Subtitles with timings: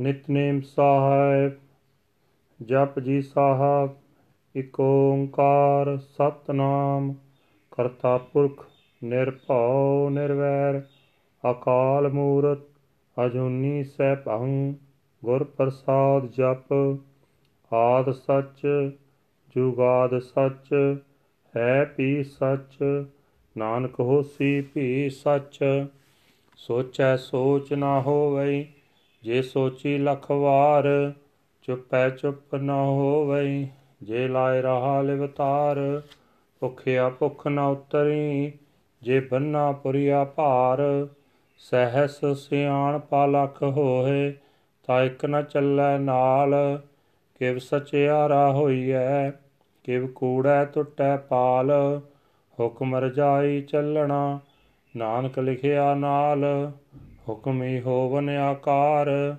[0.00, 1.52] ਨਿਤਨੇਮ ਸਾਹਿਬ
[2.62, 3.94] ਜਪ ਜੀ ਸਾਹਿਬ
[4.54, 7.14] ਇਕ ਓੰਕਾਰ ਸਤਨਾਮ,
[7.72, 8.66] ਕਰਤਾ ਪੁਰਖ
[9.04, 10.82] ਨਿਰਭਉ ਨਿਰਵੈਰ,
[11.50, 12.58] ਅਕਾਲ ਮੂਰਤ
[13.26, 14.74] ਅਜੂਨੀ ਸੈਭੰ
[15.24, 16.98] ਗੁਰ ਪ੍ਰਸਾਦ ਜਪ,
[17.72, 18.66] ਆਦ ਸੱਚ,
[19.56, 20.98] ਜੁਗਾਦ ਸੱਚ,
[21.56, 23.04] ਹੈ ਪੀ ਸੱਚ,
[23.56, 25.86] ਨਾਨਕ ਹੋਸੀ ਭੀ ਸੱਚ,
[26.56, 28.64] ਸੋਚੈ ਸੋਚ ਨਾ ਹੋਵਈ
[29.26, 31.12] ਜੇ ਸੋਚੀ ਲਖ ਵਾਰ,
[31.62, 33.68] ਚੁੱਪੈ ਚੁੱਪ ਨ ਹੋਵਈ,
[34.02, 36.02] ਜੇ ਲਾਇ ਰਹਾ ਲਿਵਤਾਰ
[36.60, 38.52] ਭੁਖਿਆ ਭੁਖ ਨ ਉਤਰੀ,
[39.02, 41.06] ਜੇ ਬੰਨਾ ਪੁਰੀਆ ਭਾਰ,
[41.58, 44.34] ਸਹਸ ਸਿਆਣ ਪਾ ਲਖ ਹੋਏ,
[44.84, 46.80] ਤਾ ਇਕ ਨ ਚੱਲੈ ਨਾਲ,
[47.34, 49.30] ਕਿਵ ਸਚਿਆਰਾ ਹੋਈਐ,
[49.84, 52.00] ਕਿਵ ਕੂੜੈ ਟੁੱਟੈ ਪਾਲ,
[52.60, 54.40] ਹੁਕਮ ਰਜਾਈ ਚੱਲਣਾ,
[54.96, 56.72] ਨਾਨਕ ਲਿਖਿਆ ਨਾਲ।
[57.28, 59.36] ਹੁਕਮੀ ਹੋਵਨ ਆਕਾਰ,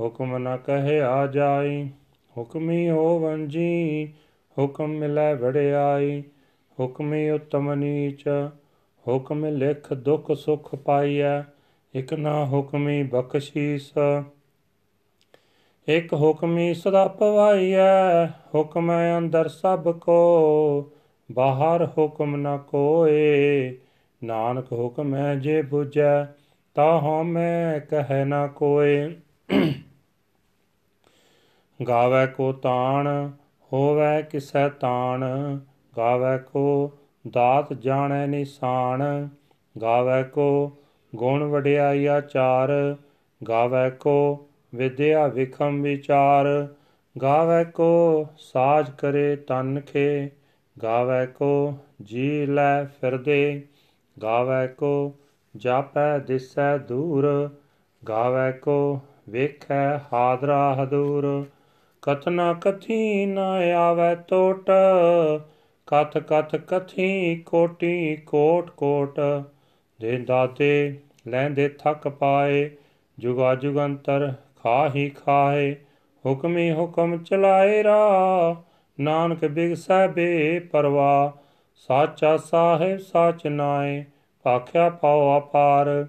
[0.00, 1.90] ਹੁਕਮ ਨ ਕਹਿਆ ਜਾਈ।
[2.38, 4.08] ਹੁਕਮੀ ਹੋਵਨ ਜੀ,
[4.58, 6.22] ਹੁਕਮ ਮਿਲੈ ਵੜਿਆਈ
[6.80, 8.24] ਹੁਕਮੀ ਉਤਮ ਨੀਚ,
[9.08, 11.42] ਹੁਕਮ ਲਿਖ ਦੁਖ ਸੁਖ ਪਾਈਐ।
[11.94, 13.92] ਇਕ ਨਾ ਹੁਕਮੀ ਬਖਸ਼ੀਸ।
[15.88, 20.92] ਇਕ ਹੁਕਮੀ ਸਦਾ ਪਵਾਈਐ, ਹੁਕਮ ਅੰਦਰ ਸਭ ਕੋ।
[21.32, 23.76] ਬਾਹਰ ਹੁਕਮ ਨ ਕੋਏ,
[24.24, 26.37] ਨਾਨਕ ਹੁਕਮ ਹੈ ਜੇ 부ਜੈ
[26.78, 29.16] ਤਾ ਮੈਂ ਕਹਿ ਨਾ ਕੋਏ।
[31.88, 33.30] ਗਾਵੇ ਕੋ ਤਾਣ,
[33.72, 35.24] ਹੋਵੇ ਕਿਸੈ ਤਾਣ।
[35.96, 36.92] ਗਾਵੇ ਕੋ
[37.30, 39.28] ਦਾਤ ਜਾਣੈ ਨਿਸ਼ਾਨ।
[39.82, 40.76] ਗਾਵੇ ਕੋ
[41.14, 42.96] ਗੁਣ ਵਡਿਆਈ ਆਚਾਰ
[43.48, 46.68] ਗਾਵੇ ਕੋ ਵਿਦਿਆ ਵਿਖਮ ਵਿਚਾਰ।
[47.22, 50.30] ਗਾਵੇ ਕੋ ਸਾਜ ਕਰੇ ਤਨ ਖੇ।
[50.82, 53.62] ਗਾਵੇ ਕੋ ਜੀ ਲੈ ਫਿਰਦੇ।
[54.22, 55.17] ਗਾਵੇ ਕੋ
[55.56, 57.50] ਜਾਪੈ ਦਿਸੈ ਦੂਰ,
[58.08, 61.46] ਗਾਵੇ ਕੋ ਵੇਖੈ ਹਾਦਰਾ ਹਦੂਰ।
[62.02, 63.38] ਕਥਨਾ ਕਥੀ ਨ
[63.76, 64.70] ਆਵੈ ਟੋਟ,
[65.86, 69.20] ਕਥ ਕਥ ਕਥੀ ਕੋਟੀ ਕੋਟ ਕੋਟ।
[70.00, 72.70] ਦੇ ਦਾਤੇ ਲੈਂਦੇ ਥਕ ਪਾਏ,
[73.18, 75.76] ਜੁਗਾ ਜੁਗੰਤਰ ਖਾਹੀ ਖਾਏ।
[76.26, 78.56] ਹੁਕਮੀ ਹੁਕਮ ਚਲਾਏ ਰਾ
[79.00, 81.38] ਨਾਨਕ ਬਿਗਸੈ ਬੇ ਪਰਵਾ
[81.74, 84.04] ਸਾਚਾ ਸਾਹਿਬ ਸਾਚ ਨਾਏ
[84.48, 86.06] ਆਖਿਆ ਪਾਉ ਅਪਾਰ,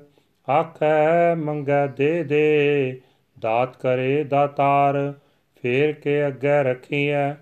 [0.49, 3.01] ਆਖੈ ਮੰਗੈ ਦੇ ਦੇ,
[3.39, 5.13] ਦਾਤ ਕਰੇ ਦਾਤਾਰ,
[5.61, 7.33] ਫੇਰ ਕੇ ਅੱਗੇ ਰਖੀਐ,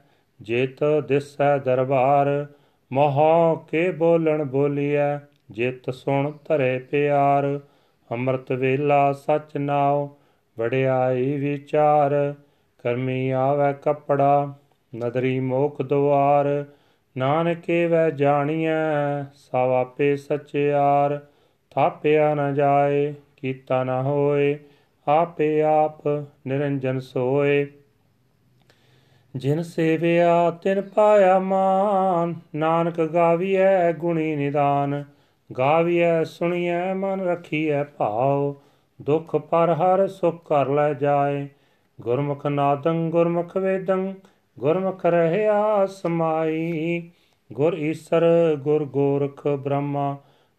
[0.41, 2.46] ਜਿਤ ਦਿਸੈ ਦਰਬਾਰ,
[2.91, 5.18] ਮੋਹ ਕੇ ਬੋਲਣ ਬੋਲੀਐ,
[5.52, 7.59] ਜਿਤ ਸੁਣ ਧਰੇ ਪਿਆਰ,
[8.12, 10.09] ਅੰਮ੍ਰਿਤ ਵੇਲਾ ਸਚ ਨਾਉ,
[10.59, 12.34] ਵਡਿਆਈ ਵਿਚਾਰ,
[12.78, 14.53] ਕਰਮੀ ਆਵੈ ਕਪੜਾ,
[14.96, 16.66] ਨਦਰੀ ਮੋਖ ਦੁਆਰ
[17.17, 21.25] ਨਾਨਕੇ ਵੈ ਜਾਣੀਐ, ਸਭ ਆਪੇ ਸਚਿਆਰ
[21.72, 24.59] ਥਾਪਿਆ ਨ ਜਾਏ, ਕੀਤਾ ਨ ਹੋਏ,
[25.07, 26.07] ਆਪੇ ਆਪ
[26.47, 27.67] ਨਿਰੰਜਨ ਸੋਏ।
[29.35, 35.03] ਜਿਨ ਸੇਵਿਆ, ਤਿਨ ਪਾਇਆ ਮਾਨ। ਨਾਨਕ ਗਾਵੀਐ ਗੁਣੀ ਨਿਦਾਨ।
[35.57, 38.55] ਗਾਵੀਐ, ਸੁਣੀਐ, ਮਨ ਰਖੀਐ ਭਾਉ।
[39.01, 41.47] ਦੁਖ ਪਰ ਹਰ ਸੁਖ ਕਰ ਲੈ ਜਾਏ।
[42.01, 44.13] ਗੁਰਮੁਖ ਨਾਦੰ, ਗੁਰਮੁਖ ਵੇਦੰ।
[44.59, 47.09] ਗੁਰਮੁਖ ਰਹਿਆ ਸਮਾਈ
[47.53, 50.18] ਗੁਰ ਈਸਰ, ਗੁਰ ਗੋਰਖ ਬ੍ਰਹਮਾ,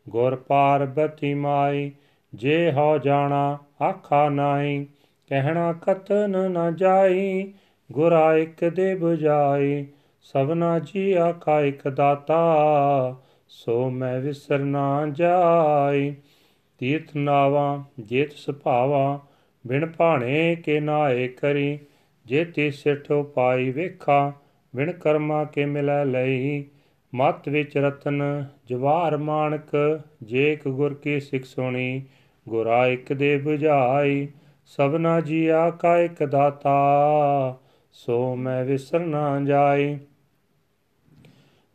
[0.08, 1.92] ਗੁਰ ਪਾਰਬਤੀ ਮਾਈ,
[2.34, 4.86] ਜੇ ਹੋ ਜਾਣਾ ਆਖਾ ਨਾਹੀ
[5.28, 7.52] ਕਹਿਣਾ ਕਤਨ ਨ ਜਾਈ,
[7.92, 9.86] ਗੁਰਾ ਇਕ ਦੇ 부ਜਾਈ
[10.22, 12.40] ਸਭਨਾ ਜੀ ਆਖਾ ਇਕ ਦਾਤਾ,
[13.48, 16.14] ਸੋ ਮੈਂ ਵਿਸਰ ਨਾ ਜਾਈ।
[16.78, 19.20] ਤੀਰਥ ਨਾਵਾ, ਜੇਤ ਸੁਭਾਵਾ,
[19.66, 21.78] ਬਿਨ ਭਾਣੇ ਕੇ ਨਾਏ ਕਰੀ
[22.28, 24.32] ਜੇ ਤੀ ਸਿਠੋ ਪਾਈ ਵੇਖਾ,
[24.76, 26.64] ਬਿਨ ਕਰਮਾ ਕੇ ਮਿਲੈ ਲਈ
[27.14, 32.02] ਮਤ ਵਿੱਚ ਰਤਨ ਜਵਾਰ ਮਾਨਕ ਜੇ ਇਕ ਗੁਰ ਕੀ ਸਿੱਖ ਸੁਣੀ,
[32.48, 34.28] ਗੁਰਾ ਇਕ ਦੇ 부ਝਾਈ
[34.66, 37.58] ਸਭਨਾ ਜੀਆ ਕਾ ਇਕ ਦਾਤਾ,
[37.92, 39.98] ਸੋ ਮੈਂ ਵਿਸਰ ਨਾ ਜਾਈ।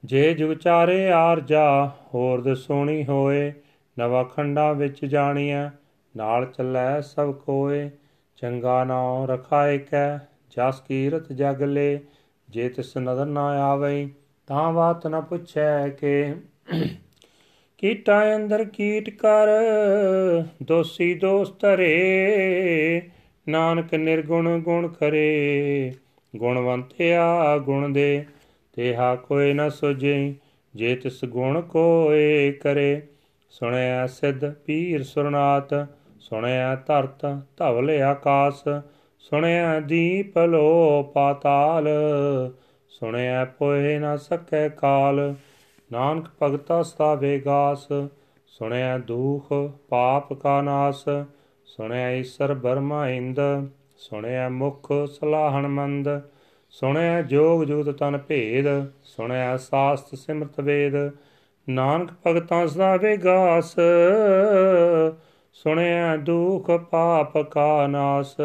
[0.05, 3.53] ਜੇ ਜੁਗ ਚਾਰੇ ਆਰਜਾ ਹੋਰ ਦਸੋਣੀ ਹੋਏ,
[3.99, 5.69] ਨਵਾ ਖੰਡਾ ਵਿੱਚ ਜਾਣੀਐ,
[6.17, 7.89] ਨਾਲ ਚੱਲੈ ਸਭ ਕੋਏ
[8.35, 11.99] ਚੰਗਾ ਨਾਉ ਰਖਾਇ ਕੈ ਜਸ ਕੀਰਤ ਜਗ ਲੇ,
[12.49, 14.09] ਜੇ ਤਿਸ ਨਦਰ ਨਾ ਆਵਈ,
[14.47, 16.35] ਤਾਂ ਬਾਤ ਨ ਪੁੱਛੈ ਕਿ।
[17.77, 19.47] ਕੀਟਾ ਅੰਦਰ ਕੀਟ ਕਰ,
[20.63, 23.01] ਦੋਸੀ ਦੋਸ ਧਰੇ,
[23.49, 25.93] ਨਾਨਕ ਨਿਰਗੁਣ ਗੁਣ ਕਰੇ
[26.35, 28.25] ਗੁਣਵੰਤਿਆ ਗੁਣ ਦੇ,
[28.73, 30.35] ਤੇਹਾ ਕੋਈ ਨ ਸੁਝੇ,
[30.75, 33.01] ਜੇ ਤਿਸ ਗੁਣ ਕੋਏ ਕਰੇ।
[33.49, 35.87] ਸੁਣਿਆ ਸਿੱਧ ਪੀਰ ਸੁਰਨਾਤ
[36.19, 37.25] ਸੁਣਿਆ ਧਰਤ
[37.57, 38.63] ਧਵਲ ਆਕਾਸ
[39.29, 41.87] ਸੁਣਿਆ ਦੀਪ ਲੋ ਪਾਤਾਲ,
[42.89, 45.35] ਸੁਣਿਆ ਪੋਏ ਨਾ ਸਕੈ ਕਾਲ।
[45.91, 47.87] ਨਾਨਕ ਭਗਤਾ ਸਤਾਵੇ ਗਾਸ,
[48.47, 49.53] ਸੁਣਿਆ ਦੁਖ
[49.89, 51.03] ਪਾਪ ਕਾ ਨਾਸ।
[51.65, 53.39] ਸੁਣਿਆ ਈਸਰ ਬਰਮਾ ਇੰਦ,
[53.97, 56.09] ਸੁਣਿਆ ਮੁਖ ਸਲਾਹਣ ਮੰਦ।
[56.69, 58.65] ਸੁਣਿਆ ਜੋਗ ਜੁਗਤ ਤਨ ਭੇਦ,
[59.03, 60.93] ਸੁਣਿਆ ਸਾਸਤ ਸਿਮਰਤ ਵੇਦ।
[61.69, 63.75] ਨਾਨਕ ਭਗਤਾਂ ਸਦਾ ਵਿਗਾਸ
[65.53, 68.35] ਸੁਣਿਆ ਦੁਖ ਪਾਪ ਕਾ ਨਾਸ।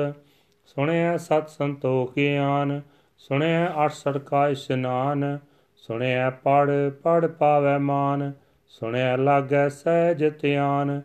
[0.78, 2.82] ਸੁਣਿਆ ਸਤ ਸੰਤੋਖ ਗਿਆਨ,
[3.18, 5.38] ਸੁਣਿਆ ਅਠ ਸੜਕਾ ਇਸ਼ਨਾਨ
[5.76, 8.32] ਸੁਣਿਆ ਪੜ ਪੜ ਪਾਵੈ ਮਾਨ,
[8.68, 11.02] ਸੁਣਿਆ ਲਾਗੈ ਸਹਿਜ ਧਿਆਨ,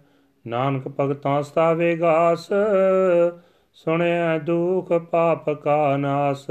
[0.47, 2.49] ਨਾਨਕ ਭਗਤਾਂ ਸਦਾ ਵਿਗਾਸ
[3.73, 6.47] ਸੁਣਿਆ ਦੁਖ ਪਾਪ ਕਾ ਨਾਸ,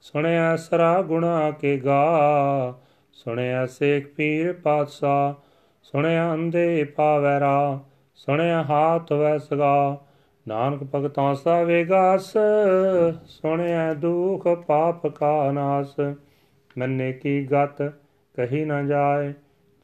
[0.00, 2.74] ਸੁਣਿਆ ਸਰਾ ਗੁਣਾ ਕੇ ਗਾ,
[3.12, 5.34] ਸੁਣਿਆ ਸੇਖ ਪੀਰ ਪਾਤਸ਼ਾਹ,
[5.82, 7.78] ਸੁਣਿਆ ਅੰਦੇ ਪਾਵੈ ਰਾ
[8.14, 10.03] ਸੁਣਿਆ ਹਾਥ ਵੈ ਸਗਾ
[10.48, 12.32] ਨਾਨਕ ਭਗਤਾਂ ਸਾ ਵੇਗਾਸ
[13.26, 15.94] ਸੁਣਿਆ ਦੁਖ ਪਾਪ ਕਾ ਨਾਸ।
[16.78, 17.82] ਮੰਨੇ ਕੀ ਗਤ,
[18.34, 19.32] ਕਹੀ ਨਾ ਜਾਏ,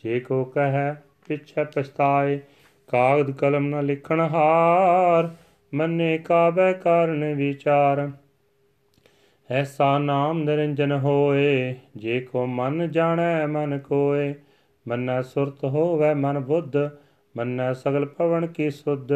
[0.05, 2.41] ਜੇ ਕੋ ਕਹੈ, ਪਿਛੈ ਪਛਤਾਏ।
[2.89, 5.31] ਕਾਗਦ ਕਲਮ ਨ ਲਿਖਣ ਹਾਰ,
[5.75, 8.11] ਮੰਨੇ ਕਾਬੈ ਕਾਰਨ ਵਿਚਾਰ।
[9.51, 14.35] ਐਸਾ ਨਾਮ ਨਿਰੰਜਨ ਹੋਏ, ਜੇ ਕੋ ਮਨ ਜਾਣੈ, ਮਨ ਕੋਏ।
[14.89, 16.77] ਮੰਨੈ ਸੁਰਤ ਹੋਵੇ ਮਨ ਬੁੱਧ,
[17.37, 19.13] ਮੰਨੈ ਸਗਲ ਪਵਨ ਕੀ ਸੁਧ।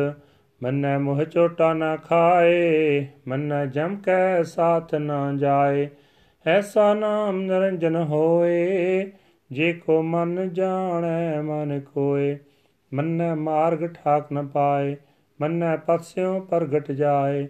[0.62, 5.88] ਮੰਨੈ ਮੋਹ ਚੋਟਾ ਨਾ ਖਾਏ, ਮੰਨੈ ਜਮ ਕੈ ਸਾਥ ਨਾ ਜਾਏ।
[6.46, 9.12] ਐਸਾ ਨਾਮ ਨਿਰੰਜਨ ਹੋਏ,
[9.50, 12.38] ਜੇ ਕੋ ਮਨ ਜਾਣੈ ਮਨ ਕੋਏ
[12.92, 14.96] ਮੰਨੈ ਮਾਰਗ ਠਾਕ ਨ ਪਾਏ,
[15.40, 17.48] ਮੰਨੈ ਪਤਸਿਓ ਪ੍ਰਗਟ ਜਾਏ।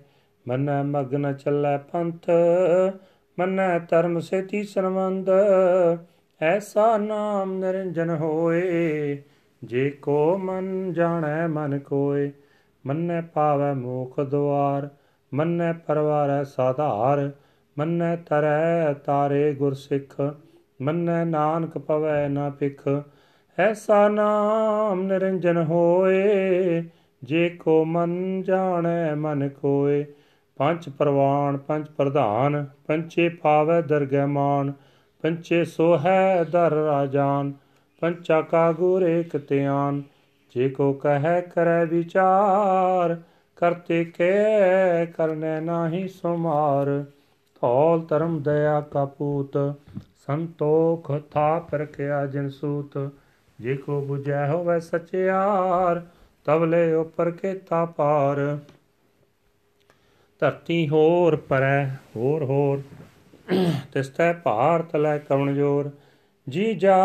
[0.48, 2.30] ਮੰਨੈ ਮਗਨ ਚੱਲੈ ਪੰਥ,
[3.38, 5.30] ਮੰਨੈ ਧਰਮ ਸੇਤੀ ਸਰਵੰਦ
[6.40, 9.22] ਐਸਾ ਨਾਮ ਨਿਰੰਜਨ ਹੋਏ,
[9.64, 12.30] ਜੇ ਕੋ ਮਨ ਜਾਣੈ ਮਨ ਕੋਏ
[12.86, 14.88] ਮੰਨੈ ਪਾਵੈ ਮੋਖ ਦੁਆਰ,
[15.34, 17.30] ਮੰਨੈ ਪਰਵਾਰੈ ਸਾਧਾਰ,
[17.78, 20.34] ਮੰਨੈ ਤਰੈ ਤਾਰੇ ਗੁਰ ਸਿੱਖ
[20.82, 22.88] ਮੰਨੈ ਨਾਨਕ ਪਵੈ ਨਾ ਪਿਖ
[23.58, 26.84] ਐਸਾ ਨਾਮ ਨਿਰੰਜਨ ਹੋਏ,
[27.22, 30.04] ਜੇ ਕੋ ਮਨ ਜਾਣੈ ਮਨ ਕੋਏ।
[30.56, 34.72] ਪੰਜ ਪ੍ਰਵਾਨ, ਪੰਜ ਪ੍ਰਧਾਨ, ਪੰਚੇ ਪਾਵੈ ਦਰਗਹਿ ਮਾਨ,
[35.22, 37.52] ਪੰਚੇ ਸੋ ਹੈ ਦਰ ਰਾਜਾਨ,
[38.00, 40.02] ਪੰਚਾ ਕਾ ਗੁਰ ਏਕ ਧਿਆਨ।
[40.54, 43.16] ਜੇ ਕੋ ਕਹੈ ਕਰੈ ਵਿਚਾਰ,
[43.56, 44.32] ਕਰਤੇ ਕੇ
[45.06, 47.04] ਕਰਨੇ ਨਾਹੀ ਸੁਮਾਰ।
[47.62, 49.56] ਧੌਲ ਧਰਮ ਦਇਆ ਕਾ ਪੂਤ,
[50.26, 52.98] ਸੰਤੋਖ ਥਾਪ ਰਖਿਆ ਜਿਨ ਸੂਤ।
[53.58, 56.02] ਜੇ ਕੋ 부ਜੈ ਹੋਵੇ ਸਚਿਆਰ
[56.46, 58.58] ਤਵਲੇ ਉਪਰ ਕੇਤਾ ਪਾਰ।
[60.42, 61.84] ਧਰਤੀ ਹੋਰ ਪਰੈ,
[62.16, 62.82] ਹੋਰ ਹੋਰ
[63.92, 65.90] ਤਿਸਤੈ ਭਾਰ ਤਲੈ ਕਵਣ ਜੋਰ।
[66.46, 66.96] ਜੀ ਜਾ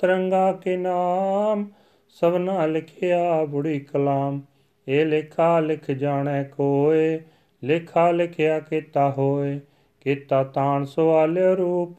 [0.00, 1.66] ਤਰੰਗਾ ਕੇ ਨਾਮ
[2.14, 4.40] ਸਭਨਾ ਲਿਖਿਆ ਬੁੜੀ ਕਲਾਮ,
[4.88, 7.20] ਇਹ ਲੇਖਾ ਲਿਖ ਜਾਣੈ ਕੋਏ,
[7.64, 9.60] ਲੇਖਾ ਲਿਖਿਆ ਕੀਤਾ ਹੋਏ,
[10.00, 11.96] ਕੀਤਾ ਤਾਣ ਸਵਾਲ ਰੂਪ,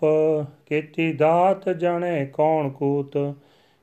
[0.66, 3.18] ਕੀਤੀ ਦਾਤ ਜਣੇ ਕੌਣ ਕੂਤ,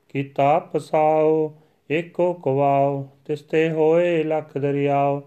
[0.09, 1.53] ਕੀਤਾ ਪਸਾਓ,
[1.91, 5.21] ਏਕੋ ਕਵਾਓ, ਤਿਸਤੇ ਹੋਏ ਲਖ ਦਰਿਆਓ।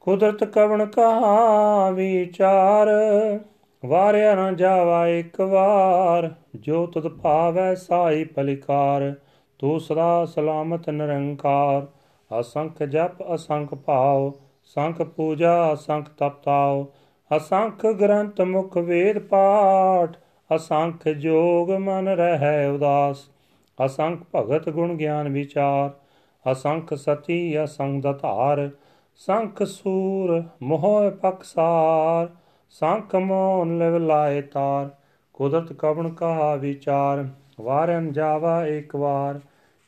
[0.00, 2.88] ਕੁਦਰਤ ਕਵਣ ਕਹਾ ਵਿਚਾਰ
[3.84, 9.14] ਵਾਰਿਆ ਨਾ ਜਾਵਾ ਇੱਕ ਵਾਰ, ਜੋ ਤੁਧ ਭਾਵੈ ਸਾਈ ਪਲਿਕਾਰ
[9.62, 11.86] ਤੂੰ ਸਦਾ ਸਲਾਮਤ ਨਿਰੰਕਾਰ,
[12.40, 14.32] ਅਸੰਖ ਜਪ, ਅਸੰਖ ਭਾਉ
[14.64, 16.86] ਸੰਖ ਪੂਜਾ, ਅਸੰਖ ਤਪਤਾਉ
[17.36, 20.16] ਅਸੰਖ ਗ੍ਰੰਥ ਮੁਖ ਵੇਦ ਪਾਠ,
[20.56, 23.30] ਅਸੰਖ ਜੋਗ ਮਨ ਰਹਿ ਉਦਾਸ,
[23.86, 25.90] ਅਸੰਖ ਭਗਤ ਗੁਣ ਗਿਆਨ ਵਿਚਾਰ,
[26.52, 28.70] ਅਸੰਖ ਸਤੀ, ਅਸੰਖ ਦਤਾਰ,
[29.16, 32.28] ਸੰਖ ਸੂਰ ਮੋਹ ਪਕਸਾਰ
[32.70, 34.90] ਸੰਖ ਮੋਨ ਲਿਵ ਲਾਏ ਤਾਰ,
[35.32, 37.26] ਕੁਦਰਤ ਕਵਣ ਕਹਾ ਵਿਚਾਰ
[37.60, 39.40] ਵਾਰਨ ਜਾਵਾ ਇੱਕ ਵਾਰ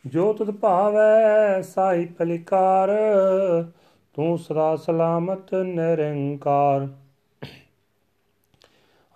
[0.06, 2.90] ਜੋ ਤੁਧ ਭਾਵੈ ਸਾਈ ਪਲਿਕਾਰ
[4.14, 6.88] ਤੂੰ ਸਦਾ ਸਲਾਮਤ ਨਿਰੰਕਾਰ।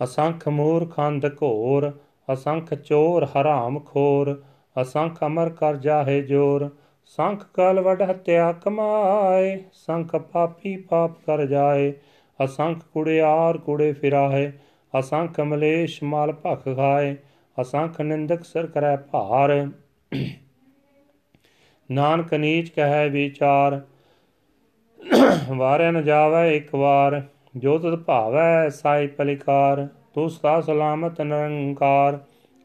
[0.05, 1.93] ਅਸੰਖ ਮੂਰ ਖੰਦ ਘੋਰ,
[2.33, 4.43] ਅਸੰਖ ਚੋਰ ਹਰਾਮ ਖੋਰ,
[4.81, 6.69] ਅਸੰਖ ਅਮਰ ਕਰ ਜਾਹੇ ਜੋਰ।
[7.05, 11.93] ਸੰਖ ਕਲ ਵਡ ਹਤਿਆ ਕਮਾਏ, ਸੰਖ ਪਾਪੀ ਪਾਪ ਕਰ ਜਾਏ।
[12.45, 14.53] ਅਸੰਖ ਕੁੜਿਆਰ ਕੁੜੇ ਫਿਰਾਏ
[14.99, 17.17] ਅਸੰਖ ਮਲੇਸ਼ ਮਾਲ ਭਖ ਖਾਏ,
[17.61, 19.71] ਅਸੰਖ ਨਿੰਦਕ ਸਰ ਕਰੈ ਭਾਰ।
[21.91, 23.81] ਨਾਨਕ ਨੀਚ ਕਹੈ ਵਿਚਾਰ,
[25.51, 27.23] ਵਾਰਿਆ ਨ ਜਾਵੇ ਇੱਕ ਵਾਰ,
[27.57, 32.19] ਜੋ ਤਤ ਭਾਵੈ ਸਾਈ ਪਲਿਕਾਰ, ਤੂੰ ਸਦਾ ਸਲਾਮਤ ਨਿਰੰਕਾਰ,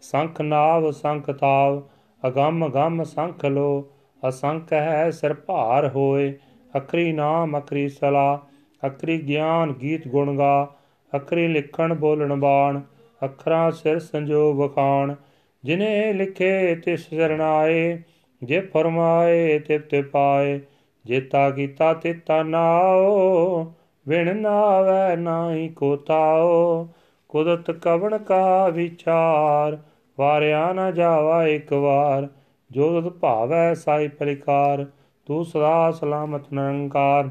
[0.04, 1.82] ਸੰਖ ਨਾਵ, ਸੰਖ ਤਾਵ
[2.24, 3.90] ਅਗੰਮ ਗੰਮ ਸੰਖ ਲੋ,
[4.24, 6.34] ਅਸੰਖ ਹੈ ਸਿਰ ਭਾਰ ਹੋਏ
[6.78, 8.40] ਅਖਰੀ ਨਾਮ ਅਖਰੀ ਸਲਾ
[8.84, 10.76] ਅਖਰੀ ਗਿਆਨ ਗੀਤ ਗੁਣ ਗਾ
[11.14, 12.82] ਅਖਰੀ ਲਿਖਣ ਬੋਲਣ ਬਾਣ
[13.22, 15.16] ਅਖਰਾਂ ਸਿਰ ਸੰਜੋ ਵਖਾਣ,
[15.64, 17.98] ਜਿਨੇ ਲਿਖੇ ਤਿਸ ਸਰਣਾਏ
[18.44, 20.60] ਜੇ ਫਰਮਾਏ ਤਿਪ ਤੇ ਪਾਏ
[21.06, 23.74] ਜੇਤਾ ਕੀਤਾ ਤਿਤਾ ਨਾਓ,
[24.08, 26.88] ਵਿਣ ਨਾਵੇ ਨਾਹੀ ਕੋ ਤਾਓ।
[27.30, 29.78] ਕੁਦਰਤ ਕਵਣ ਕਾ ਵਿਚਾਰ,
[30.20, 32.28] ਵਾਰਿਆ ਨਾ ਜਾਵਾ ਇੱਕ ਵਾਰ।
[32.72, 34.86] ਜੋ ਤਤ ਭਾਵੈ ਸਾਈ ਪਰਿਕਾਰ,
[35.26, 37.30] ਤੂੰ ਸਦਾ ਸਲਾਮਤ ਨਿਰੰਕਾਰ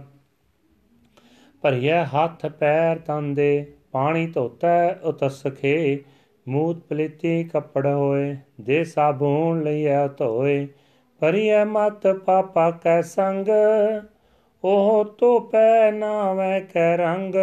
[1.62, 5.98] ਭਰੀਐ ਹੱਥ ਪੈਰ ਤਨ ਦੇ, ਪਾਣੀ ਧੋਤੈ ਉਤਸਖੇ
[6.48, 10.68] ਮੂਤ ਪਲੀਤੀ ਕੱਪੜ ਹੋਏ ਦੇ ਸਾਬੂਨ ਲਈਐ ਧੋਏ।
[11.22, 13.46] ਭਰੀਐ ਮਤ ਪਾਪਾ ਕੈ ਸੰਗ,
[14.64, 17.34] ਉਹ ਧੋਪੈ ਨਾਵੇਂ ਕੈ ਰੰਗ।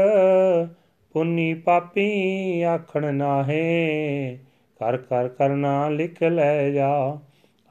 [1.13, 4.39] ਪੁੰਨੀ ਪਾਪੀ ਆਖਣ ਨਾਹੇ
[4.79, 7.17] ਕਰ ਕਰ ਕਰਨਾ ਲਿਖ ਲੈ ਜਾ।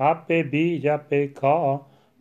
[0.01, 1.79] ਆਪੇ ਬੀਜ ਆਪੇ ਖਾ,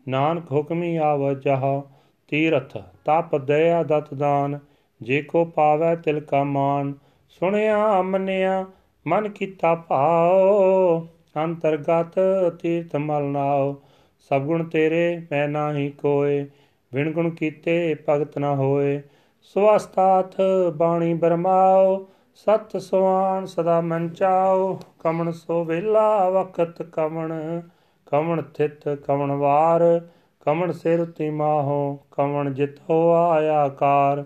[0.08, 1.82] ਨਾਨਕ ਹੁਕਮੀ ਆਵ ਜਹ।
[2.28, 4.60] ਤੀਰਥ ਤਪ ਦਇਆ ਦਤ ਦਾਨ,
[5.02, 6.94] ਜੇ ਕੋ ਪਾਵੈ ਤਿਲ ਕਾ ਮਾਨ।
[7.30, 8.66] ਸੁਣਿਆ ਮੰਨਿਆ
[9.08, 11.08] ਮਨ ਕੀਤਾ ਭਾਉ।
[11.44, 12.20] ਅੰਤਰਗਤ
[12.62, 13.76] ਤੀਰਥ ਮਲ ਨਾਉ
[14.20, 16.46] ਸਭ ਗੁਣ ਤੇਰੇ ਮੈਂ ਨਾਹੀ ਕੋਏ
[16.94, 19.02] ਵਿਣ ਗੁਣ ਕੀਤੇ ਭਗਤ ਨਾ ਹੋਏ।
[19.42, 20.36] ਸਵਸਤਾਥ
[20.76, 27.62] ਬਾਣੀ ਬਰਮਾਓ ਸਤ ਸੁਆਨ ਸਦਾ ਮਨ ਚਾਓ ਕਮਣ ਸੋ ਵੇਲਾ ਵਖਤ ਕਮਣ
[28.06, 30.08] ਕਮਣ ਥਿਤ ਕਮਣ ਵਾਰ।
[30.42, 34.24] ਕਮਣ ਸਿਰ ਤੀ ਮਾਹੋ, ਕਮਣ ਜਿਤ ਹੋ ਆਇਆ ਕਾਰ।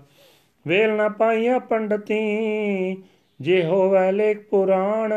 [0.68, 3.04] ਵੇਲ ਨਾ ਪਾਈਆ ਪੰਡਤੀ,
[3.42, 5.14] ਜੇ ਹੋਵੇ ਲੇਖ ਪੁਰਾਣ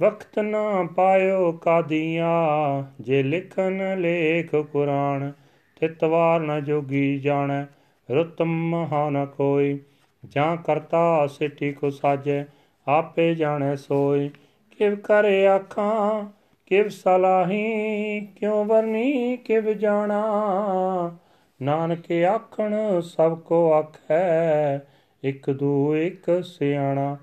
[0.00, 5.32] ਵਕਤ ਨਾ ਪਾਇਓ ਕਾਦੀਆਂ, ਜੇ ਲਿਖਨ ਲੇਖ ਕੁਰਾਨ
[5.80, 7.64] ਤਿਤਵਾਰ ਨ ਜੋਗੀ ਜਾਣੈ,
[8.10, 9.80] ਰੁਤ ਮਹਾ ਨ ਕੋਈ
[10.24, 12.44] ਜਾਂ ਕਰਤਾ ਸਿਟੀ ਕੋ ਸਾਜੈ,
[12.88, 14.30] ਆਪੇ ਜਾਣੈ ਸੋਈ
[14.70, 16.24] ਕਿਵ ਕਰੇ ਆਖਾਂ,
[16.66, 20.22] ਕਿਵ ਸਲਾਹੀ, ਕਿਉ ਵਰਨੀ, ਕਿਵ ਜਾਣਾ।
[21.62, 24.78] ਨਾਨਕ ਆਖਣ, ਸਭ ਕੋ ਆਖੈ,
[25.24, 27.16] ਇਕ ਦੂ ਇਕ ਸਿਆਣਾ।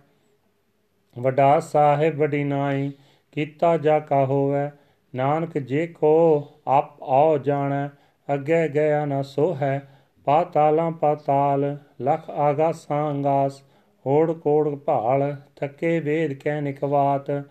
[1.20, 2.92] ਵੱਡਾ ਸਾਹਿਬ ਵੱਡੀ ਨਾਈ,
[3.32, 4.70] ਕੀਤਾ ਜਾ ਕਾ ਹੋਵੇ।
[5.16, 7.88] ਨਾਨਕ ਜੇ ਕੋ ਆਪ ਆਓ ਜਾਣੈ,
[8.34, 9.90] ਅੱਗੇ ਗਿਆ ਨਾ ਸੋ ਹੈ
[10.26, 13.62] ਪਾਤਾਲਾਂ ਪਾਤਾਲ, ਲਖ ਆਗਾਸਾਂ ਅੰਗਾਸ
[14.08, 17.44] ਓੜ ਕੋੜ ਭਾਲ, ਥੱਕੇ ਵੇਦ ਕਹਿ ਨਿਕਵਾਤ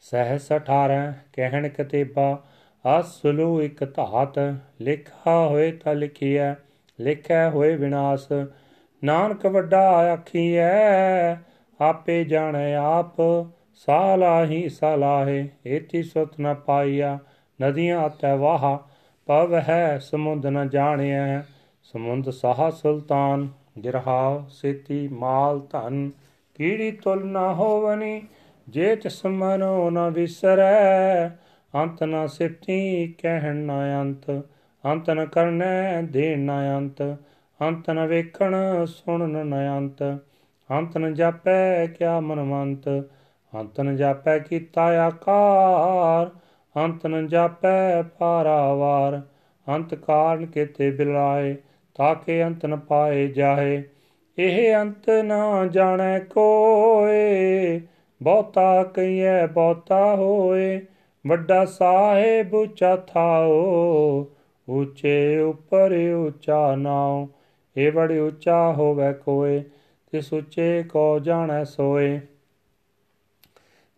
[0.00, 2.44] ਸਹਿਸ 18 ਕਹਿਣ ਕਤੇਬਾ
[3.00, 6.54] ਅਸਲੂ ਇਕ ਧਾਤ। ਲਿਖਾ ਹੋਏ ਤਾਂ ਲਿਖੀਐ
[7.00, 8.46] ਲਿਖਿਆ ਹੋਏ ਵਿਨਾਸ਼।
[9.04, 11.34] ਨਾਨਕ ਵੱਡਾ ਆਖੀਐ
[11.80, 13.16] ਆਪੇ ਜਾਣੈ ਆਪ,
[13.74, 17.18] ਸਾਲਾਹੀ ਸਲਾਹੇ ਏਤੀ ਸੁਤ ਨ ਪਾਈਆ,
[17.62, 18.78] ਨਦੀਆਂ ਅਤੈ ਵਾਹ,
[19.26, 21.42] ਪਵ ਹੈ ਸਮੁੰਦ ਨ ਜਾਣਿਆ
[21.82, 23.48] ਸਮੁੰਦ ਸਾਹ ਸੁਲਤਾਨ
[23.84, 26.10] ਗਿਰਹਾਵ ਸੇਤੀ ਮਾਲ ਧਨ,
[26.54, 28.22] ਕੀੜੀ ਤੁਲ ਨ ਹੋਵਨੀ
[28.68, 31.28] ਜੇ ਤਿਸ ਮਨੋ ਨ ਵਿਸਰੈ,
[31.74, 33.70] ਅੰਤ ਨ ਸਿਫਤੀ ਕਹਿਣ ਨ
[34.00, 34.30] ਅੰਤ
[34.84, 37.02] ਅੰਤ ਨ ਕਰਨੈ ਦੇਣ ਨ ਅੰਤ
[37.60, 38.54] ਅੰਤ ਨ ਵੇਖਣ
[38.86, 40.02] ਸੁਣਨ ਨ ਅੰਤ।
[40.70, 42.88] ਅੰਤ ਨ ਜਾਪੈ ਕਿਆ ਮਨਵੰਤ,
[43.54, 46.30] ਅੰਤ ਨ ਜਾਪੈ ਕੀਤਾ ਆਕਾਰ,
[46.84, 49.22] ਅੰਤ ਨ ਜਾਪੈ ਪਾਰਾਵਾਰ
[49.68, 51.56] ਅੰਤ ਕਾਰਨ ਕੇਤੇ ਬਿਲਾਏ
[51.94, 53.82] ਤਾਕੇ ਅੰਤ ਨ ਪਾਏ ਜਾਹੇ
[54.38, 57.80] ਇਹ ਅੰਤ ਨਾ ਜਾਣੈ ਕੋਏ,
[58.22, 60.80] ਬਹੁਤਾ ਕਈਐ ਬਹੁਤਾ ਹੋਏ,
[61.26, 64.26] ਵੱਡਾ ਸਾਹਿਬ ਉੱਚਾ ਥਾਓ,
[64.68, 67.28] ਉੱਚੇ ਉੱਪਰ ਉੱਚਾ ਨਾਉ,
[67.76, 69.64] ਇਹ ਬੜੀ ਉੱਚਾ ਹੋਵੇ ਕੋਏ।
[70.12, 72.20] ਤਿਸ ਉੱਚੇ ਕੋ ਜਾਣੈ ਸੋਏ।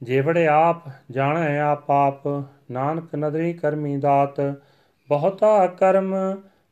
[0.02, 4.40] ਜੇ ਬੜੇ ਆਪ ਜਾਣੈ ਆਪ ਆਪ, ਨਾਨਕ ਨਦਰੀ ਕਰਮੀ ਦਾਤ,
[5.08, 6.14] ਬਹੁਤਾ ਕਰਮ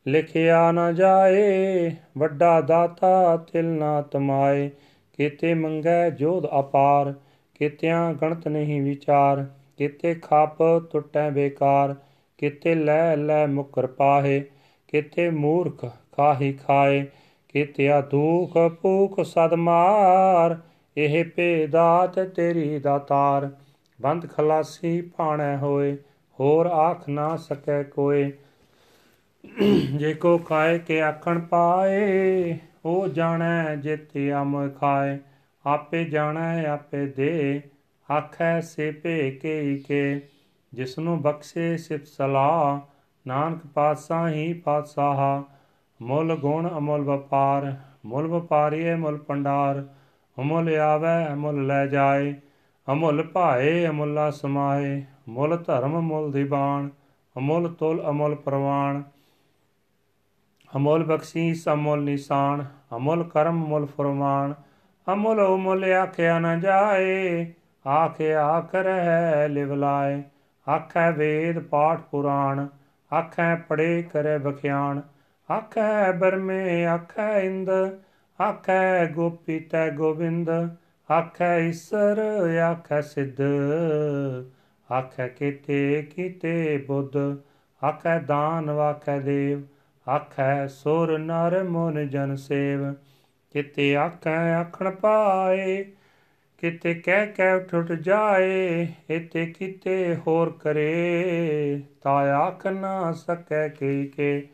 [0.07, 4.69] ਲਿਖਿਆ ਨਾ ਜਾਏ, ਵੱਡਾ ਦਾਤਾ ਤਿਲ ਨਾ ਤਮਾਏ।
[5.13, 7.13] ਕੀਤੇ ਮੰਗੈ ਜੋਧ ਅਪਾਰ,
[7.53, 9.45] ਕੀਤਿਆਂ ਗਣਤ ਨਹੀਂ ਵਿਚਾਰ,
[9.77, 10.57] ਕੀਤੇ ਖਾਪ
[10.91, 11.95] ਟੁੱਟੈ ਬੇਕਾਰ,
[12.37, 14.43] ਕੀਤੇ ਲੈ ਲੈ ਮੁਕਰ ਪਾਹੇ,
[14.87, 17.05] ਕੀਤੇ ਮੂਰਖ ਖਾਹੀ ਖਾਏ।
[17.49, 20.57] ਕੀਤਿਆ ਦੁਖ ਭੂਖ ਸਦ ਮਾਰ,
[20.97, 23.49] ਇਹ ਭੇਦਾਤ ਤੇਰੀ ਦਾਤਾਰ
[24.01, 25.97] ਬੰਦ ਖਲਾਸੀ ਭਾਣੈ ਹੋਏ,
[26.39, 28.31] ਹੋਰ ਆਖ ਨਾ ਸਕੈ ਕੋਏ।
[29.95, 35.17] ਜੇ ਕੋ ਖਾਏ ਕੇ ਆਖਣ ਪਾਏ ਉਹ ਜਾਣੈ ਜਿਤਿ ਅਮ ਖਾਏ।
[35.65, 37.61] ਆਪੇ ਜਾਣੈ, ਆਪੇ ਦੇ,
[38.11, 40.21] ਆਖੈ ਸੇ ਭੇ ਕੇ ਕੇ।
[40.73, 42.79] ਜਿਸਨੂੰ ਬਖਸ਼ੇ ਸਿਫ ਸਲਾਹ,
[43.27, 45.58] ਨਾਨਕ ਪਾਤਸ਼ਾਹ ਹੀ ਪਾਤਸ਼ਾਹ।
[45.99, 47.73] ਮੁੱਲ ਗੁਣ ਅਮੁੱਲ ਵਪਾਰ,
[48.05, 49.83] ਮੁੱਲ ਵਪਾਰੀਏ ਮੁੱਲ ਪੰਡਾਰ,
[50.37, 52.33] ਅਮੁੱਲ ਆਵੈ ਅਮੁੱਲ ਲੈ ਜਾਏ,
[52.87, 56.89] ਅਮੁੱਲ ਭਾਏ ਅਮੁੱਲਾ ਸਮਾਏ, ਮੁੱਲ ਧਰਮ ਮੁੱਲ ਦੀਵਾਨ
[57.35, 59.03] ਅਮੁੱਲ ਤੁਲ ਅਮੁੱਲ ਪ੍ਰਵਾਨ
[60.69, 62.65] ਅਮੁੱਲ ਬਖਸ਼ੀਸ ਅਮੁੱਲ ਨਿਸ਼ਾਨ,
[62.95, 64.53] ਅਮੁੱਲ ਕਰਮ ਮੁੱਲ ਫਰਮਾਨ,
[65.07, 67.45] ਅਮੁੱਲ ਉਮੁੱਲ ਆਖਿਆ ਨ ਜਾਏ
[67.85, 70.21] ਆਖੇ ਆਖ ਰਹਿ ਲਿਵ ਲਾਏ
[70.67, 72.67] ਆਖੈ ਵੇਦ ਪਾਠ ਪੁਰਾਣ
[73.11, 75.01] ਆਖੈ ਪੜੇ ਕਰੇ ਬਖਿਆਣ
[75.51, 77.69] ਆਖੈ ਬਰਮੇ ਆਖੈ ਇੰਦ,
[78.39, 80.49] ਆਖੈ ਗੋਪੀ ਤੈ ਗੋਬਿੰਦ
[81.09, 82.19] ਆਖੈ ਈਸਰ,
[82.59, 83.41] ਆਖੈ ਸਿੱਧ,
[84.91, 87.17] ਆਖੈ ਕੀਤੇ ਕੀਤੇ ਬੁੱਧ,
[87.83, 89.61] ਆਖੈ ਦਾਨ ਵਾਖੈ ਦੇਵ,
[90.09, 92.93] ਆਖੈ ਸੁਰ ਨਰ ਮਨ ਜਨ ਸੇਵ,
[93.51, 95.83] ਕਿਤੇ ਆਖੈ ਆਖਣ ਪਾਏ,
[96.57, 104.07] ਕਿਤੇ ਕਹਿ ਕਹਿ ਉੱਠ ਉੱਠ ਜਾਏ ਇਤੇ ਕਿਤੇ ਹੋਰ ਕਰੇ ਤਾ ਆਖ ਨਾ ਸਕੈ ਕੀ
[104.07, 104.47] ਕੇ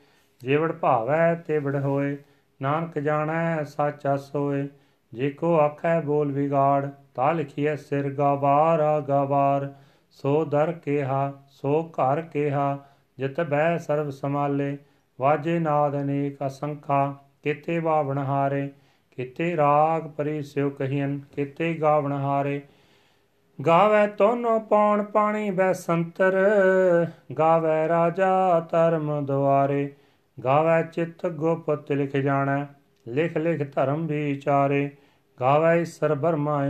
[0.45, 2.17] ਜਿਵੜ ਭਾਵੈ ਤੇ ਵੜ ਹੋਏ,
[2.61, 4.67] ਨਾਨਕ ਜਾਣੈ ਸਾਚਾ ਸੋਏ
[5.13, 9.73] ਜੇ ਕੋ ਆਖੈ ਬੋਲ ਵਿਗਾੜ, ਤਾ ਲਿਖੀਐ ਸਿਰ ਗਵਾਰ ਗਵਾਰ।
[10.11, 12.79] ਸੋ ਦਰ ਕੇਹਾ, ਸੋ ਘਰ ਕੇਹਾ,
[13.17, 14.77] ਜਿਤ ਬੈ ਸਰਬ ਸਮਾਲੇ
[15.21, 18.71] ਵਾਜੇ ਨਾਦ ਅਨੇਕ ਅਸੰਖਾ, ਕਿਤੇ ਬਾਵਣ ਹਾਰੇ।
[19.15, 22.61] ਕਿਤੇ ਰਾਗ ਪਰੀ ਸਿਉ ਕਹੀਨ ਕਿਤੇ ਗਾਵਣ ਹਾਰੇ।
[23.65, 26.47] ਗਾਵੇ ਤੋਨੋ ਪੌਣ ਪਾਣੀ ਬੈ ਸੰਤਰ,
[27.39, 29.93] ਗਾਵੇ ਰਾਜਾ ਧਰਮ ਦੁਆਰੇ।
[30.43, 32.65] ਗਾਵੇ ਚਿਤ ਗੁਪਤ ਲਿਖ ਜਾਣੈ,
[33.07, 34.89] ਲਿਖ ਲਿਖ ਧਰਮ ਵਿਚਾਰੇ।
[35.39, 36.65] ਗਾਵੇ ਈਸਰ ਬਰਮਾ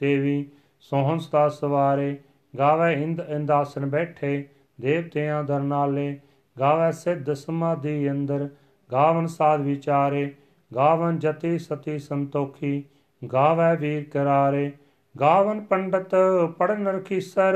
[0.00, 0.48] ਦੇਵੀ,
[0.80, 2.18] ਸੋਹਣ ਸਤਾ ਸਵਾਰੇ।
[2.58, 4.48] ਗਾਵੇ ਇੰਦ ਇੰਦਾਸਨ ਬੈਠੇ,
[4.80, 6.20] ਦੇਵਤਿਆਂ ਦਰ ਨਾਲੇ।
[6.60, 8.48] ਗਾਵੇ ਸਿੱਧ ਸਮਾਧੀ ਅੰਦਰ,
[8.92, 10.34] ਗਾਵਨ ਸਾਧ ਵਿਚਾਰੇ।
[10.74, 12.84] ਗਾਵਨ ਜਤੀ ਸਤੀ ਸੰਤੋਖੀ,
[13.32, 14.72] ਗਾਵੇ ਵੀਰ ਕਰਾਰੇ।
[15.20, 16.14] ਗਾਵਨ ਪੰਡਤ
[16.58, 17.54] ਪੜਨ ਰਖੀਸਰ,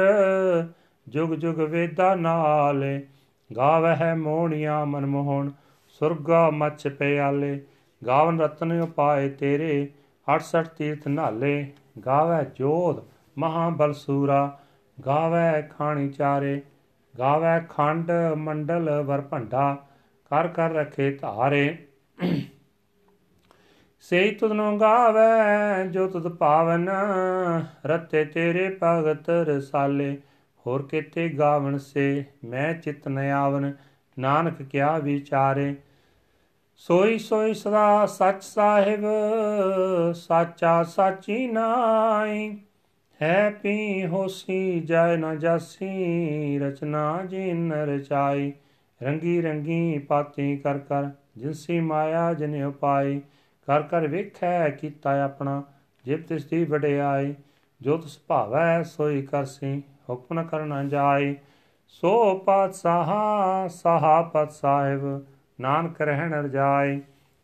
[1.09, 3.07] ਜੁਗ ਜੁਗ ਵੇਦਾ ਨਾਲੇ।
[3.57, 5.51] ਗਾਵਹਿ ਮੋਹਣੀਆਂ ਮਨਮੋਹਣ,
[5.87, 7.61] ਸੁਰਗਾ ਮਚ ਪਿਆਲੇ,
[8.07, 9.89] ਗਾਵਨ ਰਤਨ ਉਪਾਏ ਤੇਰੇ
[10.29, 11.73] 68 ਤੀਰਥ ਨਾਲੇ
[12.07, 13.05] ਗਾਵੇ ਜੋਧ
[13.39, 14.59] ਮਹਾਬਲ ਸੂਰਾ
[15.07, 16.61] ਗਾਵੇ ਖਾਣੀ ਚਾਰੇ
[17.19, 19.77] ਗਾਵੇ ਖੰਡ ਮੰਡਲ ਵਰ ਭੰਡਾ,
[20.31, 21.77] ਕਰ ਕਰ ਰਖੇ ਧਾਰੇ।
[24.01, 26.89] ਸੇਈ ਤੁਧਨੋ ਗਾਵੇ ਜੋ ਤੁਧ ਪਾਵਨ,
[27.87, 30.17] ਰਤੇ ਤੇਰੇ ਭਗਤ ਰਸਾਲੇ
[30.67, 33.73] ਹੋਰ ਕਿਤੇ ਗਾਵਣ ਸੇ ਮੈਂ ਚਿਤ ਨ ਆਵਨ
[34.19, 35.75] ਨਾਨਕ ਕਿਆ ਵਿਚਾਰੇ?
[36.77, 39.01] ਸੋਈ ਸੋਈ ਸਦਾ ਸੱਚ ਸਾਹਿਬ,
[40.15, 42.59] ਸਾਚਾ ਸਾਚੀ ਨਾਈ।
[43.23, 48.53] ਹੈ ਪੀ ਹੋਸੀ, ਜੈ ਨ ਜਾਸੀ, ਰਚਨਾ ਜਿਨ ਰਚਾਈ।
[49.03, 53.21] ਰੰਗੀ ਰੰਗੀ ਪਾਤੀ ਕਰ ਕਰ ਜਿਨਸੀ ਮਾਇਆ ਜਿਨ ਉਪਾਈ।
[53.67, 55.63] ਕਰ ਕਰ ਵੇਖੈ ਕੀਤਾ ਆਪਣਾ,
[56.05, 57.35] ਜਿਬ ਤਿਸ ਦੀ ਵਡਿਆਈ।
[57.81, 61.37] ਜੋ ਤਿਸ ਭਾਵੈ ਸੋਈ ਕਰਸੀ ਹੁਕਮ ਕਰਨਾ ਜਾਈ
[61.89, 65.27] ਸੋ ਪਤ ਸਹਾ ਸਹਾ ਪਤ ਸਾਹਿਬ
[65.61, 67.03] ਨਾਨਕ ਰਹਿਣ ਰਜਾਈ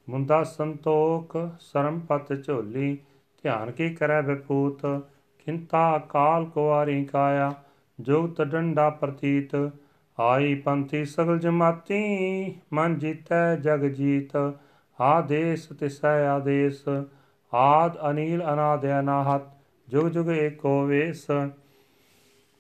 [0.08, 2.98] ਮੁੰਦਾ ਸੰਤੋਖ, ਸਰਮ ਪਤ ਝੋਲੀ,
[3.42, 4.86] ਧਿਆਨ ਕੀ ਕਰੈ ਵਿਪੂਤ?
[5.44, 7.52] ਕਿੰਤਾ ਕਾਲ ਕੁਵਾਰੀ ਕਾਇਆ
[8.00, 9.70] ਜੁਗਤ ਡੰਡਾ ਪ੍ਰਤੀਤ।
[10.20, 14.54] ਆਈ ਪੰਥੀ ਸਗਲ ਜਮਾਤੀ, ਮਨ ਜੀਤੈ ਜਗ ਜੀਤ।
[15.00, 16.84] ਆਦੇਸ ਤਿਸੈ ਆਦੇਸ,
[17.54, 19.42] ਆਦ ਅਨੀਲ ਅਨਾਦ ਅਨਾਹਤ
[19.88, 21.26] ਜੁਗ ਜੁਗ ਏਕੋ ਵੇਸ।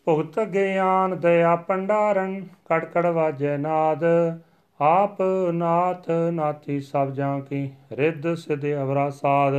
[0.06, 4.04] ਭੁਗਤ ਗਿਆਨ ਦਇਆ ਪੰਡਾਰਨ ਕੜ ਕੜ ਵਾਜੈ ਨਾਦ।
[4.80, 9.52] ਆਪ ਨਾਥ ਨਾਥੀ ਸਭ ਜਾਂ ਕੀ, ਰਿੱਧ ਸਿਧ ਅਵਰਾ ਸਾਧ।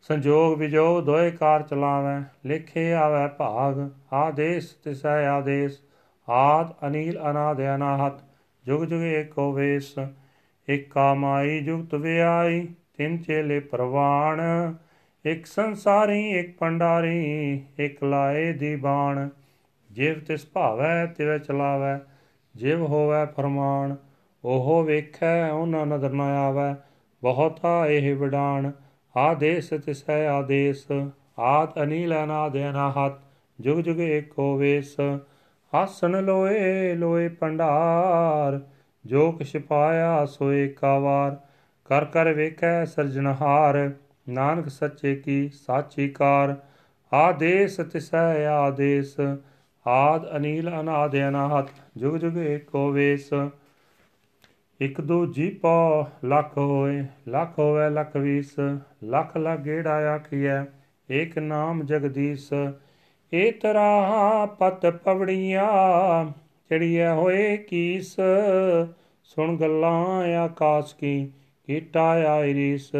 [0.00, 5.80] ਸੰਜੋਗ ਵਿਜੋ ਦੋਏ ਕਾਰ ਚਲਾਵੇ, ਲਿਖੇ ਆਵੇ ਭਾਗ, ਆਦੇਸ ਤਿਸੈ ਆਦੇਸ।
[6.28, 8.20] ਆਦ ਅਨੀਲ ਅਨਾਦ ਅਨਾਹਤ,
[8.66, 9.94] ਜੁਗ ਜੁਗ ਏਕੋ ਵੇਸ।
[10.68, 14.40] ਇਕ ਕਾਮਾਈ ਜੁਗਤ ਵਿਆਈ, ਤਿੰਨ ਚੇਲੇ ਪ੍ਰਵਾਣ।
[15.26, 19.28] ਇਕ ਸੰਸਾਰੀ, ਇਕ ਪੰਡਾਰੀ ਇਕ ਲਾਏ ਦੀ ਬਾਣ।
[19.92, 21.98] ਜਿਵ ਤਿਸ ਭਾਵੈ, ਤਿਵ ਚਲਾਵੈ,
[22.56, 23.96] ਜਿਵ ਹੋਵੈ ਫਰਮਾਨ,
[24.44, 26.74] ਉਹ ਵੇਖੈ, ਉਹਨਾਂ ਨਦਰ ਨ ਆਵੈ।
[27.22, 28.70] ਬਹੁਤਾ ਇਹ ਵਿਡਾਣ,
[29.16, 30.86] ਆਦੇਸ ਤਿਸੈ ਆਦੇਸ,
[31.38, 33.12] ਆਦ ਅਨੀਲ ਅਨਾਦ ਅਨਾਹਤ,
[33.60, 34.96] ਜੁਗ ਜੁਗ ਏਕੋ ਵੇਸ।
[35.74, 38.60] ਆਸਨ ਲੋਏ ਲੋਏ ਪੰਡਾਰ
[39.06, 41.36] ਜੋ ਕਿਛ ਪਾਇਆ ਸੋਏ ਕਾਵਾਰ।
[41.84, 43.90] ਕਰ ਕਰ ਵੇਖੈ ਸਰਜਨਹਾਰ
[44.28, 46.56] ਨਾਨਕ ਸੱਚੇ ਕੀ ਸਾਚੀ ਕਾਰ
[47.12, 49.16] ਆਦੇਸ ਤਿਸੈ ਆਦੇਸ,
[49.86, 53.30] ਆਦ ਅਨੀਲ ਅਨਾਦ ਅਨਾਹਤ ਜੁਗ ਜੁਗ ਏਕੋ ਵੇਸ।
[54.80, 58.54] ਇਕ ਦੋ ਜੀਪੋ, ਲੱਖ ਹੋਏ, ਲੱਖ ਹੋਵੇ ਲੱਖ ਵੀਸ,
[59.04, 60.64] ਲੱਖ ਲੱਖ ਗੇੜਾ ਆਖੀਐ
[61.10, 62.52] ਏਕ ਨਾਮ ਜਗਦੀਸ਼।
[63.34, 65.68] ਏ ਤਰਾ ਪਤ ਪਵੜੀਆਂ,
[66.70, 68.16] ਚੜੀਐ ਹੋਏ ਕੀਸ।
[69.22, 71.32] ਸੁਣ ਗੱਲਾਂ ਆਕਾਸ਼ ਕੀ,
[71.66, 72.90] ਕੀਟਾ ਆਇਰੀਸ।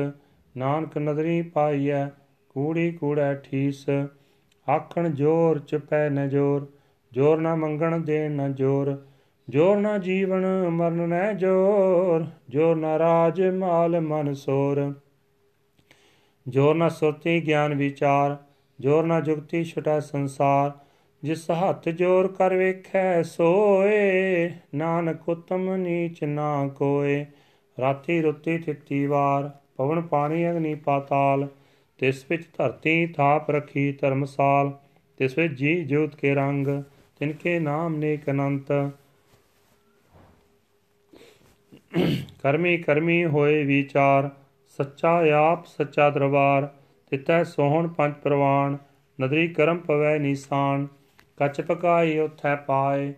[0.57, 2.07] ਨਾਨਕ ਨਦਰੀ ਪਾਈਐ,
[2.49, 3.87] ਕੂੜੀ ਕੂੜੈ ਠੀਸ।
[4.71, 6.73] ਆਖਣ ਜੋਰ ਚਪੈ ਨ ਜੋਰ
[7.13, 9.05] ਜੋਰ ਨਾ ਮੰਗਣ ਦੇਣ ਨ ਜੋਰ
[9.49, 14.95] ਜੋਰ ਨਾ ਜੀਵਨ ਮਰਨ ਨੈ ਜੋਰ ਜੋਰ ਨਾ ਰਾਜ ਮਾਲ ਮਨ ਸੋਰ।
[16.49, 18.37] ਜੋਰ ਨਾ ਸੁਰਤੀ ਗਿਆਨ ਵਿਚਾਰ,
[18.81, 20.73] ਜੋਰ ਨਾ ਜੁਗਤੀ ਛਟਾ ਸੰਸਾਰ,
[21.23, 27.27] ਜਿਸ ਹੱਥ ਜੋਰ ਕਰ ਵੇਖੈ ਸੋਏ, ਨਾਨਕ ਉਤਮ ਨੀਚ ਨਾ ਕੋਏ,
[27.81, 31.49] ਰਾਤੀ ਰੁੱਤੀ ਥਿੱਤੀ ਵਾਰ। ਪਵਨ ਪਾਣੀ ਅਗਨੀ ਪਾਤਾਲ,
[31.99, 34.73] ਤਿਸ ਵਿੱਚ ਧਰਤੀ ਥਾਪ ਰਖੀ ਧਰਮਸਾਲ,
[35.19, 36.67] ਤਿਸ ਵਿੱਚ ਜੀ ਜੋਤ ਕੇ ਰੰਗ
[37.21, 38.73] ਤਿਨਕੇ ਨਾਮ ਨੇਕ ਅਨੰਤ।
[42.43, 44.31] ਕਰਮੀ ਕਰਮੀ ਹੋਏ ਵਿਚਾਰ,
[44.79, 46.69] ਸੱਚਾ ਆਪ ਸੱਚਾ ਦਰਬਾਰ,
[47.13, 48.77] ਤਿਤੈ ਸੋਹਣ ਪੰਜ ਪ੍ਰਵਾਨ,
[49.19, 50.87] ਨਦਰੀ ਕਰਮ ਪਵੈ ਨੀਸਾਨ,
[51.37, 53.13] ਕਚ ਪਕਾਈ ਉਥੈ ਪਾਏ,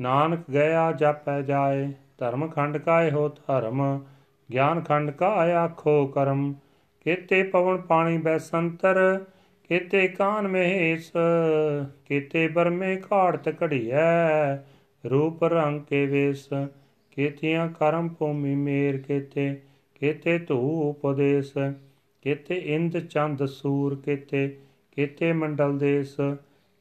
[0.00, 3.82] ਨਾਨਕ ਗਿਆ ਜਾਪੈ ਜਾਏ, ਧਰਮ ਖੰਡ ਕਾਏ ਹੋ ਧਰਮ।
[4.50, 6.52] ਗਿਆਨ ਖੰਡ ਕਾ ਆਖੋ ਕਰਮ,
[7.06, 8.98] ਕੇਤੇ ਪਵਨ ਪਾਣੀ ਬੈ ਸੰਤਰ
[9.70, 11.10] ਕੇਤੇ ਕਾਨ ਮਹੇਸ਼
[12.06, 14.56] ਕੇਤੇ ਬਰਮੇ ਘਾੜਤ ਘੜੀਐ,
[15.04, 16.48] ਰੂਪ ਰੰਗ ਕੇ ਵੇਸ,
[17.10, 19.54] ਕੇਤੀਆਂ ਕਰਮ ਭੂਮੀ ਮੇਰ ਕੇਤੇ
[20.00, 20.58] ਕੇਤੇ ਧੂ
[20.90, 21.52] ਉਪਦੇਸ,
[22.24, 24.48] ਕੇਤੇ ਇੰਦ ਚੰਦ ਸੂਰ ਕੇਤੇ
[24.96, 26.16] ਕੇਤੇ ਮੰਡਲ ਦੇਸ,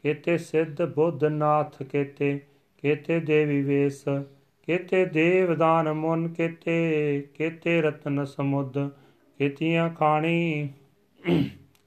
[0.04, 2.40] ਕੇਤੇ ਸਿੱਧ ਬੁੱਧ ਨਾਥ ਕੇਤੇ
[2.84, 4.04] ਕੇਤੇ ਦੇਵੀ ਵੇਸ
[4.72, 8.90] ਕੇਤੇ ਦੇਵਦਾਨ ਮੁਨ ਕੇਤੇ ਕੇਤੇ ਰਤਨ ਸਮੁੱਦ
[9.40, 10.70] ਕੇਤੀਆਂ ਖਾਣੀ,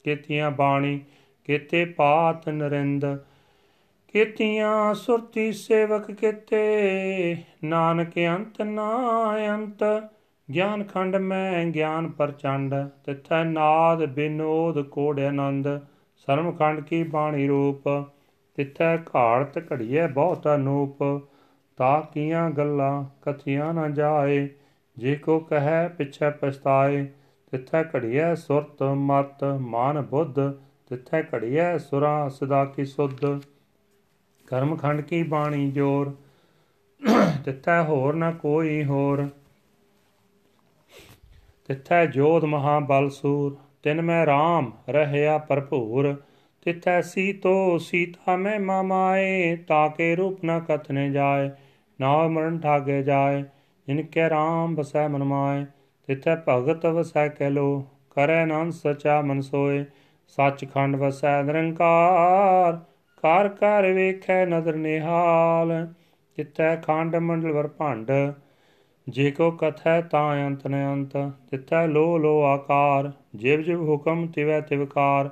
[0.04, 1.00] ਕੇਤੀਆਂ ਬਾਣੀ,
[1.44, 3.18] ਕੇਤੇ ਪਾਤ ਨਰਿੰਦ,
[4.08, 8.90] ਕੀਤੀਆਂ ਸੁਰਤੀ ਸੇਵਕ ਕੀਤੇ, ਨਾਨਕ ਅੰਤ ਨਾ
[9.54, 9.84] ਅੰਤ,
[10.50, 15.80] ਗਿਆਨ ਖੰਡ ਮੈਂ ਗਿਆਨ ਪ੍ਰਚੰਡ, ਤਿਥੈ ਨਾਦ ਬਿਨੋਦ ਕੋੜ ਆਨੰਦ
[16.16, 18.08] ਸਰਮ ਖੰਡ ਕੀ ਬਾਣੀ ਰੂਪ,
[18.54, 21.28] ਤਿਥੈ ਘਾੜਤ ਘੜੀਐ ਬਹੁਤ ਅਨੂਪ
[21.78, 24.48] ਤਾ ਕੀਆਂ ਗੱਲਾਂ ਕਥੀਆਂ ਨਾ ਜਾਏ,
[24.96, 27.06] ਜੇ ਕੋ ਕਹੈ ਪਿਛੈ ਪਛਤਾਏ,
[27.52, 30.40] ਤਿਥੈ ਘੜੀਐ ਸੁਰਤ ਮਤ ਮਾਨ ਬੁੱਧ,
[30.86, 33.24] ਤਿਥੈ ਘੜੀਐ ਸੁਰਾ ਸਦਾ ਕੀ ਸੁਧ।
[34.48, 36.14] ਕਰਮ ਖੰਡ ਕੀ ਬਾਣੀ ਜੋਰ,
[37.44, 39.28] ਤਿੱਥੈ ਹੋਰ ਨਾ ਕੋਈ ਹੋਰ।
[41.68, 46.14] ਤਿੱਥੈ ਜੋਧ ਮਹਾ ਬਲ ਸੂਰ, ਤਿਨ ਮੈਂ RAM ਰਹਿਆ ਭਰਪੂਰ।
[46.62, 51.50] ਤਿੱਥੈ ਸੀਤੋ ਸੀਤਾ ਮੈਂ ਮਾਮਾਏ ਤਾਕੇ ਰੂਪ ਨ ਕਥਨੇ ਜਾਏ
[52.00, 53.44] ਨਾ ਮਰਨ ਠਾਗੇ ਜਾਏ,
[53.88, 55.64] ਜਿਨ ਕੇ RAM ਬਸੈ ਮਨ ਮਾਏ,
[56.08, 59.84] ਤਿੱਥੈ ਭਗਤ ਵਸੈ ਕੈ ਲੋ, ਕਰੈ ਨਾਮ ਸਚਾ ਮਨ ਸੋਏ,
[60.28, 62.78] ਸੱਚਖੰਡ ਵਸੈ ਨਿਰੰਕਾਰ
[63.22, 65.86] ਕਰ ਕਰ ਵੇਖੈ ਨਦਰ ਨਿਹਾਲ
[66.38, 68.10] ਜਿਤੈ ਖੰਡ ਮੰਡਲ ਵਰ ਭੰਡ,
[69.08, 71.16] ਜੇ ਕੋ ਕਥੈ ਤਾਂ ਅੰਤ ਨ ਅੰਤ
[71.50, 75.30] ਤਿਤੈ ਲੋ ਲੋ ਆਕਾਰ, ਜਿਵ ਜਿਵ ਹੁਕਮ ਤਿਵੈ ਤਿਵਕਾਰ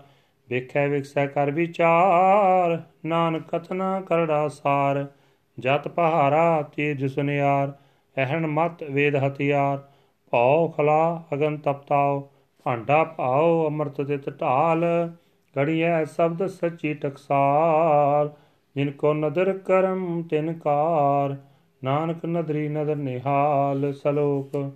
[0.48, 5.06] ਵੇਖੈ ਵਿਖਸੈ ਕਰ ਵਿਚਾਰ, ਨਾਨਕ ਕਥਨਾ ਕਰੜਾ ਸਾਰ
[5.60, 7.72] ਜਤ ਪਹਾਰਾ ਤੀਜ ਸੁਨਿਆਰ,
[8.16, 9.78] ਅਹਣ ਮਤ ਵੇਦ ਹਥਿਆਰ,
[10.30, 12.28] ਭਉ ਖਲਾ ਅਗਨ ਤਪਤਾਉ,
[12.66, 14.84] ਭਾਂਡਾ ਭਾਉ ਅੰਮ੍ਰਿਤ ਤਿਤ ਢਾਲ
[15.58, 18.32] ਘੜੀਐ ਸ਼ਬਦ ਸੱਚੀ ਟਕਸਾਲ
[18.76, 21.36] ਜਿਨ ਕੋ ਨਦਰ ਕਰਮ ਤਿਨ ਕਾਰ,
[21.84, 24.72] ਨਾਨਕ ਨਦਰੀ ਨਦਰ ਨਿਹਾਲ, ਸਲੋਕ,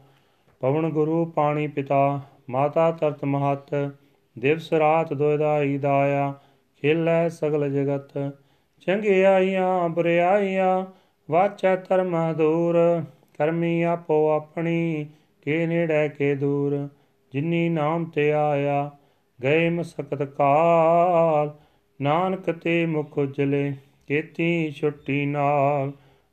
[0.60, 3.92] ਪਵਨ ਗੁਰੂ ਪਾਣੀ ਪਿਤਾ, ਮਾਤਾ ਤਰਤ ਮਹਤ,
[4.38, 6.34] ਦਿਵਸ ਰਾਤ ਦੋਇਦਾਈ ਦਾਇਆ,
[6.76, 8.18] ਖੇਲੇ ਸਗਲ ਜਗਤ
[8.80, 10.86] ਚੰਗਿਆਈਆਂ ਬੁਰਿਆਈਆਂ
[11.30, 13.02] ਵਾਚੈ ਧਰਮ ਦੂਰ
[13.38, 15.06] ਕਰਮੀ ਆਪੋ ਆਪਣੀ,
[15.42, 16.88] ਕੇ ਨੇੜੇ ਕੇ ਦੂਰ।
[17.32, 18.90] ਜਿਨੀ ਨਾਮ ਤੇ ਆਇਆ,
[19.42, 21.54] ਗਏ ਮਸਕਤ ਕਾਲ।
[22.00, 23.72] ਨਾਨਕ ਤੇ ਮੁਖ ਉਜਲੇ,
[24.06, 25.92] ਕੇਤੀ ਛੁੱਟੀ ਨਾਲ।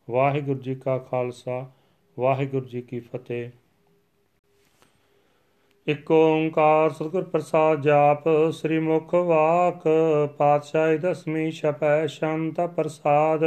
[0.09, 1.71] ਵਾਹਿਗੁਰੂ ਜੀ ਕਾ ਖਾਲਸਾ,
[2.19, 3.49] ਵਾਹਿਗੁਰੂ ਜੀ ਕੀ ਫਤਿਹ।
[5.87, 9.83] ਇਕ ਓੰਕਾਰ ਸਤਿਗੁਰ ਪ੍ਰਸਾਦ ਜਾਪ ਸ੍ਰੀ ਮੁਖ ਵਾਕ,
[10.37, 13.43] ਪਾਤਸ਼ਾਹੀ ਦਸਮੀ ਛਪੈ ਸ਼ੰਤ ਪ੍ਰਸਾਦ।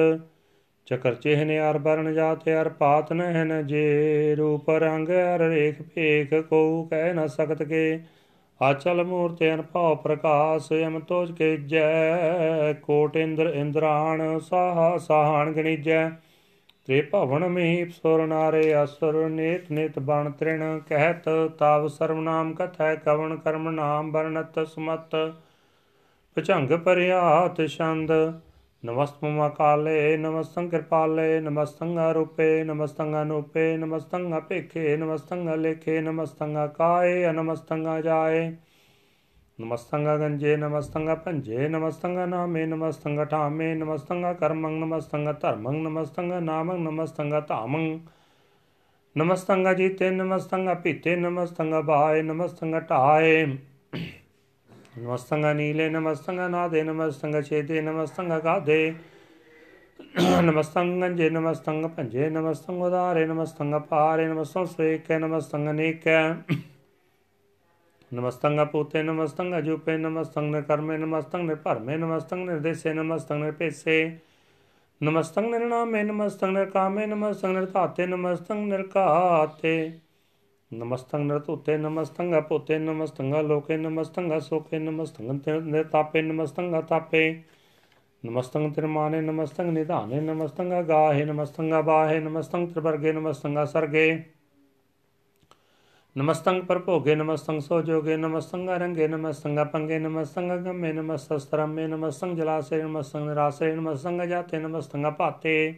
[0.87, 6.85] ਚਕਰ ਚਿਹਨ ਅਰ ਬਰਨ ਜਾਤ ਅਰ ਪਾਤ ਨਹਿਨ ਜੇ। ਰੂਪ ਰੰਗ ਅਰ ਰੇਖ ਭੇਖ ਕੋ
[6.91, 8.01] ਕਹਿ ਨ ਸਕਤ ਕੇ।
[8.61, 16.11] ਆਚਲ ਮੂਰਤਿ ਅਨਭਉ ਪ੍ਰਕਾਸ਼ ਅਮ ਤੋਜ ਕੇ ਜੈ। ਕੋਟ ਇੰਦਰ ਇੰਦਰਾਣ ਸਾਹ ਸਾਹਣ ਗਣੀਜੈ।
[16.89, 22.95] ਤ੍ਰੇ ਭਵਨ ਮਹੀ ਸੁਰ ਨਾਰੇ ਅਸੁਰ ਨੇਤ ਨੇਤ ਬਣ ਤ੍ਰਿਣ ਕਹਿਤ, ਤਾਵ ਸਰਵ ਨਾਮ ਕਥੈ,
[22.95, 25.17] ਕਵਣ ਕਰਮ ਨਾਮ ਬਰਨਤ ਸਮਤ।
[26.37, 28.13] ਭਜੰਗ ਪਰਿਆਤ ਛੰਦ,
[28.85, 38.03] ਨਮਸਤਮਾ ਕਾਲੇ ਨਮਸਤੰ ਕਿਰਪਾਲੇ ਨਮਸਤੰ ਰੂਪੇ ਨਮਸਤੰ ਅਨੂਪੇ ਨਮਸਤੰ ਅਪੇਖੇ ਨਮਸਤੰ ਲੇਖੇ ਨਮਸਤੰ ਕਾਏ ਅਨਮਸਤੰ
[38.03, 38.51] ਜਾਏ
[39.59, 47.41] ਨਮਸਤੰ ਗੰਜੇ ਨਮਸਤੰ ਭੰਜੇ ਨਮਸਤੰ ਨਾਮੇ ਨਮਸਤੰ ਠਾਮੇ ਨਮਸਤੰ ਕਰਮੰ ਨਮਸਤੰ ਧਰਮੰ ਨਮਸਤੰ ਨਾਮੰ ਨਮਸਤੰ
[47.41, 47.99] ਧਾਮੰ
[49.17, 53.47] ਨਮਸਤੰ ਜੀਤੇ ਨਮਸਤੰ ਪੀਤੇ ਨਮਸਤੰ ਬਾਏ ਨਮਸਤੰ ਢਾਏ
[54.99, 58.95] ਨਮਸਤੰਗ ਨੀਲੇ ਨਮਸਤੰਗ ਨਾਦੇ ਨਮਸਤੰਗ ਛੇਦੇ ਨਮਸਤੰਗ ਗਾਦੇ
[60.43, 66.23] ਨਮਸਤੰਗ ਗੰਜੇ ਨਮਸਤੰਗ ਭੰਜੇ ਨਮਸਤੰਗ ਉਦਾਰੇ ਨਮਸਤੰਗ ਪਾਰੇ ਨਮਸਤੰਗ ਸਵੇਕੈ ਨਮਸਤੰਗ ਨੇਕੈ
[68.17, 73.99] ਨਮਸਤੰਗ ਪੂਤੇ ਨਮਸਤੰਗ ਜੂਪੇ ਨਮਸਤੰਗ ਕਰਮੇ ਨਮਸਤੰਗ ਭਰਮੇ ਨਮਸਤੰਗ ਨਿਰਦੇਸੇ ਨਮਸਤੰਗ ਪੇਸੇ
[75.01, 79.77] ਨਮਸਤੰਗ ਨਿਰਨਾਮੇ ਨਮਸਤੰਗ ਨਿਰਕਾਮੇ ਨਮਸਤੰਗ ਨਿਰਧਾਤੇ ਨਮਸਤੰਗ ਨਿਰਕਾਤੇ
[80.71, 87.23] ਨਮਸਤੰ ਨਰਤੁਤੇ ਨਮਸਤੰ ਅਪੁਤੇ ਨਮਸਤੰ ਲੋਕੇ ਨਮਸਤੰ ਸੋਕੇ ਨਮਸਤੰ ਨਿਰਤਾਪੇ ਨਮਸਤੰ ਤਾਪੇ
[88.23, 94.09] ਨਮਸਤੰ ਤਿਰਮਾਨੇ ਨਮਸਤੰ ਨਿਧਾਨੇ ਨਮਸਤੰ ਗਾਹੇ ਨਮਸਤੰ ਬਾਹੇ ਨਮਸਤੰ ਤ੍ਰਿਵਰਗੇ ਨਮਸਤੰ ਸਰਗੇ।
[96.17, 103.75] ਨਮਸਤੰ ਪਰਭੋਗੇ ਨਮਸਤੰ ਸੋਜੋਗੇ ਨਮਸਤੰ ਰੰਗੇ ਨਮਸਤੰ ਪੰਗੇ ਨਮਸਤੰ ਗਮੇ ਨਮਸਤਸਤਰਮੇ ਨਮਸਤੰ ਜਲਾਸੇ ਨਮਸਤੰ ਨਿਰਾਸੇ
[103.75, 105.75] ਨਮਸਤੰ ਜਾਤੇ ਨਮਸਤੰ ਭਾਤੇ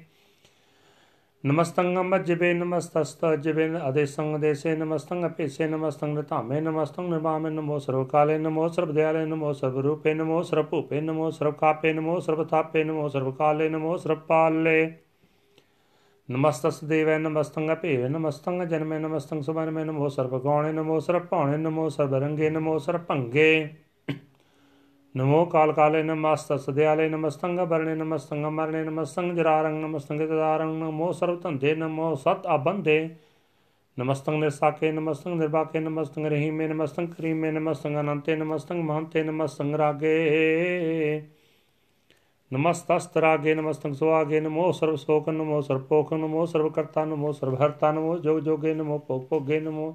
[1.44, 8.38] ਨਮਸਤੰ ਮਜ੍ਜਬੇ ਨਮਸਤਸਤ ਜਬੇ ਅਦੇਸੰ ਦੇਸੇ ਨਮਸਤੰ ਅਪੇਸੇ ਨਮਸਤੰ ਧਾਮੇ ਨਮਸਤੰ ਨਿਰਵਾਮੇ ਨਮੋ ਸਰਵ ਕਾਲੇ
[8.38, 12.84] ਨਮੋ ਸਰਵ ਦਿਆਲੇ ਨਮੋ ਸਰਵ ਰੂਪੇ ਨਮੋ ਸਰਵ ਭੂਪੇ ਨਮੋ ਸਰਵ ਕਾਪੇ ਨਮੋ ਸਰਵ ਥਾਪੇ
[12.84, 14.92] ਨਮੋ ਸਰਵ ਕਾਲੇ ਨਮੋ ਸਰਵ ਪਾਲੇ
[16.28, 22.14] नमस्तस्देव नमस्तंग भेव नमस्तंग जन्मे नमस्तंग सुमनमे नमो सर्व गौणे नमो सर्व भाणे नमो सर्व
[22.24, 23.46] रंगे नमो सर्व भंगे
[25.14, 31.74] नमो काल काले नमस्तस्दयाले नमस्तंग वर्णे नमस्तंग मरणे नमस्तंग जरारंग नमस्तंग जरारंग नमो सर्व धंधे
[31.76, 32.98] नमो सत अबंधे
[33.96, 40.16] नमस्तंग निरसाके नमस्तंग निर्वाके नमस्तंग रहीमे नमस्तंग करीमे नमस्तंग अनंते नमस्तंग महंते नमस्तंग रागे
[42.51, 48.73] नमस्तस्तरागे नमस्तंग सुहागे नमो सर्व शोक नमो सर्वपोख नमो सर्वकर्ता नमो सर्वहर्ता नमो जोग जोगे
[48.75, 49.87] नमो पोग पोगे नमो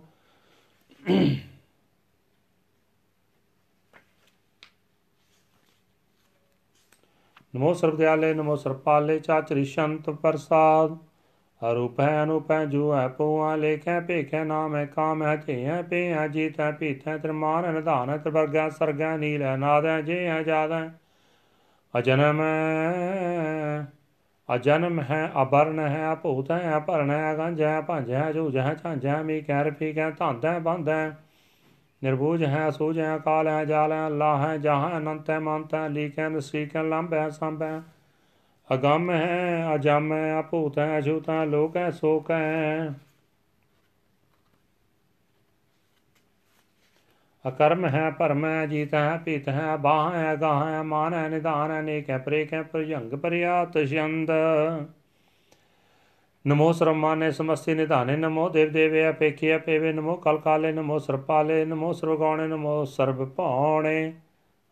[7.54, 10.98] नमो सर्वदयाले नमो सर्वपाले चाचरी शंत प्रसाद
[11.62, 15.36] अरूप है अनूप है जू है पऊआ लेख है भेख है नाम है काम है
[15.42, 19.02] थे है पे है जीत है पीत है त्रिमान है निधान है त्रिवर्ग है सर्ग
[19.02, 20.86] है नील है नाद है जे है जाद है
[21.99, 22.41] ਅਜਨਮ
[24.55, 29.05] ਅਜਨਮ ਹੈ ਅਬਰਨ ਹੈ ਅਭੂਤ ਹੈ ਅਪਰਨ ਹੈ, ਗੰਜ ਹੈ, ਭੰਜ ਹੈ ਜੂਜ ਹੈ ਝਾਂਜ
[29.05, 31.17] ਹੈ ਮੀ ਕੈਰ ਫੀ ਕੈ ਧੰਦ ਹੈ ਬੰਦ ਹੈ।
[32.03, 35.89] ਨਿਰਭੂਜ ਹੈ, ਸੂਝ ਹੈ, ਕਾਲ ਹੈ, ਜਾਲ ਹੈ ਅੱਲਾ ਹੈ, ਜਹਾਂ ਅਨੰਤ ਹੈ, ਮੰਤ ਹੈ,
[35.89, 37.81] ਲੀਕੈ ਨਸੀਕੈ ਲੰਬ ਹੈ, ਸੰਭ ਹੈ।
[38.73, 42.93] ਅਗੰਮ ਹੈ, ਅਜਮ ਹੈ ਅਭੂਤ ਹੈ, ਅਛੂਤ ਹੈ, ਲੋਕ ਹੈ, ਸੋਕ ਹੈ।
[47.47, 51.71] ਅਕਰਮ ਹੈ ਭਰਮ ਹੈ, ਜੀਤ ਹੈ ਪੀਤ ਹੈ, ਬਾਹ ਹੈ, ਗਾਹ ਹੈ, ਮਾਨ ਹੈ ਨਿਦਾਨ
[51.71, 54.31] ਹੈ, ਨੇਕ ਹੈ, ਪ੍ਰੇਕ ਹੈ ਪ੍ਰਜੰਗ ਪਰਿਆਤ ਛੰਦ।
[56.47, 62.47] ਨਮੋ ਸਰਮਾਨੇ ਸਮਸਤੀ ਨਿਧਾਨੇ, ਨਮੋ ਦੇਵ ਦੇਵੇ ਅਪੇਖਿਆ ਪੇਵੇ ਨਮੋ ਕਲਕਾਲੇ ਨਮੋ ਸਰਪਾਲੇ ਨਮੋ ਸਰਗਾਉਣੇ
[62.47, 64.13] ਨਮੋ ਸਰਬ ਭਾਉਣੇ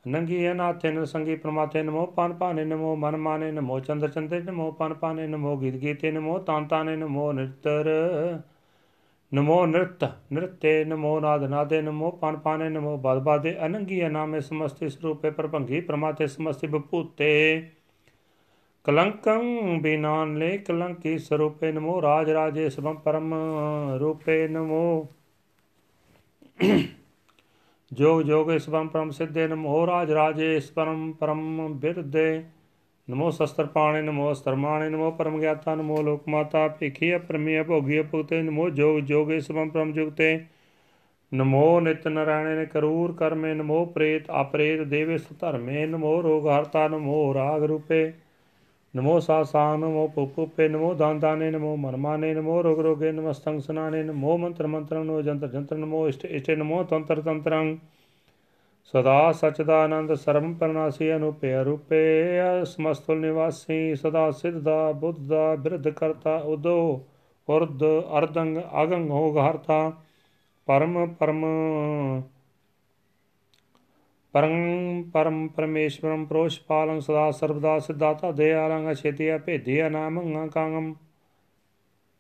[0.08, 4.72] ਨੰਗੀ ਅਨਾਥੇ ਨ ਸੰਗੀ ਪ੍ਰਮਾਤੇ, ਨਮੋ ਪਨ ਪਾਨੇ, ਨਮੋ ਮਨ ਮਾਨੇ, ਨਮੋ ਚੰਦਰ ਚੰਦੇ, ਨਮੋ
[4.72, 7.90] ਪਨ ਪਾਨੇ, ਨਮੋ ਗੀਤ ਗੀਤੇ, ਨਮੋ ਤਾਂਤਾਨੇ ਨਮੋ ਨਿਰਤਰ।
[9.32, 14.90] ਨਮੋ ਨ੍ਰਿਤ, ਨ੍ਰਿਤੇ ਨਮੋ ਨਾਦ ਨਾਦੇ, ਨਮੋ ਪਾਨ ਪਾਨੇ, ਨਮੋ ਬਦ ਬਾਦੇ ਅਨੰਗੀ ਅਨਾਮੇ ਸਮਸਤੇ
[14.90, 17.32] ਸਰੂਪੇ ਪਰਭੰਗੀ ਪ੍ਰਮਾਤੇ ਸਮਸਤੇ ਬਪੂਤੇ।
[18.86, 23.34] ਕਲੰਕੰ ਬਿਨਾਨ ਲੈ ਕਲੰਕੀ ਸਰੂਪੇ ਨਮੋ ਰਾਜ ਰਾਜੇ ਸਭੰ ਪਰਮ
[24.00, 25.08] ਰੂਪੇ ਨਮੋ।
[27.92, 32.44] ਜੋਗ ਜੋਗੇ ਸਭੰ ਪਰਮ ਸਿੱਧੇ ਨਮੋ ਰਾਜ ਰਾਜੇ ਪਰਮ ਪਰਮ ਬਿਰਦੇ।
[33.12, 38.42] ਨਮੋ ਸਸਤਰ ਪਾਣੇ ਨਮੋ ਅਸਤਰਮਾਣੇ, ਨਮੋ ਪਰਮ ਗਿਆਤਾ ਨਮੋ ਲੋਕ ਮਾਤਾ ਭਿਖੀਆ ਪਰਮੀਆ ਭੋਗੀਆ ਭੁਗਤੇ,
[38.42, 40.46] ਨਮੋ ਜੋਗ, ਜੋਗੇ ਸਮਮ ਪ੍ਰਮ ਜੁਗਤੇ।
[41.34, 47.34] ਨਮੋ ਨਿਤ ਨਰਾਇਣੇ ਨੇ ਕਰੂਰ ਕਰਮੇ, ਨਮੋ ਪ੍ਰੇਤ ਆਪ੍ਰੇਤ ਦੇਵੇ ਸੁਧਰਮੇ ਨਮੋ ਰੋਗ ਹਰਤਾ, ਨਮੋ
[47.34, 48.14] ਰਾਗ ਰੂਪੇ।
[48.96, 54.68] ਨਮੋ ਸਾਸਾਨ ਨਮੋ ਪੁਪੁਪੇ ਨਮੋ ਦਾਨਦਾਨੇ, ਨਮੋ ਮਨਮਾਨੇ, ਨਮੋ ਰੋਗ ਰੋਗੇ ਨਮਸਤੰ ਸਨਾਨੇ, ਨਮੋ ਮੰਤਰ
[54.68, 57.78] ਮੰਤਰੰ ਨਮੋ ਜੰਤਰ ਜੰਤਰ, ਨਮੋ ਇਸ਼ਟ ਇਸ਼ਟੇ, ਨਮੋ ਤੰਤਰ ਤੰਤਰੰ।
[58.94, 62.00] ਸਦਾ ਸਚ ਦਾ ਆਨੰਦ ਸਰਮ ਪਰਨਾਸੀ ਅਨੁਪੇ ਰੂਪੇ
[62.62, 67.06] ਅਸਮਸਤੁਲ ਨਿਵਾਸੀ ਸਦਾ ਸਿਧ ਦਾ ਬੁੱਧ ਦਾ ਬਿਰਧ ਕਰਤਾ, ਉਦੋ
[67.48, 67.84] ਉਰਦ
[68.18, 69.92] ਅਰਦੰਗ ਅਗੰਗ ਹੋ ਘਰਤਾ
[70.68, 71.42] ਪਰਮ ਪਰਮ,
[74.34, 80.94] ਪਰੰ, ਪਰਮ ਪਰਮੇਸ਼ਵਰੰ, ਪ੍ਰੋਸ਼ ਪਾਲੰ, ਸਦਾ ਸਰਬਦਾ ਸਿਧਾਤਾ ਦੇ ਆਲੰਗ ਛੇਤਿਆ ਭੇਦਿਆ ਨਾਮੰ ਅਕਾਂਗੰ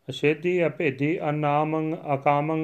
[0.08, 2.62] ਅਛੇਤੀ ਅਭੇਦੀ ਅਨਾਮੰ ਅਕਾਮੰ,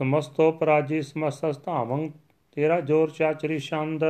[0.00, 2.08] ਸਮਸਤੋ ਪਰਾਜੀ ਸਮਸਤ ਸਤਾਵੰ
[2.56, 4.04] ਤੇਰਾ ਜੋਰ ਚਾਚਰੀ ਛੰਦ।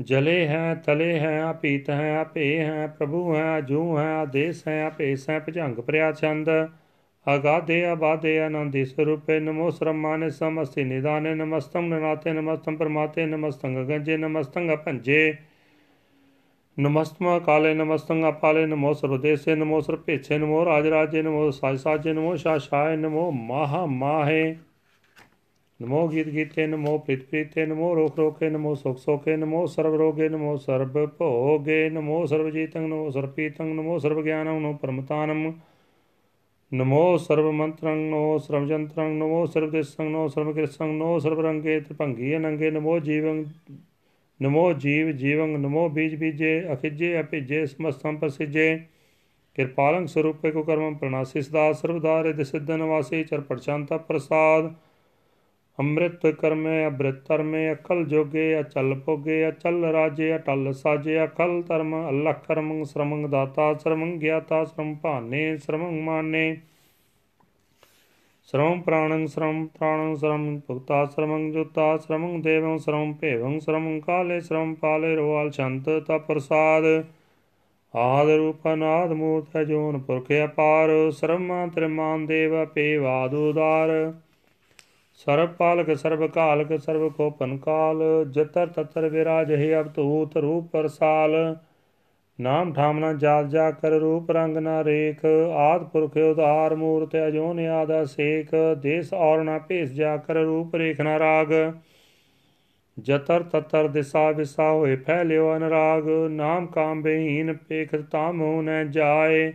[0.00, 5.30] ਜਲੇ ਹੈ, ਤਲੇ ਹੈ ਆਪੀਤ ਹੈ, ਆਪੇ ਹੈ, ਪ੍ਰਭੂ ਹੈ, ਜੂ ਹੈ, ਆਦੇਸ ਹੈ ਆਪੇਸ
[5.30, 6.48] ਹੈ ਭਜੰਗ ਪ੍ਰਿਆ ਛੰਦ।
[7.34, 14.76] ਅਗਾਦੇ ਆਬਾਦੇ ਆਨੰਦੇ ਸਰੂਪੇ, ਨਮੋ ਸਰਮਾਨੇ ਸਮਸਤੇ, ਨਿਦਾਨੇ ਨਮਸਤੰ ਨਨਾਤੇ ਨਮਸਤੰ ਪਰਮਾਤੇ ਨਮਸਤੰ ਗੰਜੇ ਨਮਸਤੰ
[14.76, 15.34] ਭੰਜੇ।
[16.80, 22.36] ਨਮਸਤਮਾ ਕਾਲੇ ਨਮਸਤੰ ਆਪਾਲੇ ਨਮੋ ਸਰਵਦੇਸੇ ਨਮੋ ਸਰਪੇਛੇ, ਨਮੋ ਰਾਜ ਰਾਜੇ ਨਮੋ ਸਾਜ ਸਾਜੇ ਨਮੋ
[22.36, 24.56] ਸ਼ਾਸ਼ਾਏ, ਨਮੋ ਮਹਾ ਮਾਹੇ
[25.80, 30.28] ਨਮੋ ਗੀਤ ਗੀਤੇ ਨਮੋ ਪ੍ਰਿਤ ਪ੍ਰੀਤੇ ਨਮੋ ਰੋਖ ਰੋਖੇ ਨਮੋ ਸੁਖ ਸੋਖੇ ਨਮੋ ਸਰਬ ਰੋਗੇ
[30.28, 35.52] ਨਮੋ ਸਰਬ ਭੋਗੇ ਨਮੋ ਸਰਬ ਜੀਤੰ ਨਮੋ ਸਰਪੀਤੰ ਨਮੋ ਸਰਬ ਗਿਆਨੰ ਨਮੋ ਪਰਮਤਾਨੰ
[36.74, 41.80] ਨਮੋ ਸਰਬ ਮੰਤਰੰ ਨਮੋ ਸਰਬ ਜੰਤਰੰ ਨਮੋ ਸਰਬ ਦੇਸੰ ਨਮੋ ਸਰਬ ਕਿਰਸੰ ਨਮੋ ਸਰਬ ਰੰਗੇ
[41.80, 43.44] ਤ੍ਰਿਭੰਗੀ ਅਨੰਗੇ ਨਮੋ ਜੀਵੰ
[44.42, 48.78] ਨਮੋ ਜੀਵ ਜੀਵੰ ਨਮੋ ਬੀਜ ਬੀਜੇ ਅਖਿਜੇ ਅਭਿਜੇ ਸਮਸਤੰ ਪ੍ਰਸਿਜੇ
[49.54, 54.74] ਕਿਰਪਾਲੰ ਸਰੂਪੇ ਕੋ ਕਰਮੰ ਪ੍ਰਣਾਸਿਸ ਦਾ ਸਰਬਦਾਰੇ ਦਿਸਿਦਨ ਵਾਸੇ ਚਰ ਪਰਚੰਤਾ ਪ੍ਰਸਾਦ
[55.80, 62.32] ਅੰਮ੍ਰਿਤ ਕਰਮੇ, ਅਬ੍ਰਿਤ ਧਰਮੇ, ਅਕਲ ਜੋਗੇ, ਅਚਲ ਭੋਗੇ, ਅਚਲ ਰਾਜੇ, ਅਟਲ ਸਾਜੇ, ਅਕਲ ਧਰਮ ਅੱਲਾ
[62.32, 66.56] ਕਰਮੰ, ਸ਼ਰਮੰ ਦਾਤਾ, ਸ਼ਰਮੰ ਗਿਆਤਾ, ਸ਼ਰਮ ਭਾਨੇ, ਸ਼ਰਮੰ ਮਾਨੇ।
[68.44, 74.74] ਸ਼ਰਮ ਪ੍ਰਾਣੰ ਸ਼ਰਮ ਪ੍ਰਾਣੰ, ਸ਼ਰਮ ਭੁਗਤਾ, ਸ਼ਰਮੰ ਜੁਤਾ, ਸ਼ਰਮੰ ਦੇਵੰ, ਸ਼ਰਮ ਭੇਵੰ, ਸ਼ਰਮੰ ਕਾਲੇ, ਸ਼ਰਮ
[74.74, 77.04] ਪਾਲੇ ਰੋਵਾਲ ਸ਼ੰਤ ਤਾ ਪ੍ਰਸਾਦ।
[77.96, 84.14] ਆਦ ਰੂਪਨਾਦ ਮੂਰਤ ਜੋਨ ਪੁਰਖ ਅਪਾਰ, ਸ਼ਰਮਾ ਤ੍ਰਿਮਾਨ ਦੇਵ ਪੇਵਾਦ ਉਦਾਰ।
[85.18, 91.34] ਸਰਬ ਪਾਲਕ ਸਰਬ ਕਾਲਕ ਸਰਬ ਕੋ ਪਨਕਾਲ ਜਤਰ ਤਤਰ ਵਿਰਾਜ ਹੈ ਅਵਤੂਤ ਰੂਪ ਪਰਸਾਲ
[92.38, 95.24] ਨਾਮ ਠਾਮਨਾ ਜਾਤ ਜਾ ਕਰ ਰੂਪ ਰੰਗ ਨਾ ਰੇਖ।
[95.58, 101.00] ਆਦ ਪੁਰਖ ਉਧਾਰ ਮੂਰਤ ਅਜੋਨ ਆਦਾ ਸੇਖ ਦੇਸ ਔਰ ਨਾ ਭੇਸ ਜਾ ਕਰ ਰੂਪ ਰੇਖ
[101.00, 101.52] ਨਾ ਰਾਗ।
[102.96, 109.52] ਜਤਰ ਤਤਰ ਦਿਸਾ ਵਿਸਾ ਹੋਏ, ਫੈਲਿਓ ਅਨਰਾਗ। ਨਾਮ ਕਾਮ ਬਹੀਨ ਪੇਖ ਤਾਮ ਹੋ ਨ ਜਾਏ।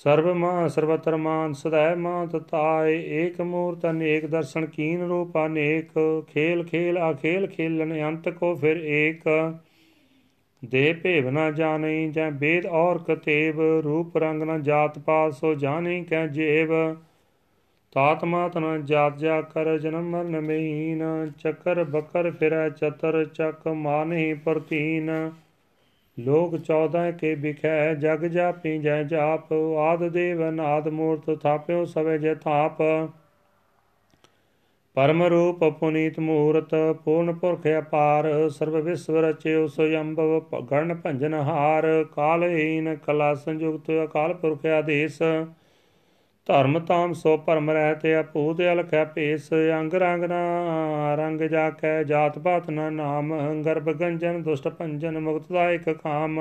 [0.00, 5.90] ਸਰਬ ਮਾਨ ਸਰਵਤਰ ਮਾਨ ਸਦੈ ਮਾਨ ਤਤਾਏ, ਏਕ ਮੂਰਤ ਅਨੇਕ ਦਰਸ਼ਨ ਕੀਨ ਰੂਪ ਅਨੇਕ,
[6.28, 9.28] ਖੇਲ ਖੇਲ ਅਖੇਲ ਖੇਲਨ ਅੰਤ ਕੋ ਫਿਰ ਏਕ।
[10.62, 16.02] ਦੇ ਭੇਵ ਨ ਜਾਣਈ ਜੈ ਬੇਦ ਔਰ ਕਤੇਬ ਰੂਪ ਰੰਗ ਨ ਜਾਤ ਪਾਤ ਸੋ ਜਾਣੀ
[16.04, 16.72] ਕੈ ਜੇਵ।
[17.92, 24.34] ਤਾਤ ਮਾਤ ਨ ਜਾਤ ਜਾ ਕਰ ਜਨਮ ਮਰਨ ਮਹੀਨ, ਚੱਕਰ ਬਕਰ ਫਿਰੈ ਚਤਰ ਚੱਕ ਮਾਨਹੀ
[24.34, 25.10] ਪ੍ਰਤੀਨ।
[26.20, 32.34] ਲੋਕ 14 ਕੇ ਬਿਖੈ ਜਗ ਜਾਪੀ ਜੈ ਜਾਪ, ਆਦ ਦੇਵ ਨਾਦ ਮੂਰਤ ਥਾਪਿਓ ਸਵੇ ਜੇ
[32.34, 32.82] ਥਾਪ।
[34.96, 42.94] ਪਰਮ ਰੂਪ ਪੁਨੀਤ ਮੂਰਤ, ਪੂਰਨ ਪੁਰਖ ਅਪਾਰ, ਸਰਬ ਵਿਸਵ ਰਚਿਓ ਸੋਯੰਭਵ ਗਣ ਭੰਜਨ ਹਾਰ ਕਾਲਹੀਨ
[42.96, 45.22] ਕਲਾ ਸੰਯੁਕਤ ਅਕਾਲ ਪੁਰਖ ਆਦੇਸ।
[46.50, 52.38] ਧਰਮ ਤਾਮ ਸੋ ਪਰਮ ਰਹਿਤ ਅਪੂਤ ਅਲਖੈ ਭੇਸ, ਅੰਗ ਰੰਗ ਨਾ ਰੰਗ ਜਾ ਕੈ ਜਾਤ
[52.38, 53.32] ਪਾਤ ਨਾ ਨਾਮ,
[53.62, 56.38] ਗਰਭ ਗੰਜਨ, ਦੁਸ਼ਟ ਭੰਜਨ, ਮੁਕਤ ਦਾਇਕ ਕਾਮ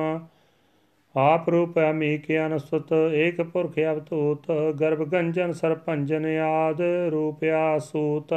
[1.15, 8.33] ਆਪ ਰੂਪ ਅਮੀਕ ਅਨਸੁਤ, ਏਕ ਪੁਰਖ ਅਵਤੂਤ, ਗਰਭ ਗੰਜਨ ਸਰਪੰਜਨ ਆਦ ਰੂਪ ਆਸੂਤ।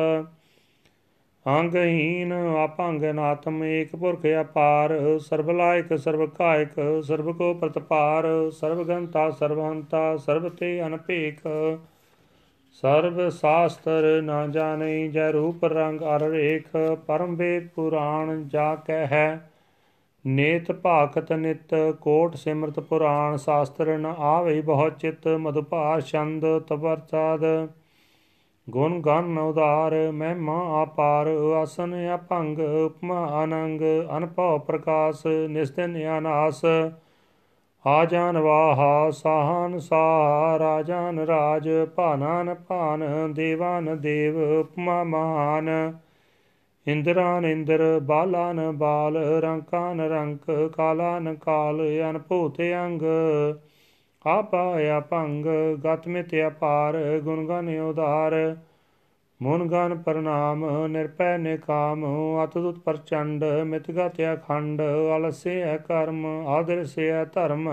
[1.47, 6.75] ਅੰਗਹੀਨ ਆਪੰਗ ਨਾਤਮ ਏਕ ਪੁਰਖ ਅਪਾਰ ਸਰਬ ਲਾਇਕ ਸਰਬ ਕਾਇਕ
[7.05, 11.41] ਸਰਬ ਕੋ ਪ੍ਰਤਪਾਰ ਸਰਬ ਗੰਤਾ ਸਰਵਹੰਤਾ ਸਰਬ ਤੇ ਅਨਪੇਖ।
[12.83, 16.69] ਸਰਬ ਸਾਸਤਰ ਨਾ ਜਾਣਈ ਜੈ ਰੂਪ ਰੰਗ ਅਰ ਰੇਖ,
[17.07, 19.37] ਪਰਮ ਵੇਦ ਪੁਰਾਣ ਜਾ ਕਹਿ
[20.25, 27.45] ਨੇਤ ਭਾਖਤ ਨਿਤ ਕੋਟ ਸਿਮਰਤ ਪੁਰਾਣ, ਸ਼ਾਸਤਰ ਨ ਆਵੇ ਬਹੁ ਚਿਤ ਮਧੁਪਾਰ ਛੰਦ ਤਵਰਤਾਦ
[28.71, 33.81] ਗੁਣ ਗਨ ਉਦਾਰ ਮਹਿਮਾ ਆਪਾਰ ਆਸਨ ਅਪੰਗ ਉਪਮਾ ਅਨੰਗ
[34.17, 36.65] ਅਨਭਉ ਪ੍ਰਕਾਸ਼, ਨਿਸਤਿਨ ਅਨਾਸ।
[37.87, 45.69] ਆਜਾਨ ਵਾਹਾ, ਸਾਹਨ ਸਾਹ ਰਾਜਾਨ ਰਾਜ, ਭਾਨਾਨ ਭਾਨ, ਦੇਵਾਨ ਦੇਵ, ਉਪਮਾ ਮਾਨ
[46.87, 53.03] ਇੰਦਰਾਨ ਇੰਦਰ, ਬਾਲਾਨ ਬਾਲ, ਰੰਕਾਨ ਰੰਕ, ਕਾਲਾਨ ਕਾਲ, ਅਨਭੂਤ ਅੰਗ।
[54.27, 55.47] ਆਪਾਇਆ ਭੰਗ
[55.85, 58.57] ਗਤ ਮਿਤ ਅਪਾਰ, ਗੁਣ ਗਨ ਉਦਾਰ
[59.43, 62.05] ਮਨ ਗਨ ਪ੍ਰਣਾਮ, ਨਿਰਪੈ ਨਿਕਾਮ
[62.45, 64.83] ਅਤਦੁਤ ਪ੍ਰਚੰਡ, ਮਿਤ ਗਤ ਅਖੰਡ,
[65.17, 67.71] ਅਲਸੇ ਕਰਮ ਆਦਰ ਸੇ ਧਰਮ।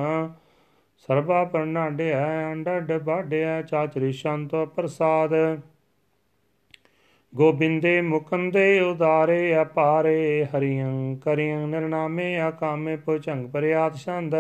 [0.98, 5.62] ਸਰਬਾ ਪ੍ਰਣਾਡਿਆ ਅੰਡਡ ਬਾਡਿਆ ਚਾਚਰੀ ਸ਼ੰਤ ਪ੍ਰਸਾਦ।
[7.36, 14.36] ਗੋਬਿੰਦੇ ਮੁਕੰਦੇ ਉਦਾਰੇ ਅਪਾਰੇ ਹਰੀਆਂ ਕਰੀਆਂ ਨਿਰਨਾਮੇ ਆਕਾਮੇ ਪੁਚੰਗ ਪਰਿਆਤ ਛੰਦ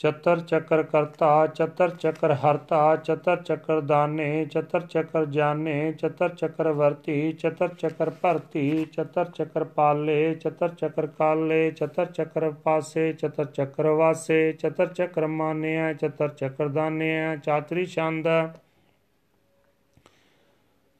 [0.00, 7.32] ਚਤਰ ਚੱਕਰ ਕਰਤਾ ਚਤਰ ਚੱਕਰ ਹਰਤਾ ਚਤਰ ਚੱਕਰ ਦਾਨੇ ਚਤਰ ਚੱਕਰ ਜਾਣੇ ਚਤਰ ਚੱਕਰ ਵਰਤੀ
[7.32, 14.52] ਚਤਰ ਚੱਕਰ ਭਰਤੀ ਚਤਰ ਚੱਕਰ ਪਾਲੇ ਚਤਰ ਚੱਕਰ ਕਾਲੇ ਚਤਰ ਚੱਕਰ ਪਾਸੇ ਚਤਰ ਚੱਕਰ ਵਾਸੇ
[14.52, 18.28] ਚਤਰ ਚੱਕਰ ਮਾਨਿਆ ਚਤਰ ਚੱਕਰ ਦਾਨਿਆ ਚਾਤਰੀ ਛੰਦ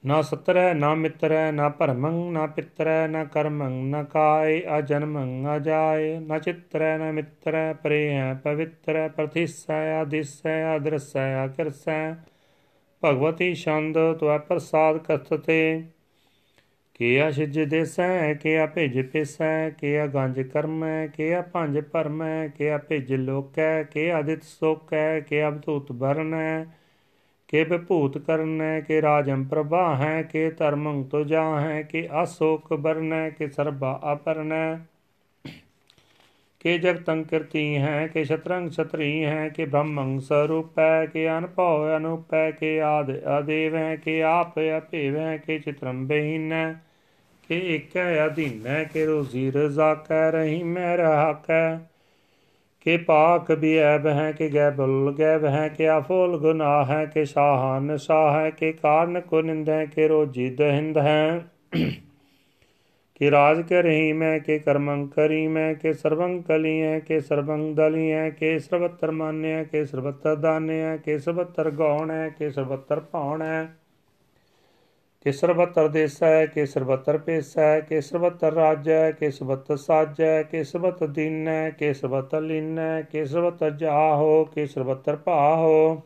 [0.07, 6.39] ਨਾ ਸਤਰੈ, ਨਾ ਮਿੱਤਰੈ, ਨਾ ਭਰਮੰ, ਨਾ ਪਿਤਰੈ, ਨਾ ਕਰਮੰ, ਨਾ ਕਾਇ ਅਜਨਮੰ ਅਜਾਇ ਨਾ
[6.39, 12.15] ਚਿਤਰੈ, ਨਾ ਮਿੱਤਰੈ ਪ੍ਰੇਹ ਪਵਿੱਤਰੈ ਪ੍ਰਥਿਸੈ ਆਦਿਸੈ ਅਦਰਸੈ ਆਕਰਸੈ
[13.03, 15.59] ਭਗਵਤੀ ਛੰਦ ਤੁਐ ਪ੍ਰਸਾਦ ਕਥਤੇ
[16.95, 23.83] ਕੀਆ ਛਿਜ ਦੇਸੈ, ਕੀਆ ਭੇਜ ਪਿਸੈ, ਕੀਆ ਗੰਜ ਕਰਮੈ, ਕੀਆ ਭੰਜ ਭਰਮੈ, ਕੀਆ ਭੇਜ ਲੋਕੈ,
[23.83, 26.65] ਕੀਆ ਅਦਿਤ ਸੋਕੈ, ਕੀਆ ਬਤੂਤ ਭਰਨੈ
[27.49, 33.49] ਕੇ ਵਿਭੂਤ ਕਰਨੈ, ਕੇ ਰਾਜੰ ਪ੍ਰਭਾ ਹੈ ਕੇ ਧਰਮੰ ਤੁਜਾ ਹੈ ਕੇ ਅਸੋਕ ਬਰਨੈ ਕੇ
[33.49, 34.79] ਸਰਬਾ ਆਪਰਨੈ
[36.61, 42.81] ਕੇ ਜਗਤੰ ਕਰਤੀ ਹੈ ਕੇ ਸ਼ਤਰੰਗ ਛਤਰੀ ਹੈ ਕੇ ਬ੍ਰਹਮੰ ਸਰੂਪੈ, ਕੇ ਅਨਭਉ ਅਨੂਪੈ, ਕੇ
[42.83, 46.73] ਆਦ ਅਦੇਵ ਹੈ ਕੇ ਆਪ ਅਭੇਵ ਹੈ ਕੇ ਚਿਤਰੰ ਬਹੀਨੈ।
[47.51, 51.33] ਕੇ ਏਕੈ ਅਧੀਨੈ, ਕੇ ਰੋਜ਼ੀ ਰਜ਼ਾ ਕੈ ਰਹੀ ਮੈਂ ਰਹਾ
[52.87, 57.05] ਕੈ ਕਿ ਪਾਕ ਵੀ ਐਬ ਹੈ ਕਿ ਗੈ ਬੁਲ ਗੈ ਹੈ ਕਿ ਆਫੋਲ ਗੁਨਾਹ ਹੈ
[57.05, 61.45] ਕਿ ਸਾਹਨ, ਸਾਹ ਹੈ ਕਿ ਕਾਰਨ, ਕੋ ਨਿੰਦੈ ਕਿ ਰੋਜੀ ਦਹਿੰਦ ਹੈ।
[63.15, 68.13] ਕਿ ਰਾਜ ਕਰਹੀ ਮੈਂ, ਕਿ ਕਰਮੰ ਕਰੀ ਮੈਂ, ਕਿ ਸਰਬੰ ਕਲੀ ਹੈ ਕਿ ਸਰਬੰ ਦਲੀ
[68.13, 73.69] ਹੈ ਕਿ ਸਰਬਤਰ ਮਾਨਿਆ ਕਿ ਸਰਬਤਰ ਦਾਨਿਆ ਕਿ ਸਰਬਤਰ ਗੌਣ ਹੈ ਕਿ ਸਰਬਤਰ ਭਾਉਣ। ਹੈ
[75.27, 81.71] ਕਿ ਸਰਬਤਰ ਦੇਸੈ ਕਿ ਸਰਬਤਰ ਪੇਸੈ ਕਿ ਸਰਬਤਰ ਰਾਜੈ ਕਿ ਸਰਬਤਰ ਸਾਜੈ ਕਿ ਸਰਬਤਰ ਦੀਨੈ
[81.71, 86.03] ਕਿ ਸਰਬਤਰ ਲੀਨੈ ਕਿ ਸਰਬਤਰ ਜਾਹੋ ਕਿ ਸਰਬਤਰ ਭਾਹੋ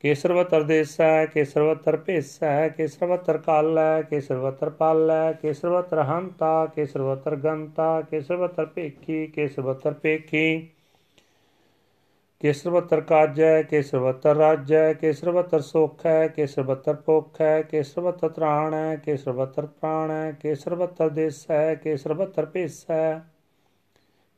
[0.00, 6.66] ਕਿ ਸਰਬਤਰ ਦੇਸੈ ਕਿ ਸਰਬਤਰ ਭੇਸੈ ਕਿ ਸਰਬਤਰ ਕਾਲੈ ਕਿ ਸਰਬਤਰ ਪਾਲੈ ਕਿ ਸਰਬਤਰ ਹੰਤਾ
[6.66, 10.68] ਕਿ ਸਰਬਤਰ ਗੰਤਾ ਕਿ ਸਰਬਤਰ ਭੇਖੀ ਕਿ ਸਰਬਤਰ ਪੇਖੀ
[12.40, 22.46] ਕੇਸਰਵਤਰ ਕਾਜੈ ਕੇਸਰਵਤਰ ਰਾਜੈ ਕੇਸਰਵਤਰ ਸੋਖੈ ਕੇਸਰਵਤਰ ਪੋਖੈ ਕੇਸਰਵਤਰ ਤ੍ਰਾਣੈ ਕੇਸਰਵਤਰ ਪ੍ਰਾਣੈ ਕੇਸਰਵਤਰ ਦੇਸੈ ਕੇਸਰਵਤਰ
[22.46, 23.20] ਭੇਸੈ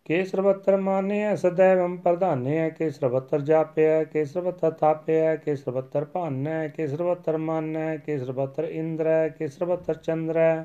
[0.07, 9.95] ਕੇਸਰਵਤਰ ਮਾਨਿਆ ਸदैवੰ ਪ੍ਰਧਾਨਿਆ ਕੇਸਰਵਤਰ ਜਾਪਿਆ ਕੇਸਰਵਤਰ ਥਾਪਿਆ ਕੇਸਰਵਤਰ ਭਾਨੈ ਕੇਸਰਵਤਰ ਮਾਨੈ ਕੇਸਰਵਤਰ ਇੰਦਰੈ ਕੇਸਰਵਤਰ
[9.95, 10.65] ਚੰਦਰੈ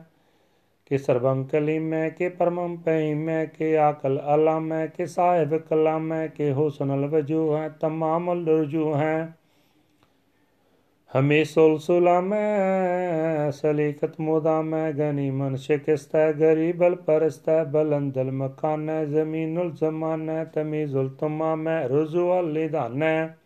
[0.92, 2.78] ਕਿ ਸਰਬੰ ਕਲੀਮੈ ਕਿ ਪਰਮੰ
[3.16, 9.38] ਮੈਂ ਕੇ ਆਕਲ ਅਲਾਮੈ ਕੇ ਸਾਹਿਬ ਕਲਾਮੈ ਕਿ ਹੁਸਨਲ ਵਜੂ ਹੈ, ਤਮਾਮ ਲਰਜੂ ਹੈ।
[11.20, 12.42] ਹਮੇ ਸੁਲ ਸੁਲਾਮੈ
[13.52, 23.41] ਸਲੀਕਤ ਮੁਦਾਮੈ ਗਨੀ ਮਨ ਸ਼ਿਕਸਤੈ, ਗਰੀਬਲ ਪਰਸਤੈ, ਬਲੰਦਲ ਮਕਾਨੈ ਜ਼ਮੀਨੁਲ ਜ਼ਮਾਨੈ, ਤਮੀਜ਼ੁਲ ਤਮਾਮੈ ਰਜ਼ੂ ਅਲਿਦਾਨੈ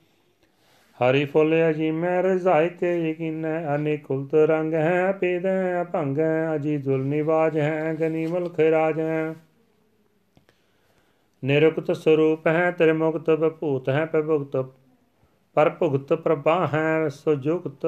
[0.99, 6.17] ਹਰੀ ਫੁੱਲ ਅਜੀ ਮੈਂ ਰਜ਼ਾਇ ਕੇ ਯਕੀਨੈ ਅਨੇਕੁਲਤ ਰੰਗ ਹੈ, ਪੀਦੈ ਭੰਗ
[6.55, 9.35] ਅਜੀ ਦੁਲ ਨਿਵਾਜ ਹੈ, ਗਨੀ ਮੁਲਕ ਰਾਜ ਹੈ।
[11.43, 14.57] ਨਿਰੁਕਤ ਸਰੂਪ ਹੈ ਤੇਰੇ ਮੁਕਤ ਬਭੂਤ ਹੈ ਪ੍ਰਭੁਗਤ
[15.55, 17.85] ਪਰ ਭੁਗਤ ਪ੍ਰਭਾ ਹੈ ਸੁਜੁਗਤ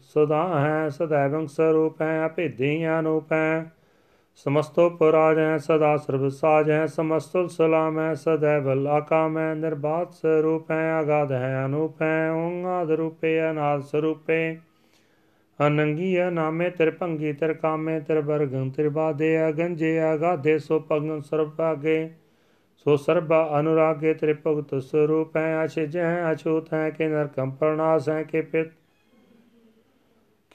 [0.00, 3.75] ਸਦਾ ਹੈ ਸदैवं ਸਰੂਪ ਹੈ ਅਭੇਦੀ ਅਨੂਪ ਹੈ।
[4.36, 10.70] ਸਮਸਤੋ ਪੁਰਾਜ ਹੈ ਸਦਾ ਸਰਬ ਸਾਜ ਹੈ ਸਮਸਤੁਲ ਸਲਾਮ ਹੈ ਸदैव ਲਾਕਾਮ ਹੈ ਨਿਰਬਾਤ ਸਰੂਪ
[10.70, 14.56] ਹੈ ਅਗਾਧ ਹੈ ਅਨੂਪ ਹੈ ਓੰਗਾਦ ਰੂਪੇ, ਅਨਾਦ ਸਰੂਪੇ।
[15.58, 22.08] ਅਨੰਗੀ ਨਾਮੇ, ਤੇਰ ਭੰਗੀ, ਤੇਰ ਕਾਮੇ, ਤੇਰ ਬਰਗੰ, ਤੇਰ ਬਾਦੇ ਅਗੰਜੇ ਅਗਾਧੇ, ਸੋ ਪਗਨ ਸਰਬਾਗੇ
[22.86, 28.40] ਸੋ ਸਰਬਾ ਅਨੁਰਾਗੇ, ਤੇਰੇ ਭਗਤ ਸਰੂਪ ਹੈ ਅਛਿਜੈ ਅਛੂਤ ਹੈ ਕਿ ਨਰਕੰ ਪ੍ਰਣਾਸ ਹੈ ਕਿ
[28.42, 28.72] ਪਿਤ।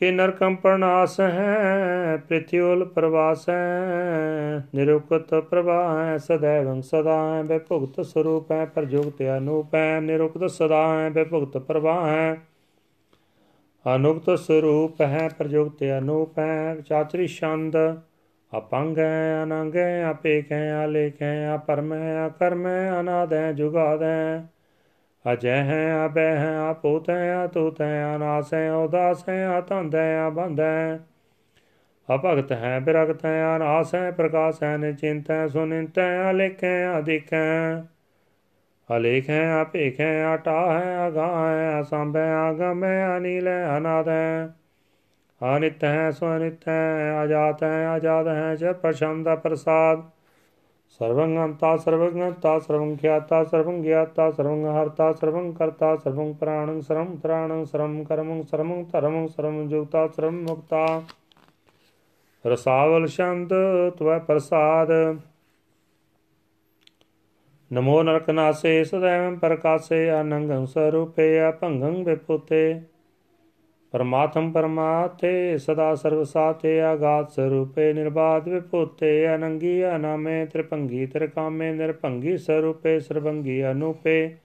[0.02, 3.82] ਕਿ ਨਰਕੰ ਪ੍ਰਣਾਸ ਹੈ ਪ੍ਰਿਥਿਉਲ ਪ੍ਰਵਾਸ ਹੈ
[4.76, 11.00] ਨਿਰੁਕਤ ਪ੍ਰਵਾਹ ਹੈ ਸदैवं ਸਦਾ ਹੈ ਬੇ ਭੁਗਤ ਸਰੂਪ ਹੈ ਪ੍ਰਜੁਗਤ ਅਨੂਪ ਹੈ ਨਿਰੁਕਤ ਸਦਾ
[11.00, 12.38] ਹੈ ਬੇ ਭੁਗਤ ਪ੍ਰਵਾਹ ਹੈ।
[13.96, 17.78] ਅਨੁਕਤ ਸਰੂਪ ਹੈ ਪ੍ਰਜੁਗਤ ਅਨੂਪ ਹੈ ਚਾਤਰੀ ਛੰਦ,
[18.58, 24.04] ਅਪੰਗ ਹੈ, ਅਨੰਗ ਹੈ, ਆਪੇਕ ਹੈ, ਆਲੇਖ ਹੈ, ਅਪਰਮ ਹੈ, ਅਕਰਮ ਹੈ, ਅਨਾਦ ਹੈ, ਜੁਗਾਦ
[24.04, 24.48] ਹੈ।
[25.26, 30.60] ਅਜੈ ਹੈ ਅਬੈ ਹੈ ਆਪੂਤ ਹੈ ਅਤੂਤ ਹੈ ਅਨਾਸ ਹੈ ਉਦਾਸ ਹੈ ਆਤੰਦ ਹੈ ਅਬੰਧ
[30.60, 31.00] ਹੈ।
[32.10, 37.34] ਅਭਗਤ ਹੈ ਬਿਰਗਤ ਹੈ ਅਨਾਸ ਹੈ ਪ੍ਰਕਾਸ਼ ਹੈ ਨਿਚਿੰਤ ਹੈ ਸੁਨਿੰਤ ਹੈ ਅਲੇਖ ਹੈ ਅਧਿਕ
[37.34, 37.84] ਹੈ।
[38.90, 44.10] ਅਲੇਖ ਹੈ ਅਪੇਖ ਹੈ ਅਟਾ ਹੈ ਅਗਾ ਹੈ ਅਸੰਭ ਹੈ ਆਗਮ ਹੈ ਅਨੀਲ ਹੈ ਅਨਾਦ
[44.10, 44.54] ਹੈ।
[45.42, 50.04] ਅਨਿਤ ਹੈ ਸਵਨਿਤ ਹੈ ਆਜਾਤ ਹੈ ਆਜਾਦ ਹੈ ਜ ਪ੍ਰਸ਼ੰਦਾ ਪ੍ਰਸਾਦ।
[51.00, 57.18] ਸਰਵੰ ਅੰਤਾ ਸਰਵੰ ਅੰਤਾ ਸਰਵੰ ਖਿਆਤਾ ਸਰਵੰ ਗਿਆਤਾ ਸਰਵੰ ਹਰਤਾ ਸਰਵੰ ਕਰਤਾ ਸਰਵੰ ਪ੍ਰਾਣੰ ਸਰਵੰ
[57.18, 61.04] ਤ੍ਰਾਣੰ ਸਰਵੰ ਕਰਮੰ ਸਰਵੰ ਧਰਮੰ ਸਰਵੰ ਜੁਗਤਾ ਸਰਵੰ ਮੁਕਤਾ।
[62.48, 63.54] ਰਸਾਵਲ ਸ਼ੰਦ
[63.98, 64.88] ਤਵੈ ਪ੍ਰਸਾਦ।
[67.74, 72.82] ਨਮੋ ਨਰਕਨਾਸੇ ਸदैवं ਪ੍ਰਕਾਸੇ ਅਨੰਗੰ ਸਰੂਪੇ ਅਪੰਗੰ ਵਿਪੁਤੇ
[73.94, 83.62] परमात्म परमाते सदा सर्वसाते आघात स्वरूपे निर्बाध विपोते अनंगी अनामे त्रिपंगी त्रिकामे निरपंगी स्वरूपे सर्वंगी
[83.62, 84.36] अनुपे।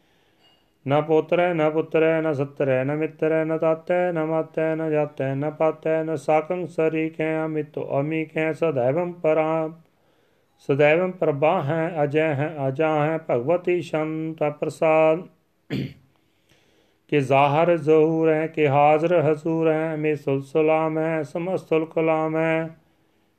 [0.89, 5.51] न पोत्र, न पुत्र, न सत्र न मित्र, न तात न मात न जात न
[5.51, 9.69] पात न साकं अमित अमितो अमीखें, सदैव परा
[10.69, 15.29] सदैव प्रभा हैं अजय हैं अजा हैं, भगवती शांत प्रसाद।
[17.13, 21.23] ਹੈ ਭਗਵਤੀ ਸ਼ੰਤ ਪ੍ਰਸਾਦ ਕਿ ਜ਼ਾਹਰ ਜ਼ਹੂਰ ਹੈ ਕਿ ਹਾਜ਼ਰ ਹਜ਼ੂਰ ਹੈ ਮੇ ਸੁਲਸਲਾਮ ਹੈ
[21.23, 22.69] ਸਮਸਤੁਲ ਕਲਾਮ ਹੈ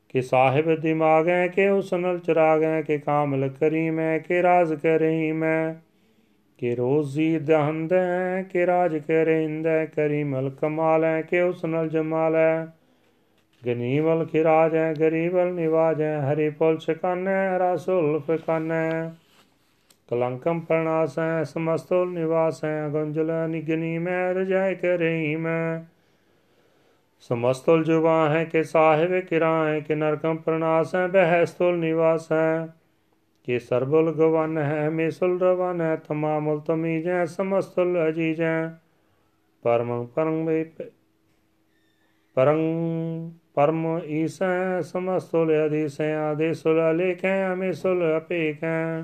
[0.09, 5.43] ਕਿ ਸਾਹਿਬ ਦਿਮਾਗ ਹੈ ਕਿ ਉਸਨਲ ਚਰਾਗ ਹੈ ਕਿ ਕਾਮਲ ਕਰੀਮ ਹੈ ਕਿ ਰਾਜ਼ ਕਰੀਮ
[5.43, 5.81] ਹੈ
[6.57, 12.67] ਕਿ ਰੋਜ਼ੀ ਦਹੰਦ ਹੈ ਕਿ ਰਾਜ ਕਰਿੰਦ ਹੈ ਕਰੀਮਲ ਕਮਾਲ ਹੈ ਕਿ ਉਸਨਲ ਜਮਾਲ। ਹੈ
[13.67, 19.09] ਗਨੀਵਲ ਖਿਰਾਜ ਹੈ ਗਰੀਬਲ ਨਿਵਾਜ ਹੈ ਹਰੀ ਪੁਲ ਛਕਾਨੇ ਰਸੁਲ ਫਕਾਨੇ
[20.07, 25.83] ਕਲੰਕਮ ਪ੍ਰਣਾਸੈ ਸਮਸਤੋ ਨਿਵਾਸੈ, ਗੰਜਲ ਨਿਗਨੀ ਮੈਂ ਰਜਾਇ ਕਰਈ ਮੈਂ।
[27.19, 32.67] ਸਮਸਤੁਲ ਜੁਵਾ ਹੈ ਕਿ ਸਾਹਿਬ ਕਿਰਾਏ, ਕਿ ਨਰਕਮ ਪ੍ਰਣਾਸੈ, ਬਹਿਸਤੁਲ ਨਿਵਾਸੈ।
[33.43, 38.67] ਕਿ ਸਰਬੁਲ ਗਵਨ ਹੈ ਮੇਸੁਲ ਰਵਨ ਹੈ ਤਮਾਮੁਲ ਤਮੀਜੈ, ਸਮਸਤੁਲ ਅਜੀਜੈ।
[39.63, 40.49] ਪਰਮ ਪਰਮ
[42.35, 42.59] ਪਰੰ
[43.55, 49.01] ਪਰਮ ਈਸੈ, ਸਮਸਤੁਲ ਅਧਿਸੈ, ਆਦੇਸੁਲ ਅਲੇਖੈ, ਅਮੇਸੁਲ ਅਪੇਖੈ।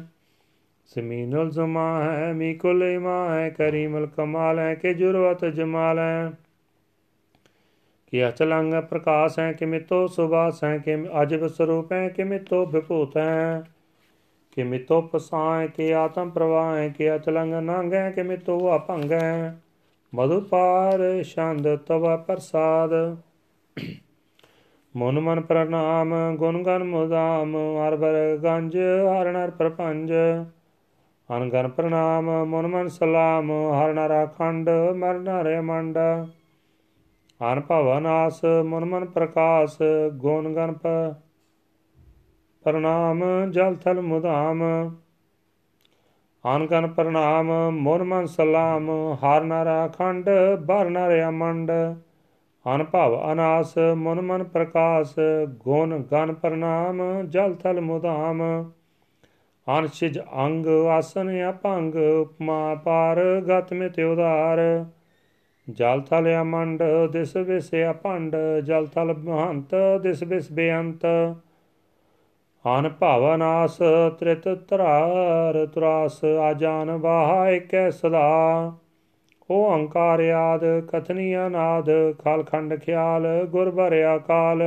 [0.88, 6.32] ਜ਼ਮੀਨੁਲ ਜ਼ਮਾ ਹੈ, ਮੀ ਕੁਲ ਇਮਾ ਹੈ ਕਰੀਮੁਲ ਕਮਾਲ ਹੈ, ਕਿ ਜੁਰਵਤ ਜਮਾਲ ਹੈ।
[8.12, 13.18] ਕਿ ਅਚਲੰਗ ਪ੍ਰਕਾਸ਼ ਹੈ, ਕਿ ਮਿਤੋ ਸੁਭਾਸ ਹੈ, ਕਿ ਅਜਬ ਸਰੂਪ ਹੈ, ਕਿ ਮਿਤੋ ਵਿਭੂਤ
[13.18, 13.64] ਹੈ।
[14.52, 19.62] ਕਿ ਮਿਤੋ ਪਸਾਏ ਕਿ ਆਤਮ ਪ੍ਰਵਾਹ ਹੈ, ਕਿ ਅਚਲੰਗ ਨੰਗ ਹੈ, ਕਿ ਮਿਤੋ ਅਪੰਗ ਹੈ।
[20.16, 23.18] ਮਧੁਪਾਰ ਛੰਦ ਤਵਾ ਪ੍ਰਸਾਦ।
[24.96, 28.78] ਮਨ ਮਨ ਪ੍ਰਣਾਮ, ਗੁਣ ਗਨ ਮੁਦਾਮ ਹਰ ਬਰ ਗੰਜ,
[29.22, 30.14] ਹਰ ਨਰ ਪ੍ਰਪੰਜ।
[31.38, 35.98] ਅਨਗਨ ਪ੍ਰਣਾਮ, ਮਨ ਮਨ ਸਲਾਮ, ਹਰ ਨਰਾ ਖੰਡ, ਮਰ ਨਰੇ ਮੰਡ।
[37.54, 39.78] ਅਨ ਭਵਨਾਸ ਮਨ ਮਨ ਪ੍ਰਕਾਸ਼,
[40.14, 40.74] ਗੁਣ ਗਨ
[42.66, 44.64] ਪ੍ਰਣਾਮ, ਜਲ ਥਲ ਮੁਦਾਮ
[46.56, 50.30] ਅਨਗਨ ਪ੍ਰਣਾਮ, ਮਨ ਮਨ ਸਲਾਮ, ਹਰ ਨਰਾ ਖੰਡ,
[50.66, 51.72] ਬਰ ਨਰੇ ਮੰਡ।
[52.66, 55.16] ਅਨ ਭਵ ਅਨਾਸ, ਮਨ ਮਨ ਪ੍ਰਕਾਸ਼,
[55.48, 58.72] ਗੁਣ ਗਨ ਪ੍ਰਣਾਮ, ਜਲ ਥਲ ਮੁਦਾਮ
[59.68, 64.86] ਅਨਸ਼ਿਜ ਅੰਗ ਆਸਨ ਅਪੰਗ ਉਪਮਾ ਪਾਰ ਗਤ ਮਿ ਤੇ ਉਧਾਰ।
[65.70, 68.36] ਜਲ ਥਲ ਅਮੰਡ ਦਿਸ ਵਿਸਿਆ ਭੰਡ,
[68.66, 71.05] ਜਲ ਥਲ ਮਹੰਤ, ਦਿਸ ਵਿਸ ਬੇਅੰਤ।
[72.66, 73.78] ਅਨ ਭਵਨਾਸ
[74.20, 78.74] ਤ੍ਰਿਤ ਤਰਾਰ ਤਰਾਸ ਆਜਾਨ ਬਾਹਾ ਏਕੈ ਸਦਾ।
[79.51, 81.89] ਓੰਕਾਰ ਆਦ, ਕਥਨੀ ਅਨਾਦ
[82.20, 84.64] ਖਲਖੰਡ ਖਿਆਲ, ਗੁਰ ਭਰਿਆ ਕਾਲ।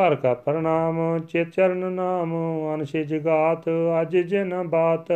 [0.00, 2.34] ਘਰ ਕਾ ਪ੍ਰਣਾਮ ਚਿਤ ਚਰਨ ਨਾਮ
[2.74, 3.64] ਅਨਸ਼ਿ ਜਗਾਤ
[4.02, 5.12] ਅਜ ਜਿਨ ਬਾਤ।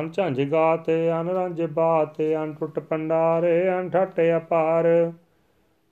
[0.00, 0.90] ਅਨ ਝੰਜ ਗਾਤ,
[1.20, 5.12] ਅਨ ਰੰਜ ਬਾਤ, ਅਨ ਟੁੱਟ ਪੰਡਾਰੇ, ਅਨ ਠਟ ਅਪਾਰ।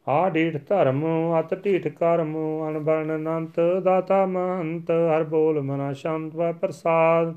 [0.09, 1.05] ਆ ਢੀਠ ਧਰਮ,
[1.41, 2.37] ਅਤ ਢੀਠ ਕਰਮ,
[2.69, 7.35] ਅਨ ਬਰਨ ਅਨੰਤ, ਦਾਤਾ ਮਹੰਤ, ਹਰ ਬੋਲ ਮਨਾ ਸ਼ਾਂਤ ਵੈ ਪ੍ਰਸਾਦ।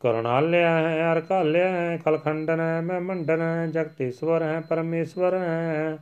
[0.00, 5.98] ਕਰੁਣਾਲਿਆ ਹੈ ਅਰ ਕਾਲਿਆ ਹੈ ਕਲਖੰਡਨ ਹੈ, ਮੈਂ ਮੰਡਨ ਹੈ ਜਗਤੀਸ਼ਵਰ ਹੈ, ਪਰਮੇਸ਼ਵਰ ਹੈ।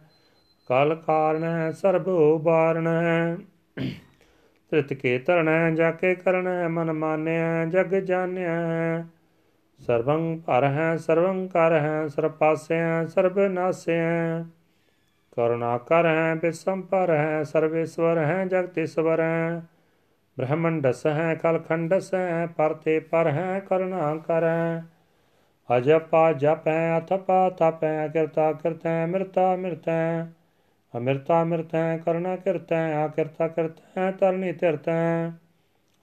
[0.69, 3.37] ਕਲ ਕਾਰਨ ਹੈ ਸਰਬ ਉਬਾਰਨ ਹੈ
[4.71, 9.05] ਤ੍ਰਿਤ ਕੇ ਧਰਣ ਹੈ ਜਾ ਕੇ ਕਰਨ ਹੈ ਮਨ ਮਾਨਿਆ ਜਗ ਜਾਣਿਆ ਹੈ
[9.79, 14.45] ਸਰਵੰ ਭਰ ਹੈ ਸਰਵੰ ਕਰ ਹੈ ਸਰਬ ਪਾਸੇ ਹੈ ਸਰਬ ਨਾਸੇ ਹੈ
[15.31, 19.63] ਕਰੁਣਾ ਕਰ ਹੈ ਬਿਸੰਪਰ ਹੈ ਸਰਵੇਸ਼ਵਰ ਹੈ ਜਗਤੀਸ਼ਵਰ ਹੈ
[20.37, 24.45] ब्रह्मंडस है कलखंडस है परते पर है करुणा कर
[25.69, 30.07] अजपा जप है अथपा थप है अकृता कृत है मृता मृत है
[30.96, 35.30] ਅਮਰਤਾ ਅਮਰਤੈ ਕਰਣਾ ਕਰਤੈ ਆਕਰਤਾ ਕਰਤੈ ਤਰਨੀ ਧਿਰਤੈ।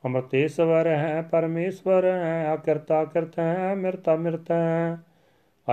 [0.06, 4.96] ਅਮਰਤੇਸ਼ਵਰ ਹੈ ਪਰਮੇਸ਼ਵਰ ਹੈ ਆਕਰਤਾ ਕਰਤੈ ਅਮਰਤਾ ਮਿਰਤੈ।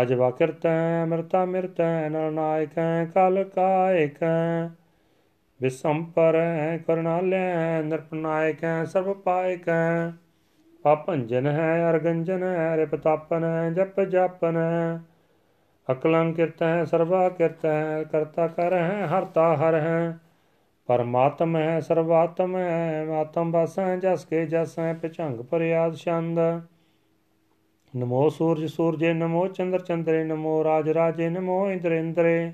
[0.03, 4.71] ਅਜਵਾ ਕਰਤੈ, ਅਮਰਤਾ ਮਿਰਤੈ ਨਰਨਾਇਕੈ ਕਲ ਕਾਇਕੈ।
[5.61, 10.11] ਵਿਸੰਪਰ ਹੈ ਕਰਨਾਲੈ ਨਿਰਪਨਾਇਕੈ ਸਰਬ ਪਾਇਕੈ।
[10.85, 15.01] ਪਾਪੰਜਨ ਹੈ, ਅਰਗੰਜਨ ਹੈ, ਰਿਪਤਾਪਨ ਹੈ, ਜਪ ਜਾਪਨ ਹੈ।
[15.91, 20.19] ਅਕਲੰ ਕਿਰਤ ਹੈ ਸਰਵਾ ਕਿਰਤ ਹੈ ਕਰਤਾ ਕਰ ਹੈ, ਹਰਤਾ ਹਰ ਹੈ।
[20.87, 26.39] ਪਰਮਾਤਮ ਹੈ ਸਰਵਾਤਮ ਹੈ ਆਤਮ ਬਸ ਹੈ ਜਸ ਕੇ ਜਸ ਹੈ ਪਛੰਗ ਪਰਿਆਦ ਛੰਦ।
[27.97, 32.53] ਨਮੋ ਸੂਰਜ ਸੂਰਜੇ, ਨਮੋ ਚੰਦਰ ਚੰਦਰੇ, ਨਮੋ ਰਾਜ ਰਾਜੇ, ਨਮੋ ਇੰਦਰ ਇੰਦਰੇ।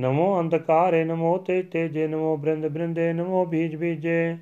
[0.00, 4.36] ਨਮੋ ਅੰਧਕਾਰੇ, ਨਮੋ ਤੇ ਤੇਜੇ, ਨਮੋ ਬ੍ਰਿੰਦ ਬ੍ਰਿੰਦੇ, ਨਮੋ ਬੀਜ ਬੀਜੇ।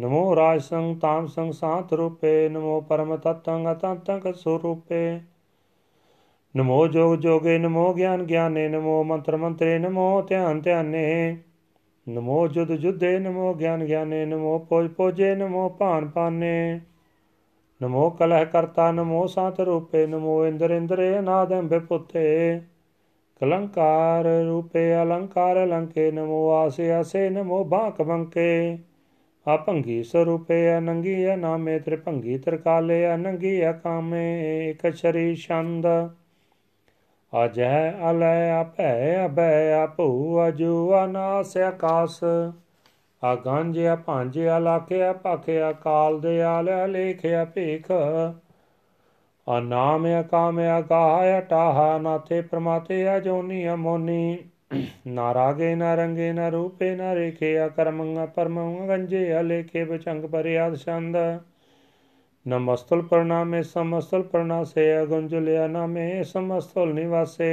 [0.00, 5.20] ਨਮੋ ਰਾਜ ਸੰਗ, ਤਾਮ ਸੰਗ, ਸਾਤ ਰੂਪੇ, ਨਮੋ ਪਰਮ ਤਤੰਗ ਅਤੰਤੰਗ ਸਰੂਪੇ।
[6.54, 11.36] ਨਮੋ ਜੋਗ ਜੋਗੇ, ਨਮੋ ਗਿਆਨ ਗਿਆਨੇ, ਨਮੋ ਮੰਤਰ ਮੰਤਰੇ, ਨਮੋ ਧਿਆਨ ਧਿਆਨੇ।
[12.08, 16.80] ਨਮੋ ਜੁਦ ਜੁਦੇ, ਨਮੋ ਗਿਆਨ ਗਿਆਨੇ, ਨਮੋ ਪੋਜ ਪੋਜੇ, ਨਮੋ ਭਾਨ ਪਾਨੇ
[17.80, 22.60] ਨਮੋ ਕਲਹ ਕਰਤਾ, ਨਮੋ ਸਾਤ ਰੂਪੇ, ਨਮੋ ਇੰਦਰ ਇੰਦਰੇ ਅਨਾਦੰਬੇ ਪੁੱਤੇ।
[23.40, 28.78] ਕਲੰਕਾਰ ਰੂਪੇ, ਅਲੰਕਾਰ ਲੰਕੇ ਨਮੋ ਆਸੇ ਆਸੇ, ਨਮੋ ਬਾਕ ਬੰਕੇ
[29.46, 35.86] ਆਪੰਗੀ ਸਰੂਪੇ, ਅਨੰਗੀ ਨਾਮੇ ਤ੍ਰਿਭੰਗੀ ਤਰਕਾਲੇ, ਅਨੰਗੀ ਕਾਮੇ ਇਕ ਸ਼ਰੀ ਛੰਦ।
[37.32, 40.06] ਅਜੈ ਅਲੈ ਆਪੈ ਅਬੈ ਆਪੂ
[40.48, 40.74] ਅਜੂ
[41.04, 42.22] ਅਨਾਸ ਆਕਾਸ
[43.22, 47.90] ਆਗੰਜ ਭਾਂਜ ਅਲਾਕੇ ਭਾਖੇ ਕਾਲ ਦੇ ਆਲੇ ਲੇਖਿਆ ਭੇਖ
[49.46, 54.38] ਅਨਾਮ ਅਕਾਮ ਅਗਾਹ, ਅਟਾਹ ਨਾਥੇ ਪ੍ਰਮਾਤੇ, ਅਜੋਨੀ ਅਮੋਨੀ।
[55.06, 61.16] ਨਾ ਰਾਗੇ ਨਾ ਰੰਗੇ ਨਾ ਰੂਪੇ ਨਾ ਰੇਖੇ ਅਕਰਮੰ ਪਰਮੰ ਗੰਜੇ ਅਲੇਖੇ ਬਚੰਗ ਪਰਿਆਦ ਛੰਦ।
[62.46, 67.52] नमस्तल प्रणामे समस्तल प्रणासे अगुंजुलिया नामे समस्तल निवासे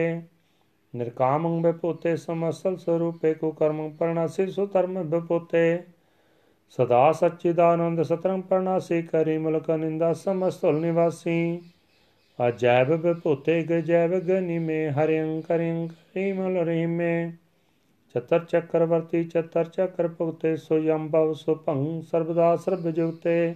[0.94, 5.80] ਨਿਰਕਾਮੰ ਬਿਪੋਤੇ ਸਮਸਲ ਸਰੂਪੇ ਕੋ ਕਰਮੰ ਪਰਣਾਸੀ ਸੋ ਧਰਮ ਬਿਪੋਤੇ
[6.70, 11.62] ਸਦਾ ਸਚਿਦਾਨੰਦ ਸਤਰੰ ਪਰਣਾਸੀ, ਕਰੀ ਮਲਕ ਨਿੰਦਾ, ਸਮਸਤੁਲ ਨਿਵਾਸੀ।
[12.40, 17.32] ਅਜੈਬ ਬਿਪੋਤੇ ਗਜੈਬ ਗਨਿਮੇ ਹਰਿੰ ਕਰਿੰ ਕਰੀਮਲ ਰਹੀਮੇ
[18.16, 23.56] ਚਤਰ ਚੱਕਰਵਰਤੀ, ਚਤਰ ਚੱਕਰ ਭੁਗਤੇ ਸੋ ਯੰਭਵ ਸੁਭੰ ਸਰਬਦਾ ਸਰਬ ਜੁਗਤੇ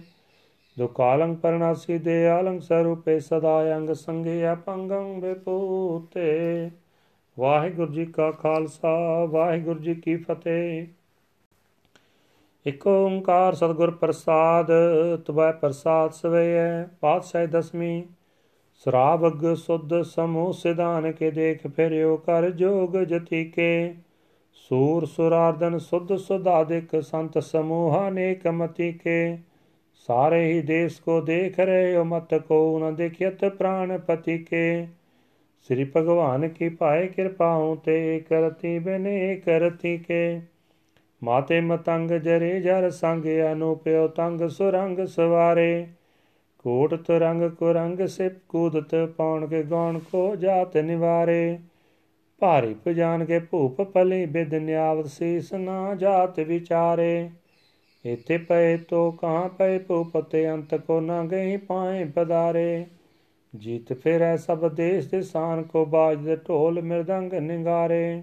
[0.76, 6.70] ਜੋ ਕਾਲੰ ਪਰਨਾਸੀ ਦੇ ਆਲੰ ਸਰੂਪੇ ਸਦਾ ਅੰਗ ਸੰਗੇ ਅਪੰਗੰ ਬਪੋਤੇ
[7.36, 10.86] ਵਾਹਿਗੁਰੂ ਜੀ ਕਾ ਖਾਲਸਾ, ਵਾਹਿਗੁਰੂ ਜੀ ਕੀ ਫਤਿਹ।
[12.66, 14.70] ਇਕ ਓੰਕਾਰ ਸਤਿਗੁਰ ਪ੍ਰਸਾਦ,
[15.26, 18.04] ਤਵੈ ਪ੍ਰਸਾਦ ਸਵੇੈ ਪਾਤਸ਼ਾਹ ਦਸਮੀ
[18.86, 23.94] ਸਰਾਬਗ ਸੁਧ ਸਮੂਹ ਸਿਧਾਨ ਕੇ ਦੇਖ ਫਿਰਿਓ ਕਰ ਜੋਗ ਜਤੀ ਕੇ
[24.54, 29.38] ਸੂਰ ਸੁਰਾਰਦਨ ਸੁਧ ਸੁਧਾਦਿਕ ਸੰਤ ਸਮੂਹਾ ਨੇਕ ਮਤੀ ਕੇ
[30.08, 34.86] ਸਾਰੇ ਹੀ ਦੇਸ ਕੋ ਦੇਖ ਰਹੇ ਹੋ, ਮਤ ਕੋ ਨ ਦੇਖਿਤ ਪ੍ਰਾਨ ਪਤੀ ਕੇ।
[35.62, 40.40] ਸ੍ਰੀ ਭਗਵਾਨ ਕੀ ਪਾਏ ਕਿਰਪਾਉ ਤੇ ਕਰਤੀ ਬਨੇ ਕਰਤੀ ਕੇ।
[41.22, 45.86] ਮਾਤੇ ਮਤੰਗ ਜਰੇ ਜਰ ਸੰਗ ਅਨੂਪਿਓ ਤੰਗ ਸੁਰੰਗ ਸਵਾਰੇ।
[46.58, 51.58] ਕੋਟ ਤਰੰਗ ਕੁਰੰਗ ਸਿਪ ਕੂਦਤ ਪੌਣ ਕੇ ਗੌਣ ਕੋ ਜਾਤ ਨਿਵਾਰੇ।
[52.38, 57.30] ਭਾਰੀ ਪਜਾਨ ਕੇ ਭੂਪ ਪਲੀ ਬਿਦ ਨਿਆਵਤ ਸੀਸ ਨਾ ਜਾਤ ਵਿਚਾਰੇ।
[58.04, 62.84] ਇਥੇ ਪਏ ਤੋ ਕਹਾਂ ਪਏ ਭੂਪਤੇ ਅੰਤ ਕੋ ਨਾ ਗਈ ਪਾਏ ਪਦਾਰੇ।
[63.54, 68.22] ਜੀਤ ਫਿਰੈ ਸਭ ਦੇਸ ਦੇ ਸਾਨ ਕੋ ਬਾਜ ਦੇ ਢੋਲ ਮਿਰਦੰਗ ਨਿੰਗਾਰੇ।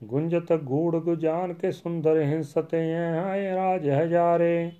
[0.00, 4.70] ਗੁੰਜਤ ਗੂੜ ਗੁਜਾਨ ਕੇ ਸੁੰਦਰ ਹਿੰਸਤੇ ਹਾਏ ਰਾਜ ਹਜ਼ਾਰੇ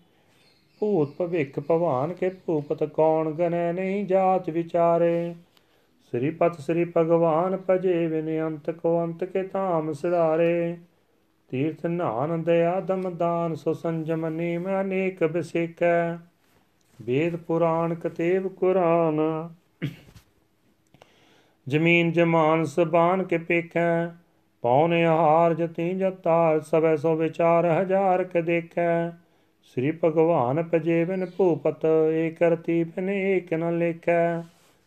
[0.80, 5.35] ਭੂਤ ਭਵਿਖ ਭਵਾਨ ਕੇ ਭੂਪਤ ਕੌਣ ਗਨੈ ਨਹੀਂ ਜਾਤ ਵਿਚਾਰੇ।
[6.12, 10.76] ਸ੍ਰੀ ਪਤ ਸ੍ਰੀ ਭਗਵਾਨ ਭਜੇ ਵਿਨ ਅੰਤ ਕੋ ਅੰਤ ਕੇ ਧਾਮ ਸਿਧਾਰੇ।
[11.53, 16.17] ਤੀਰਥ ਨਾਨ ਦਇਆ ਦਮ ਦਾਨ ਸੋ ਸੰਜਮ ਨੀਮ ਅਨੇਕ ਬਿਸੇਕੈ।
[17.03, 19.21] ਵੇਦ ਪੁਰਾਣ ਕਤੇਬ ਕੁਰਾਨ।
[21.69, 24.07] ਜ਼ਮੀਨ ਜਮਾਨ ਸਬਾਨ ਕੇ ਪੇਖੈ
[24.63, 29.11] ਪੌਨੇ ਹਾਰ ਜਤੀ ਜਤਾਰ ਸਭੈ ਸੋ ਵਿਚਾਰ ਹਜ਼ਾਰ ਕ ਦੇਖੈ।
[29.63, 34.43] ਸ੍ਰੀ ਭਗਵਾਨ ਭਜੇ ਬਿਨ ਭੂਪਤ, ਏਕ ਰਤੀ ਬਿਨ ਏਕ ਨ ਲੇਖੈ।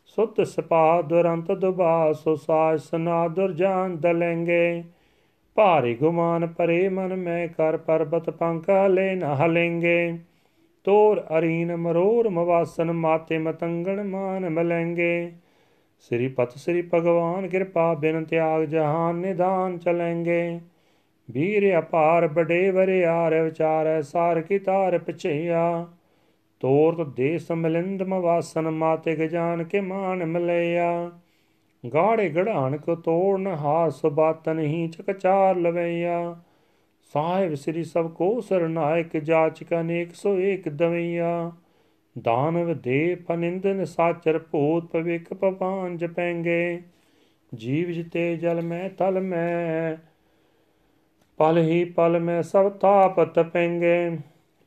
[0.05, 4.83] ਸੁਤ ਸਪਾ ਦੁਰੰਤ ਦੁਬਾ, ਸੋ ਸਾਜ ਸਨਾ ਦੁਰਜਾਨ ਦਲੇਂਗੇ।
[5.55, 10.19] ਭਾਰੀ ਗੁਮਾਨ ਪਰੇ ਮਨ ਮੈਂ ਕਰ ਪਰਬਤ ਪੰਕਾ ਲੈ ਨ ਹਲੇਂਗੇ।
[10.83, 15.31] ਤੋਰ ਅਰੀਨ ਮਰੋਰ ਮਵਾਸਨ ਮਾਤੇ ਮਤੰਗਣ ਮਾਨ ਮਲੇਂਗੇ।
[15.99, 20.59] ਸ੍ਰੀ ਪਤ ਸ੍ਰੀ ਭਗਵਾਨ ਕਿਰਪਾ ਬਿਨ ਤਿਆਗ ਜਹਾਨ ਨਿਦਾਨ ਚਲेंगे
[21.31, 25.87] ਵੀਰ ਅਪਾਰ ਬੜੇ ਵਰਿਆਰ ਵਿਚਾਰੈ ਸਾਰ ਕੀ ਤਾਰ ਪਛਿਆ।
[26.59, 31.11] ਤੋਰਤ ਦੇ ਸਮਲਿੰਦ ਮਵਾਸਨ ਮਾਤੇ ਗਜਾਨ ਕੇ ਮਾਨ ਮਲਿਆ।
[31.93, 36.39] ਗਾੜੇ ਗੜਾਨ ਕੋ ਤੋੜਨ ਹਾਸ ਬਾਤ ਨਹੀਂ ਚਕਚਾਰ ਲਵਈਆ।
[37.13, 41.51] ਸਾਹਿਬ ਸ੍ਰੀ ਸਭ ਕੋ ਸਰਨਾਇਕ ਜਾਚਕ ਅਨੇਕ ਸੋ ਏਕ ਦਵਈਆ।
[42.21, 46.81] ਦਾਨਵ ਦੇ ਪਨਿੰਦਨ ਸਾਚਰ ਭੂਤ ਪਵਿਕ ਪਵਾਨ ਜਪੈਂਗੇ।
[47.55, 49.95] ਜੀਵ ਜਿਤੇ ਜਲ ਮੈਂ ਤਲ ਮੈਂ,
[51.37, 54.17] ਪਲ ਹੀ ਪਲ ਮੈਂ ਸਭ ਤਾਪ ਤਪੈਂਗੇ।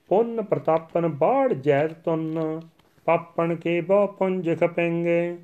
[0.09, 2.61] ਪੁੰਨ ਪ੍ਰਤਾਪਨ ਬਾੜ ਜੈਤ ਤੁਨ,
[3.05, 5.37] ਪਾਪਣ ਕੇ ਬਹੁ ਪੁੰਜ ਖਪੈਂਗੇ।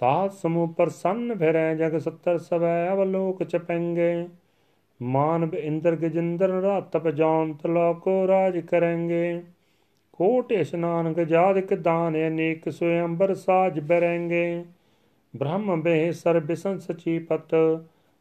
[0.00, 4.26] ਸਾਧ ਸਮੂਹ ਪ੍ਰਸੰਨ ਫਿਰੈ, ਜਗ ਸੱਤਰ ਸਵੈ ਅਵਲੋਕ ਚਪੈਂਗੇ
[5.00, 9.42] ਮਾਨਵ ਇੰਦਰ ਗਜਿੰਦਰ ਰਾਤਪ ਜੌਂਤ ਲੋਕੋ ਰਾਜ ਕਰੈਂਗੇ
[10.12, 14.64] ਕੋਟ ਇਸ਼ਨਾਨ ਗਜਾਦਿਕ ਦਾਨ, ਅਨੇਕ ਸੋਇੰਬਰ ਸਾਜ ਬਰੈਂਗੇ
[15.34, 17.54] ਬ੍ਰਹਮ ਬਹਿ ਸਰਬ ਸੰਸਚੀ ਪਤ,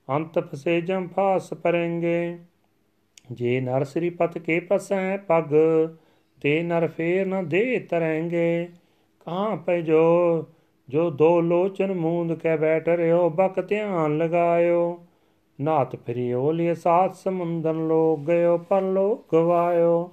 [0.08, 2.38] ਅੰਤ ਫਸੇ ਜਮ ਫਾਸ ਪਰੈਂਗੇ
[3.32, 5.54] ਜੇ ਨਰ ਸ੍ਰੀ ਪਤ ਕੇ ਪਸੈ ਪਗ,
[6.42, 8.68] ਤੇ ਨਰ ਫੇਰ ਨ ਦੇ ਤਰੈਂਗੇ
[9.20, 10.02] ਕਾਂ ਪੈ ਜੋ
[10.90, 15.06] ਜੋ ਦੋ ਲੋਚਨ ਮੂੰਦ ਕੇ ਬੈਠ ਰਿਓ ਬਕ ਧਿਆਨ ਲਗਾਇਓ।
[15.62, 20.12] ਨਾਤ ਫਿਰਿਓ, ਲਿਏ ਸਾਤ ਸਮੁੰਦਨ ਲੋਕ ਗਇਓ ਪਰ ਲੋਕ ਗਵਾਇਓ।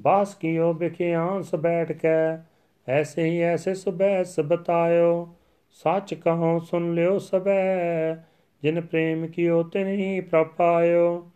[0.00, 2.42] ਬਾਸ ਕੀਓ ਬਿਖਿਆਂਸ ਬੈਠ ਕੇ,
[2.88, 5.28] ਐਸੇ ਹੀ ਐਸੇ ਸੁਬੈਸ ਬਤਾਇਓ
[5.70, 8.14] ਸੱਚ ਕਹੋ, ਸੁਨ ਲਿਓ ਸਬੈ
[8.62, 11.30] ਜਿਨ ਪ੍ਰੇਮ ਕੀਓ ਤਿਨ ਹੀ ਪ੍ਰਪਾਇਓ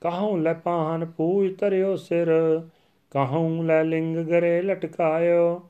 [0.00, 2.60] ਕਹਉ ਲੈ ਪਾਹਨ ਪੂਜ ਤਰਿਓ ਸਿਰ,
[3.10, 5.62] ਕਹਉ ਲੈ ਲਿੰਗ ਗਰੇ ਲਟਕਾਇਓ।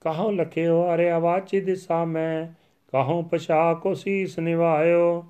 [0.00, 2.46] ਕਹਉ ਲਖਿਓ ਅਰੇ ਆਵਾਚੀ ਦਿਸਾ ਮੈਂ
[2.92, 5.24] ਕਹਉ ਪਛਾ ਕੋ ਸੀਸ ਨਿਵਾਇਓ?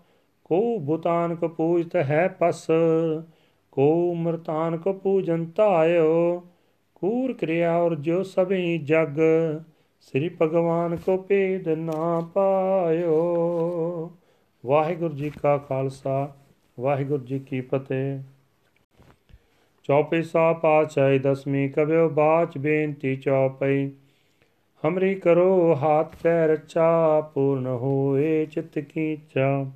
[0.45, 2.67] ਕੋ ਬੁਤਾਨ ਕੋ ਪੂਜਤ ਹੈ ਪਸ,
[3.73, 6.47] ਕੋ ਮਰਤਾਨ ਕੋ ਪੂਜਨ ਤਾਇਓ
[6.95, 9.19] ਕੂਰ ਕਿਰਿਆ ਔਰ ਜੋ ਸਭੀ ਜਗ,
[10.01, 14.13] ਸ੍ਰੀ ਭਗਵਾਨ ਕੋ ਭੇਦ ਨਾ ਪਾਇਓ।
[14.67, 16.33] ਵਾਹਿਗੁਰੂ ਜੀ ਕਾ ਖਾਲਸਾ,
[16.81, 18.21] ਵਾਹਿਗੁਰੂ ਜੀ ਕੀ ਫਤਿਹ।
[19.85, 23.91] ਚੌਪਈ ਸਾ ਪਾਚਾਈ ਦਸਵੀਂ ਕਬਿਓ ਬਾਚ ਬੇਨਤੀ ਚੌਪਈ।
[24.87, 29.67] ਹਮਰੀ ਕਰੋ ਹਾਥ ਪੈ ਰਚਾ ਪੂਰਨ ਹੋਏ ਚਿਤ ਕੀ ਚਾ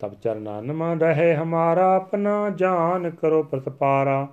[0.00, 4.28] ਤਬ ਚਰਨਾਨ ਮਨ ਰਹੇ ਹਮਾਰਾ, ਆਪਣਾ ਜਾਨ ਕਰੋ ਪ੍ਰਤਪਾਰਾ।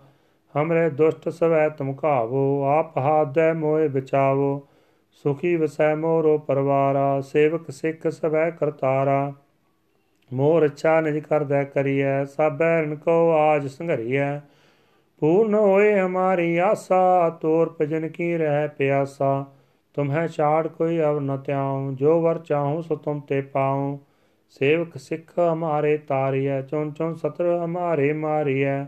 [0.56, 4.68] ਹਮਰੇ ਦੁਸ਼ਟ ਸਵੈ ਤੁਮ ਘਾਵੋ, ਆਪ ਹਾਦੈ ਮੋਏ ਬਚਾਵੋ।
[5.12, 9.34] ਸੁਖੀ ਵਸੈ ਮੋਰੋ ਪਰਵਾਰਾ, ਸੇਵਕ ਸਿੱਖ ਸਵੈ ਕਰਤਾਰਾ।
[10.34, 14.40] ਮੋਰ ਅੱਛਾ ਨਿਜ ਕਰਦੈ ਕਰੀਐ ਸਭੈਰਨ ਕੋ ਆਜ ਸੰਘਰੀਐ।
[15.20, 19.46] ਪੂਰਨ ਹੋਏ ਹਮਾਰੀ ਆਸਾ, ਤੋਰ ਭਜਨ ਕੀ ਰਹਿ ਪਿਆਸਾ।
[19.94, 23.98] ਤੁਮਹਿ ਛਾੜ ਕੋਈ ਅਵ ਨ ਤਿਆਉ, ਜੋ ਵਰ ਚਾਹੂੰ ਸੋ ਤੁਮ ਤੇ ਪਾਉ।
[24.50, 28.86] ਸੇਵਕ ਸਿੱਖ ਹਮਾਰੇ ਤਾਰੀਐ ਚੁਨ ਚੁਨ ਸਤਰ ਹਮਾਰੇ ਮਾਰੀਐ।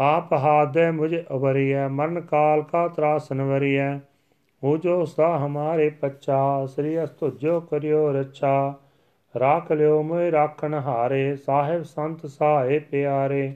[0.00, 3.96] ਆਪ ਹਾਦੈ ਮੁਝ ਅਵਰੀਐ, ਮਰਨ ਕਾਲ ਕਾ ਤਰਾਸਨ ਵਰੀਐ
[4.64, 8.74] ਹੋ ਜੋ ਸਾ ਹਮਾਰੇ ਪੱਚਾ ਸ੍ਰੀ ਅਸਤੁਜੋ ਕਰਿਓ ਰਛਾ।
[9.38, 13.54] ਰਾਖ ਲਿਓ ਮੋਇ ਰਾਖਣ ਹਾਰੇ, ਸਾਹਿਬ ਸੰਤ ਸਾਹੇ ਪਿਆਰੇ।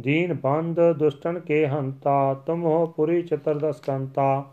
[0.00, 4.44] ਦੀਨ ਬੰਦ ਦੁਸ਼ਟਨ ਕੇ ਹੰਤਾ, ਤੁਮ ਹੋ ਪੁਰੀ ਚਤਰਦਸ ਕੰਤਾ।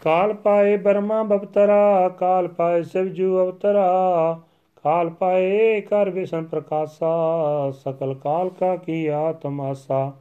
[0.00, 4.40] ਕਾਲ ਪਾਏ ਬਰਮਾ ਬਵਤਰਾ, ਕਾਲ ਪਾਏ ਸਿਵਜੂ ਅਵਤਰਾ,
[4.82, 10.12] ਕਾਲ ਪਾਏ ਕਰ ਵਿਸ਼ਨ ਪ੍ਰਕਾਸ਼ਾ, ਸਕਲ ਕਾਲ ਕਾ ਕੀ ਆਤਮਾਸਾ।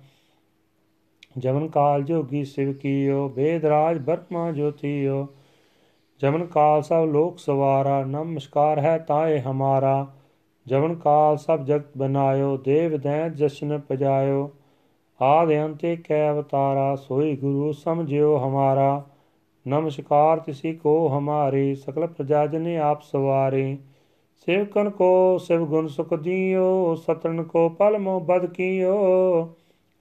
[1.37, 5.27] ਜਮਨ ਕਾਲ ਜੋਗੀ ਸਿਵ ਕੀਓ ਵੇਦ ਰਾਜ ਬਰਮਾ ਜੋਤੀਓ।
[6.19, 10.07] ਜਮਨ ਕਾਲ ਸਭ ਲੋਕ ਸਵਾਰਾ, ਨਮਸਕਾਰ ਹੈ ਤਾਏ ਹਮਾਰਾ।
[10.67, 14.51] ਜਮਨ ਕਾਲ ਸਭ ਜਗਤ ਬਨਾਇਓ, ਦੇਵ ਦੈਂਤ ਜਸ਼ਨ ਪਜਾਇਓ।
[15.21, 19.03] ਆਦ ਅੰਤੇ ਕੈ ਅਵਤਾਰਾ, ਸੋਈ ਗੁਰੂ ਸਮਝਿਓ ਹਮਾਰਾ।
[19.69, 23.77] ਨਮਸਕਾਰ ਤਿਸੀ ਕੋ ਹਮਾਰੀ, ਸਕਲ ਪ੍ਰਜਾ ਜਨੇ ਆਪ ਸਵਾਰੇ।
[24.47, 28.95] ਸੇਵਕਨ ਕੋ ਸਿਵ ਗੁਣ ਸੁਖ ਦਿਓ, ਸਤਨ ਕੋ ਪਲ ਮੋ ਬਦ ਕੀਓ।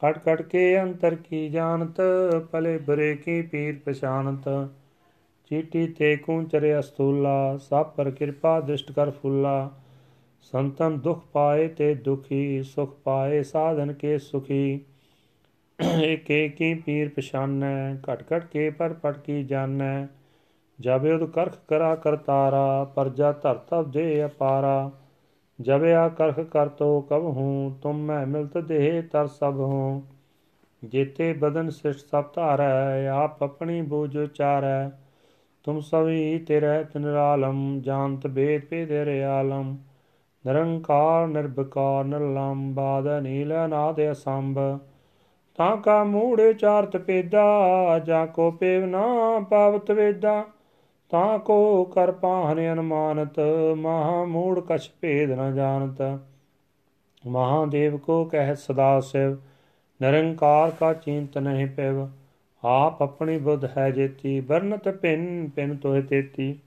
[0.02, 2.00] ਕਟ ਕਟ ਕੇ ਅੰਤਰ ਕੀ ਜਾਣਤ,
[2.52, 4.68] ਭਲੇ ਬਰੇ ਕੀ ਪੀਰ ਪਛਾਨਤ
[5.50, 9.70] ਚੀਟੀ ਤੇ ਕੂੰਚਰੇ ਅਸਤੂਲਾ, ਸਭ ਪਰ ਕਿਰਪਾ ਦ੍ਰਿਸ਼ਟ ਕਰ ਫੁੱਲਾ।
[10.42, 14.80] ਸੰਤਨ ਦੁਖ ਪਾਏ ਤੇ ਦੁਖੀ, ਸੁਖ ਪਾਏ ਸਾਧਨ ਕੇ ਸੁਖੀ।
[15.78, 20.06] ਏਕ ਏਕੀ ਪੀਰ ਪਛਾਨੈ, ਘਟ ਘਟ ਕੇ ਪਰ ਪਟ ਕੀ ਜਾਣੈ।
[20.80, 24.90] ਜਬ ਉਦ ਕਰਖ ਕਰਾ ਕਰਤਾਰਾ ਪਰਜਾ ਧਰਤਵ ਦੇ ਅਪਾਰਾ।
[25.60, 30.02] ਜਬ ਆ ਕਰਖ ਕਰ ਤੋ ਕਬ ਹੂੰ, ਤੁਮ ਮੈਂ ਮਿਲਤ ਦੇਹ ਤਰ ਸਭ ਹੂੰ।
[30.84, 34.90] ਜੇਤੇ ਬਦਨ ਸਿਸ਼ਟ ਸਭ ਧਾਰੈ, ਆਪ ਆਪਣੀ ਬੂਝ ਉਚਾਰੈ।
[35.64, 39.76] ਤੁਮ ਸਭੀ ਤੇਰੇ ਤਨਰਾਲਮ ਜਾਣਤ ਬੇਦ ਪੇ ਆਲਮ।
[40.44, 44.58] ਨਿਰੰਕਾਰ ਨਿਰਭਕਾਰ ਨਿਰਲੰਬ, ਬਾਦ ਨੀਲ ਨਾਦ ਅਸੰਭ।
[45.58, 47.44] ਤਾਂ ਕਾ ਮੂੜ ਚਾਰਤ ਪੇਦਾ
[47.98, 49.06] ਜਾ ਕੋ ਪੇਵ ਨਾ
[49.50, 50.44] ਪਾਵਤ ਵੇਦਾ।
[51.10, 53.40] ਤਾਂ ਕੋ ਕਰ ਪਾਹਨ ਅਨਮਾਨਤ,
[53.76, 56.20] ਮਹਾ ਮੂੜ ਕਛ ਭੇਦ ਨ ਜਾਣਤ।
[57.26, 59.36] ਮਹਾਦੇਵ ਕੋ ਕਹਿ ਸਦਾ ਸਿਵ,
[60.02, 62.08] ਨਿਰੰਕਾਰ ਕਾ ਚਿੰਤ ਨਹੀਂ ਪੈਵ।
[62.64, 66.58] ਆਪ ਆਪਣੀ ਬੁੱਧ ਹੈ ਜੇਤੀ, ਵਰਨਤ ਪਿੰਨ ਪਿੰਨ ਤੋਹਿ ਤੇਤੀ।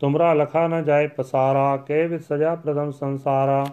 [0.00, 3.66] ਤੁਮਰਾ ਲਖਾ ਨ ਜਾਏ ਪਸਾਰਾ, ਕੇ ਵਿ ਸਜਾ ਪ੍ਰਦਮ ਸੰਸਾਰਾ।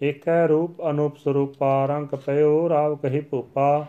[0.00, 3.86] ਏਕੈ ਰੂਪ ਅਨੂਪ ਸਰੂਪਾ, ਰੰਗ ਪਇਓ ਰਾਵ ਕਹੀ ਭੂਪਾ।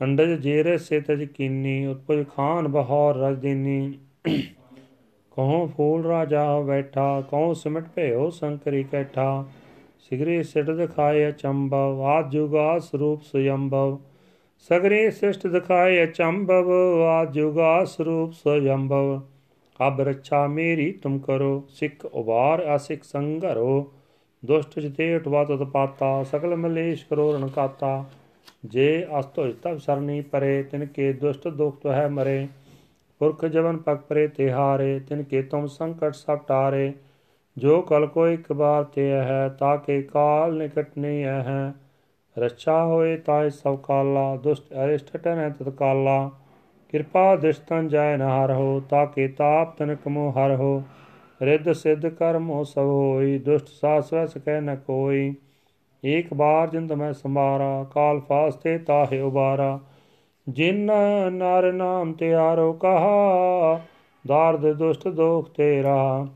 [0.00, 3.98] ਅੰਡਜ ਜੇਰੇ ਸੇ ਤਜ ਕੀਨੀ, ਉਤਪਜ ਖਾਨ ਬਹੌਰ ਰਜ ਦੀਨੀ।
[5.36, 9.44] ਕਹੋ ਫੂਲ ਰਾਜਾ ਬੈਠਾ, ਕਹੋ ਸਿਮਟ ਭਇਓ ਸੰਕਰੀ ਕੈਠਾ।
[10.00, 13.98] ਸਿਗਰੇ ਸਿਟ ਦਿਖਾਏ ਅਚੰਭਵ ਆਦ ਜੁਗਾ ਸਰੂਪ ਸੁਯੰਭਵ
[14.70, 16.70] ਸਗਰੇ ਸਿਸ਼ਟ ਦਿਖਾਏ ਅਚੰਭਵ
[17.02, 19.20] ਆਦ ਜੁਗਾ ਸਰੂਪ ਸੁਯੰਭਵ
[19.80, 23.93] ਅਬ ਰੱਛਾ ਮੇਰੀ ਤੁਮ ਕਰੋ, ਸਿੱਖ ਉਬਾਰ ਅਸਿਕ ਸੰਗਰੋ।
[24.44, 28.04] ਦੁਸ਼ਟ ਜਿਤੇ ਉਠਵਾ ਤਤ ਪਾਤਾ ਸਕਲ ਮਲੇਸ਼ ਕਰੋ ਰਣ ਕਾਤਾ।
[28.66, 32.46] ਜੇ ਅਸਤੋ ਤਬ ਸਰਨੀ ਪਰੇ, ਤਿਨ ਕੇ ਦੁਸ਼ਟ ਦੁਖ ਤੋ ਹੈ ਮਰੇ।
[33.20, 36.92] ਪੁਰਖ ਜਵਨ ਪਗ ਪਰੇ ਤਿਹਾਰੇ ਤਿਨ ਕੇ ਤੁਮ ਸੰਕਟ ਸਭ ਟਾਰੇ।
[37.56, 41.72] ਜੋ ਕਲ ਕੋ ਇੱਕ ਬਾਰ ਤੇ ਹੈ ਤਾਕੇ ਕਾਲ ਨਿਕਟ ਨਹੀਂ ਹੈ
[42.36, 46.30] ਰੱਛਾ ਹੋਏ ਤਾਇ ਸਭ ਕਾਲਾ, ਦੁਸ਼ਟ ਅਰਿਸ਼ਟ ਟਨੈ ਤਤ ਕਾਲਾ
[46.92, 50.82] ਕਿਰਪਾ ਦਿਸ਼ਤਨ ਜਾਇ ਨ ਹਰਹੁ ਤਾਕੇ ਤਾਪ ਤਨਕ ਮੋ ਹਰਹੁ
[51.42, 55.34] ਰਿੱਧ ਸਿੱਧ ਕਰਮੋ ਸਭ ਹੋਈ ਦੁਸ਼ਟ ਸਾਸ ਵਸ ਕਹਿ ਨ ਕੋਈ।
[56.04, 59.80] ਏਕ ਬਾਰ ਜਿੰਦ ਮੈਂ ਸੰਭਾਰਾ, ਕਾਲ ਫਾਸਤੇ ਤਾਹੇ ਉਬਾਰਾ।
[60.48, 60.90] ਜਿਨ
[61.32, 63.80] ਨਰ ਨਾਮ ਤਿਆਰੋ ਕਹਾ
[64.26, 66.26] ਦਾਰਦ ਦੁਸ਼ਟ ਦੋਖ ਤੇਰਾ।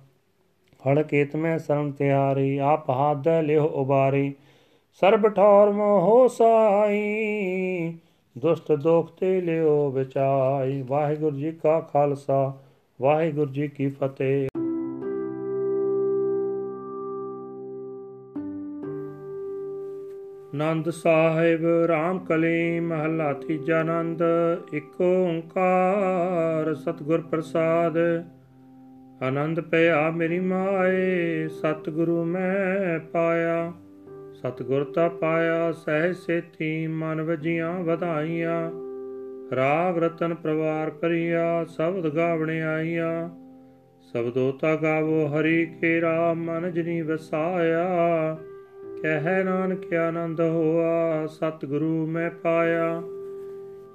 [0.89, 4.35] ਹੜ ਕੇਤ ਮੈਂ ਸਰਨ ਤਿਆਰੀ, ਆਪ ਹਾਦ ਲਿਓ ਉਬਾਰੀ।
[5.01, 7.99] ਸਰਬ ਠੌਰ ਮੋਹ ਸਾਈ,
[8.39, 12.59] ਦੁਸ਼ਟ ਦੋਖ ਤੇ ਲਿਓ ਵਿਚਾਈ। ਵਾਹਿਗੁਰੂ ਜੀ ਕਾ ਖਾਲਸਾ,
[13.01, 14.68] ਵਾਹਿਗੁਰੂ ਜੀ ਕੀ ਫਤਿਹ।
[20.59, 24.23] ਨੰਦ ਸਾਹਿਬ, ਰਾਮ ਕਲੀ, ਮਹਲਾ ਤੀਜਾ ਨੰਦ
[24.73, 27.99] ਇੱਕ ਓੰਕਾਰ, ਸਤਿਗੁਰ ਪ੍ਰਸਾਦ।
[29.23, 33.73] ਆਨੰਦ ਪਿਆ ਮੇਰੀ ਮਾਏ, ਸਤਿਗੁਰੂ ਮੈਂ ਪਾਇਆ।
[34.35, 38.71] ਸਤਿਗੁਰ ਤਾ ਪਾਇਆ ਸਹਿ ਸੇਤੀ, ਮਨ ਵਜੀਆਂ ਵਧਾਈਆਂ।
[39.57, 43.29] ਰਾਗ ਰਤਨ ਪ੍ਰਵਾਰ ਕਰਿਆ, ਸ਼ਬਦ ਗਾਵਣੇ ਆਈਆਂ।
[44.01, 47.87] ਸਬਦੋ ਤਾ ਗਾਵੋ ਹਰੀ ਕੇ ਰਾਮ ਮਨ ਜਨੀ ਵਸਾਇਆ।
[49.03, 53.03] ਕਹਿ ਨਾਨਕ ਆਨੰਦ ਹੋਆ, ਸਤਿਗੁਰੂ ਮੈਂ ਪਾਇਆ।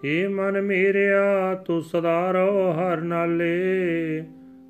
[0.06, 3.64] ਏ ਮਨ ਮੇਰਿਆ, ਤੂੰ ਸਦਾ ਰਹੁ ਹਰ ਨਾਲੇ।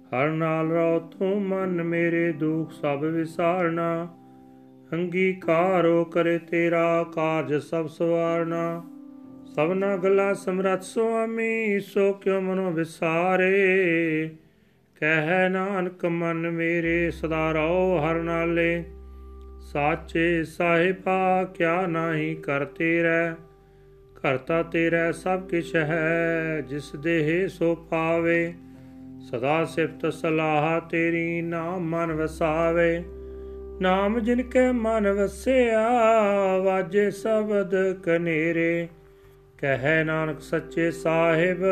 [0.07, 4.07] ਹਰ ਨਾਲ ਰਹੁ ਤੂੰ ਮਨ ਮੇਰੇ ਦੁਖ ਸਭ ਵਿਸਾਰਨਾ।
[4.93, 8.83] ਅੰਗੀਕਾਰੋ ਕਰੇ ਤੇਰਾ ਕਾਰਜ ਸਭ ਸਵਾਰਨਾ।
[9.55, 13.55] ਸਭਨਾ ਗੱਲਾਂ ਸਮਰੱਥ ਸੁਆਮੀ, ਸੋ ਕਿਉ ਮਨੋ ਵਿਸਾਰੇ।
[14.99, 18.83] ਕਹਿ ਨਾਨਕ ਮਨ ਮੇਰੇ, ਸਦਾ ਰਹੁ ਹਰ ਨਾਲੇ।
[19.73, 23.33] ਸਾਚੇ ਸਾਹਿਬਾ, ਕਿਆ ਨਾਹੀ ਕਰਤੇ ਰਹਿ
[24.23, 28.53] ਕਰਤਾ ਤੇਰਾ ਸਭ ਕਿਛ ਹੈ, ਜਿਸ ਦੇਹ ਸੋ ਪਾਵੇ।
[29.31, 33.03] ਸਦਾ ਸਿਫਤ ਸਲਾਹ ਤੇਰੀ ਨਾਮ ਮਨ ਵਸਾਵੇ।
[33.81, 35.89] ਨਾਮ ਜਿਨ ਕੇ ਮਨ ਵਸਿਆ,
[36.63, 38.87] ਵਾਜੇ ਸ਼ਬਦ ਕਨੇਰੇ।
[39.61, 41.63] ਕਹੈ ਨਾਨਕ ਸੱਚੇ ਸਾਹਿਬ,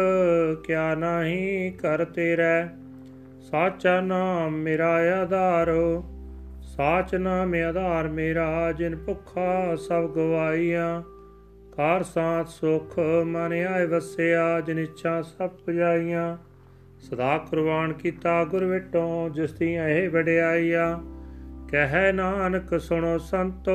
[0.64, 2.68] ਕਿਆ ਨਾਹੀ ਕਰਤੇ ਰਹਿ
[3.42, 6.11] ਸਾਚਾ ਨਾਮ ਮੇਰਾ ਆਧਾਰੋ।
[6.78, 11.02] ਸਾਚ ਨਾਮ ਆਧਾਰ ਮੇਰਾ, ਜਿਨ ਭੁੱਖਾ ਸਭ ਗਵਾਈਆਂ
[11.76, 16.38] ਕਾਰ ਸਾਥ ਸੁਖ ਮਨ ਆਏ ਵਸਿਆ, ਜਿਨ ਇੱਛਾ ਸਭ ਪੁਜਾਈਆਂ।
[17.00, 21.00] ਸਦਾ ਕੁਰਬਾਨ ਕੀਤਾ ਗੁਰ ਵਿਟੋ, ਜਿਸ ਦੀ ਇਹ ਵਡਿਆਈਆ।
[21.70, 23.74] ਕਹਿ ਨਾਨਕ ਸੁਣੋ ਸੰਤੋ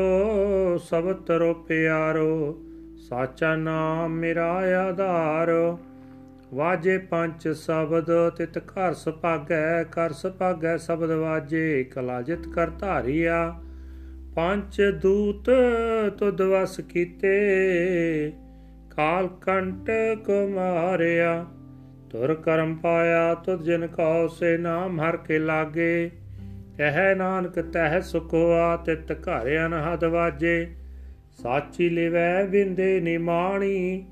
[0.78, 2.62] ਸਭ ਤਰੋ ਪਿਆਰੋ
[3.08, 4.52] ਸਾਚਾ ਨਾਮ ਮੇਰਾ
[4.88, 5.76] ਆਧਾਰ।
[6.54, 13.54] ਵਾਜੇ ਪੰਜ ਸ਼ਬਦ, ਤਿਤ ਘਰ ਸੁਭਾਗੈ ਕਰ ਸੁਭਾਗੈ ਸ਼ਬਦ ਵਾਜੇ, ਕਲਾ ਜਿਤ ਕਰ ਧਾਰੀਆ।
[14.36, 15.50] ਪੰਜ ਦੂਤ
[16.18, 18.32] ਤੁਧ ਵਸ ਕੀਤੇ,
[18.96, 19.90] ਕਾਲ ਕੰਟ
[20.26, 21.46] ਕੋ ਮਾਰਿਆ
[22.10, 26.10] ਤੁਰ ਕਰਮ ਪਾਇਆ, ਤੁਧ ਜਿਨ ਕਉ ਸੇ ਨਾਮ ਹਰ ਕੇ ਲਾਗੇ।
[26.76, 30.66] ਕਹਿ ਨਾਨਕ ਤਹਿ ਸੁਖਵਾ ਤਿਤ ਘਰ ਅਨਹਦ ਵਾਜੇ।
[31.42, 34.04] ਸਾਚੀ ਲਿਵੈ ਵਿੰਦੇ ਨਿਮਾਣੀ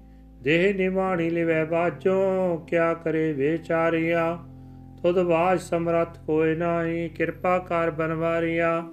[0.44, 4.38] ਦੇਹ ਨਿਮਾਣੀ ਲਿਵੈ ਬਾਜੋ ਕਿਆ ਕਰੇ ਵਿਚਾਰਿਆ?
[5.02, 8.84] ਤੁਧ ਬਾਜ ਸਮਰੱਥ ਕੋਇ ਨਾਹੀ, ਕਿਰਪਾ ਕਰ ਬਨਵਾਰਿਆ।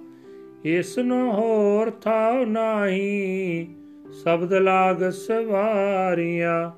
[0.64, 3.74] ਇਸ ਨੂੰ ਹੋਰ ਥਾਉ ਨਾਹੀ,
[4.22, 6.72] ਸ਼ਬਦ ਲਾਗ ਸਵਾਰੀਆ।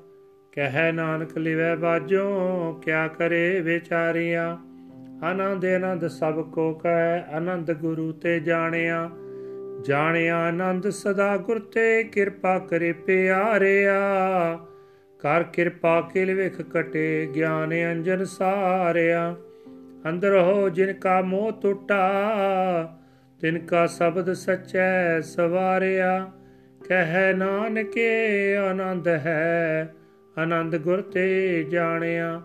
[0.51, 2.29] ਕਹਿ ਨਾਨਕ ਲਿਵੈ ਬਾਜੋ
[2.85, 4.57] ਕਿਆ ਕਰੇ ਵਿਚਾਰੀਆਂ?
[5.25, 9.09] ਆਨੰਦ ਆਨੰਦ ਸਭ ਕੋ ਕਹਿ ਆਨੰਦ ਗੁਰੂ ਤੇ ਜਾਣਿਆ।
[9.81, 13.99] ਜਾਣਿਆ ਆਨੰਦ ਸਦਾ ਗੁਰ ਤੇ ਕਿਰਪਾ ਕਰੇ ਪਿਆਰਿਆ।
[15.19, 19.35] ਕਰ ਕਿਰਪਾ ਕਿਲ ਵਿਖ ਕਟੇ ਗਿਆਨ ਅੰਜਨ ਸਾਰਿਆ।
[20.09, 22.03] ਅੰਦਰ ਹੋ ਜਿਨ ਕਾ ਮੋਹ ਟੁੱਟਾ,
[23.41, 26.31] ਤਿਨ ਕਾ ਸ਼ਬਦ ਸਚੈ ਸਵਾਰਿਆ।
[26.89, 29.93] ਕਹਿ ਨਾਨਕੇ ਆਨੰਦ ਹੈ,
[30.37, 32.41] ਆਨੰਦ ਗੁਰ ਤੇ ਜਾਣਿਆ।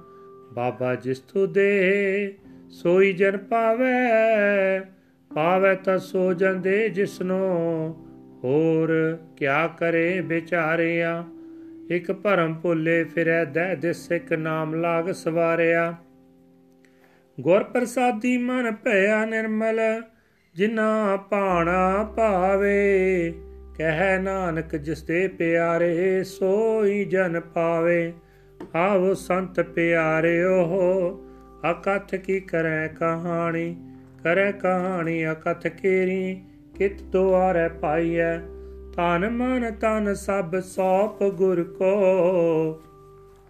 [0.53, 2.35] ਬਾਬਾ ਜਿਸ ਤੂ ਦੇ,
[2.71, 4.81] ਸੋਈ ਜਨ ਪਾਵੇ
[5.35, 7.45] ਪਾਵੇ ਤਾਂ ਸੋ ਜਾਂਦੇ ਜਿਸਨੋ,
[8.45, 11.25] ਹੋਰ ਕਿਆ ਕਰੇ ਵਿਚਾਰਿਆ?
[11.91, 15.95] ਇਕ ਭਰਮ ਭੁੱਲੇ ਫਿਰੈ ਦਹਿ ਦਿਸ ਇਕ ਨਾਮ ਲਾਗ ਸਵਾਰਿਆ।
[17.41, 19.81] ਗੁਰ ਪ੍ਰਸਾਦੀ ਮਨ ਭਇਆ ਨਿਰਮਲ
[20.55, 23.33] ਜਿਨਾ ਪਾਣਾ ਭਾਵੇ,
[23.77, 28.13] ਕਹਿ ਨਾਨਕ ਜਿਸ ਤੇ ਪਿਆਰੇ ਸੋਈ ਜਨ ਪਾਵੇ।
[28.75, 30.65] ਆਵੋ ਸੰਤ ਪਿਆਰਿਓ
[31.71, 33.77] ਅਕਥ ਕੀ ਕਰੈ ਕਹਾਣੀ?
[34.25, 36.43] ਕਰੈ ਕਹਾਣੀ ਅਕਥ ਕੇਰੀ,
[36.79, 38.39] ਕਿਤ ਦੁਆਰੇ ਪਾਈਐ।
[38.97, 42.83] ਤਨ ਮਨ ਤਨ ਸਭ ਸੋਪ ਗੁਰ ਕੋ।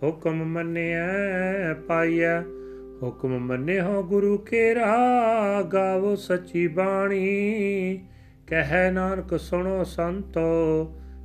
[0.02, 2.40] ਹੁਕਮ ਮੰਨਿਐ ਪਾਈਐ,
[3.02, 4.96] ਹੁਕਮ ਮੰਨਿਓ ਗੁਰੂ ਕੇਰਾ,
[5.62, 8.04] ਗਾਵੋ ਸੱਚੀ ਬਾਣੀ।
[8.46, 10.84] ਕਹਿ ਨਾਨਕ ਸੁਣੋ ਸੰਤੋ,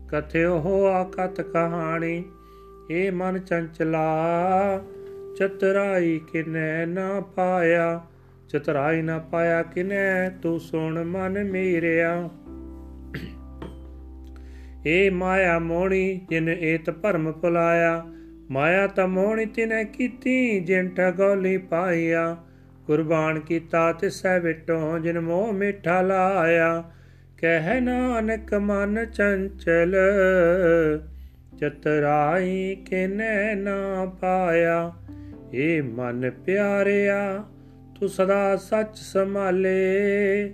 [0.10, 2.24] ਕਥਿਓ ਹੋ ਆਕਤ ਕਹਾਣੀ।
[2.92, 4.10] ਏ ਮਨ ਚੰਚਲਾ,
[5.38, 8.02] ਚਤਰਾਈ ਕਿਨੈ ਨਾ ਪਾਇਆ।
[8.50, 12.30] ਚਤਰਾਈ ਨਾ ਪਾਇਆ ਕਿਨੈ, ਤੂੰ ਸੁਣ ਮਨ ਮੇਰਿਆ।
[14.88, 18.06] ਏ ਮਾਇਆ ਮੋਣੀ ਜਿਨ ਏਤ ਭਰਮ ਭੁਲਾਇਆ
[18.52, 22.38] ਮਾਇਆ ਤਾਂ ਮੋਣੀ ਤਿਨੈ ਕੀਤੀ ਜਿਨ ਠਗੋਲੀ ਪਾਇਆ।
[22.88, 26.84] ਕੁਰਬਾਨ ਕੀਤਾ ਤਿਸੈ ਵਿਟੋ ਜਿਨ ਮੋਹ ਮਿੱਠਾ ਲਾਇਆ।
[27.38, 29.96] ਕਹਿ ਨਾਨਕ ਮਨ ਚੰਚਲ,
[31.60, 34.94] ਚਤਰਾਈ ਕਿਨੈ ਨਾ ਪਾਇਆ।
[35.54, 37.44] ਏ ਮਨ ਪਿਆਰਿਆ
[38.00, 40.54] ਤੂੰ ਸਦਾ ਸੱਚ ਸੰਭਾਲੇ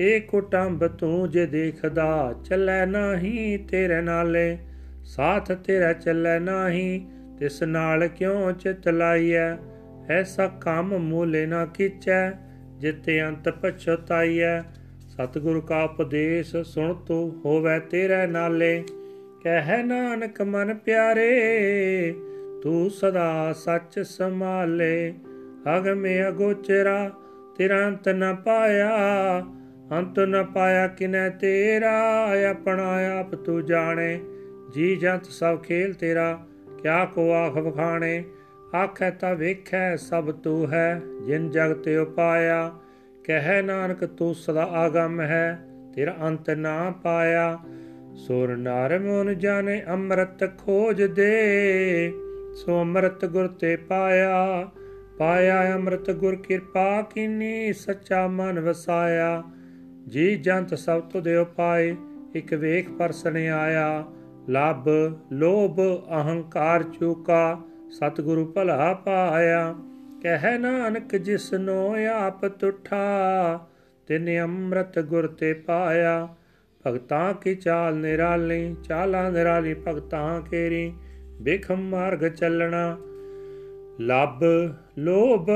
[0.00, 4.58] ਏ ਕੁਟੰਬ ਤੂੰ ਜੇ ਦੇਖਦਾ ਚੱਲੈ ਨਹੀਂ ਤੇਰੇ ਨਾਲੇ,
[5.04, 7.00] ਸਾਥ ਤੇਰਾ ਚੱਲੈ ਨਹੀਂ,
[7.38, 9.56] ਤਿਸ ਨਾਲ ਕਿਉ ਚਿਤ ਲਾਈਐ?
[10.08, 12.30] ਐਸਾ ਕੰਮ ਮੂਲੇ ਨਾ ਕੀਚੈ,
[12.78, 14.60] ਜਿਤੇ ਅੰਤ ਪਛਤਾਈਐ।
[15.08, 18.84] ਸਤਿਗੁਰ ਕਾ ਉਪਦੇਸ਼ ਸੁਣ ਤੂੰ ਹੋਵੇ ਤੇਰੇ ਨਾਲੇ,
[19.42, 21.30] ਕਹਿ ਨਾਨਕ ਮਨ ਪਿਆਰੇ,
[22.62, 25.14] ਤੂੰ ਸਦਾ ਸੱਚ ਸੰਭਾਲੇ।
[25.76, 27.10] ਅਗਮੇ ਅਗੋਚਰਾ,
[27.56, 28.90] ਤੇਰਾ ਅੰਤ ਨ ਪਾਇਆ।
[29.92, 34.20] ਅੰਤ ਨ ਪਾਇਆ ਕਿਨੈ ਤੇਰਾ ਆਪਣਾ ਆਪ ਤੂੰ ਜਾਣੇ।
[34.74, 36.46] ਜੀ ਜੰਤ ਸਭ ਖੇਲ ਤੇਰਾ,
[36.82, 38.24] ਕਿਆ ਕੋ ਆਖ ਬਖਾਣੇ
[38.74, 42.72] ਆਖੈ ਤਾ ਵੇਖੈ ਸਭ ਤੂੰ ਹੈ, ਜਿਨ ਜਗ ਤੇ ਉਪਾਇਆ।
[43.24, 47.58] ਕਹਿ ਨਾਨਕ ਤੂੰ ਸਦਾ ਆਗਮ ਹੈ, ਤੇਰਾ ਅੰਤ ਨਾ ਪਾਇਆ।
[48.14, 52.12] ਸੁਰ ਨਾਰ ਮਨ ਜਾਣੇ, ਅੰਮ੍ਰਿਤ ਖੋਜ ਦੇ।
[52.54, 54.68] ਸੋ ਅੰਮ੍ਰਿਤ ਗੁਰ ਤੇ ਪਾਇਆ।
[55.22, 59.42] ਪਾਇਆ ਅੰਮ੍ਰਿਤ ਗੁਰ ਕਿਰਪਾ ਕੀਨੀ, ਸੱਚਾ ਮਨ ਵਸਾਇਆ।
[60.08, 61.96] ਜੀ ਜੰਤ ਸਭ ਤੁਦੇ ਉਪਾਏ,
[62.34, 64.04] ਇਕ ਵੇਖ ਪਰਸਨ ਆਇਆ।
[64.50, 64.88] ਲਬ
[65.32, 67.60] ਲੋਭ, ਅਹੰਕਾਰ ਚੁਕਾ,
[67.90, 69.74] ਸਤਿਗੁਰੂ ਭਲਾ ਪਾਇਆ।
[70.22, 73.66] ਕਹਿ ਨਾਨਕ ਜਿਸਨੋ ਆਪ ਤੁਠਾ,
[74.06, 76.28] ਤਿਨ ਅੰਮ੍ਰਿਤ ਗੁਰ ਤੇ ਪਾਇਆ।
[76.86, 80.92] ਭਗਤਾਂ ਕੀ ਚਾਲ ਨਿਰਾਲੀ, ਚਾਲਾਂ ਨਿਰਾਲੀ ਭਗਤਾਂ ਕੇਰੀ
[81.40, 82.96] ਬਿਖਮ ਮਾਰਗ ਚੱਲਣਾ।
[84.06, 84.40] ਲਬ
[84.98, 85.50] ਲੋਭ,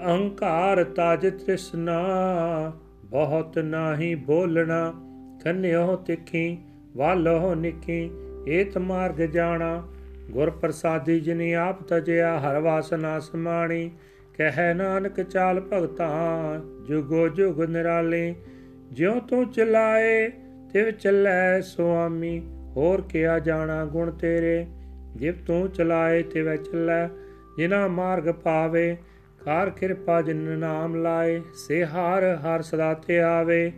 [0.00, 2.72] ਅਹੰਕਾਰ ਤਜ ਤ੍ਰਿਸ਼ਨਾ,
[3.04, 4.92] ਬਹੁਤ ਨਾਹੀ ਬੋਲਣਾ
[5.44, 6.58] ਕੰਨਿਓ ਤਿੱਖੀ
[6.96, 8.10] ਵਾਲੋ ਨਿੱਕੀ,
[8.48, 9.82] ਏਤ ਮਾਰਗ ਜਾਣਾ,
[10.30, 13.90] ਗੁਰ ਪ੍ਰਸਾਦੀ ਜਿਨੀ ਆਪ ਤਜਿਆ, ਹਰ ਵਾਸਨਾ ਸਮਾਣੀ,
[14.34, 16.58] ਕਹਿ ਨਾਨਕ ਚਾਲ ਭਗਤਾਂ,
[16.88, 18.34] ਜੁਗੋ ਜੁਗ ਨਿਰਾਲੇ,
[18.92, 20.28] ਜਿਉ ਤੂੰ ਚਲਾਏ,
[20.72, 22.40] ਤਿਵ ਚੱਲੈ ਸੁਆਮੀ,
[22.76, 24.66] ਹੋਰ ਕਿਆ ਜਾਣਾ ਗੁਣ ਤੇਰੇ,
[25.16, 27.08] ਜਿਵ ਤੂੰ ਚਲਾਏ ਤਿਵ ਚੱਲੈ
[27.56, 28.96] ਜਿਨਾ ਮਾਰਗ ਪਾਵੇ,
[29.44, 33.72] ਕਾਰ ਕਿਰਪਾ ਜਿਨ ਨਾਮ ਲਾਏ ਸੇ ਹਾਰ ਹਰ ਸਦਾ ਤੇ ਆਵੇ।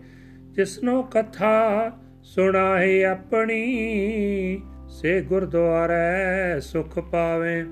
[0.51, 1.91] ਜਿਸਨੋ ਕਥਾ
[2.23, 7.65] ਸੁਣਾਏ ਆਪਣੀ, ਸੇ ਗੁਰਦੁਆਰੇ ਸੁਖ ਪਾਵੇ।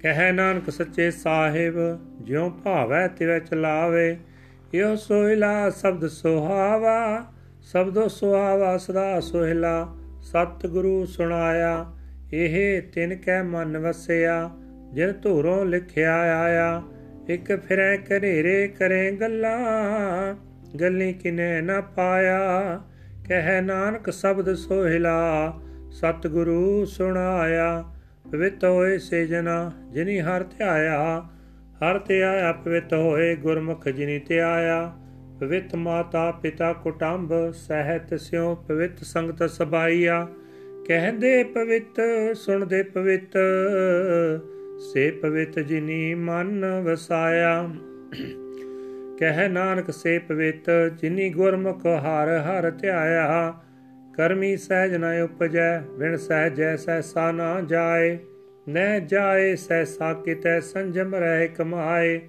[0.00, 1.74] ਕਹਿ ਨਾਨਕ ਸੱਚੇ ਸਾਹਿਬ,
[2.20, 4.16] ਜਿਉ ਭਾਵੈ ਤਿਵੈ ਚਲਾਵੇ।
[4.74, 7.24] ਇਹੋ ਸੋਹਿਲਾ ਸ਼ਬਦ ਸੁਹਾਵਾ,
[7.62, 11.92] ਸ਼ਬਦੋ ਸੁਹਾਵਾ ਸਦਾ ਸੋਹਿਲਾ ਸਤ ਗੁਰੂ ਸੁਣਾਇਆ।
[12.32, 14.50] ਇਹ ਤਿਨ ਕੈ ਮਨ ਵਸਿਆ,
[14.92, 16.82] ਜਿਨ ਧੂਰੋਂ ਲਿਖਿਆ ਆਇਆ।
[17.28, 20.34] ਇੱਕ ਫਿਰੈ ਘਨੇਰੇ ਕਰੇ ਗੱਲਾਂ,
[20.80, 22.80] ਗੱਲੀ ਕਿਨੇ ਨਾ ਪਾਇਆ।
[23.28, 25.54] ਕਹਿ ਨਾਨਕ ਸ਼ਬਦ ਸੋਹਿਲਾ,
[25.90, 27.84] ਸਤਿਗੁਰੂ ਸੁਣਾਇਆ।
[28.32, 31.22] ਪਵਿੱਤ ਹੋਏ ਸੇ ਜਨਾ ਜਿਨੀ ਹਰ ਧਿਆਇਆ।
[31.76, 34.92] ਹਰ ਤੇ ਆਇਆ ਪਵਿੱਤ ਹੋਏ ਗੁਰਮੁਖ ਜਿਨੀ ਤੇ ਆਇਆ
[35.40, 40.28] ਪਵਿੱਤ ਮਾਤਾ ਪਿਤਾ ਕੁਟੰਬ, ਸਹਿਤ ਸਿਉ, ਪਵਿੱਤ ਸੰਗਤ ਸਬਾਈਆ।
[40.88, 42.00] ਕਹਦੇ ਪਵਿੱਤ,
[42.36, 43.38] ਸੁਣਦੇ ਪਵਿੱਤ,
[44.92, 47.70] ਸੇ ਪਵਿੱਤ ਜਿਨੀ ਮਨ ਵਸਾਇਆ।
[49.18, 53.54] ਕਹਿ ਨਾਨਕ ਸੇ ਪਵਿੱਤ, ਜਿਨੀ ਗੁਰਮੁਖ ਹਰ ਹਰ ਧਿਆਇਆ।
[54.16, 58.18] ਕਰਮੀ ਸਹਿਜ ਨ ਉਪਜੈ, ਵਿਣ ਸਹਿਜੈ ਸਹਿਸਾ ਨਾ ਜਾਏ।
[58.68, 62.20] ਨਹਿ ਜਾਏ, ਸਹਿਸਾ ਕਿਤੈ ਸੰਜਮ ਰਹਿ ਕਮਾਏ।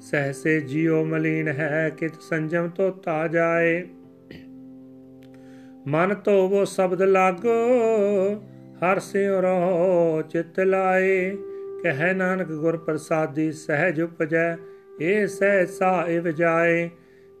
[0.00, 3.86] ਸਹਸੇ ਜਿਉ ਮਲੀਨ ਹੈ, ਕਿਤ ਸੰਜਮ ਤੋਂ ਤਾ ਜਾਏ।
[5.88, 7.52] ਮਨ ਧੋਵੋ ਸ਼ਬਦ ਲਾਗੋ,
[8.78, 11.36] ਹਰ ਸਿਉ ਰਹੋ ਚਿਤ ਲਾਏ।
[11.82, 14.56] ਕਹਿ ਨਾਨਕ ਗੁਰ ਪ੍ਰਸਾਦੀ ਸਹਿਜ ਉਪਜੈ,
[15.00, 16.90] ਏ ਸਹਿਸਾ ਇਵ ਜਾਏ।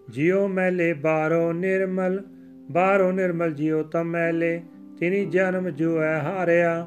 [0.08, 2.22] ਜਿਉ ਮੈਲੇ ਬਾਰੋ ਨਿਰਮਲ
[2.70, 4.62] ਬਾਰੋ ਨਿਰਮਲ ਜਿਉ ਤਮ ਮੈਲੇ।
[4.98, 6.86] ਤਿਨੀ ਜਨਮ ਜੋ ਹੈ ਹਾਰਿਆ,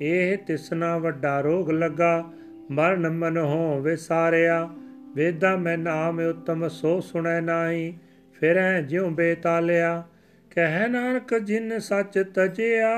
[0.00, 2.24] ਇਹ ਤਿਸਨਾ ਵੱਡਾ ਰੋਗ ਲੱਗਾ।
[2.70, 4.68] ਮਰਨ ਮਨ ਹੋ ਵਿਸਾਰਿਆ,
[5.14, 7.94] ਵੇਦਾ ਮੈਂ ਨਾਮ ਉਤਮ ਸੋ ਸੁਣੈ ਨਾਹੀ।
[8.40, 10.02] ਫਿਰੈ ਜਿਉ ਬੇਤਾਲਿਆ
[10.56, 12.90] ਕਹਿ ਨਾਨਕ, ਜਿਨ ਸੱਚ ਤਜਿਆ,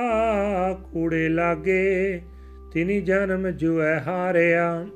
[0.92, 2.20] ਕੂੜੇ ਲਾਗੇ,
[2.72, 4.86] ਤਿਨੀ ਜਨਮ ਜੁਐ ਹਾਰਿਆ।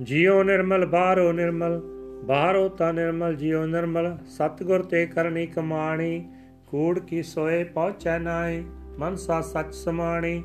[0.00, 1.80] ਜਿਉ ਨਿਰਮਲ, ਬਾਹਰੋ ਨਿਰਮਲ,
[2.24, 6.28] ਬਾਹਰੋ ਤਾ ਨਿਰਮਲ, ਜਿਉ ਨਿਰਮਲ, ਸਤਗੁਰ ਤੇ ਕਰਨੀ ਕਮਾਣੀ,
[6.66, 8.64] ਕੂੜ ਕੀ ਸੋਏ ਪਹੁੰਚੈ ਨਾਹੀ
[8.98, 10.44] ਮਨ ਸਾ ਸੱਚ ਸਮਾਣੀ।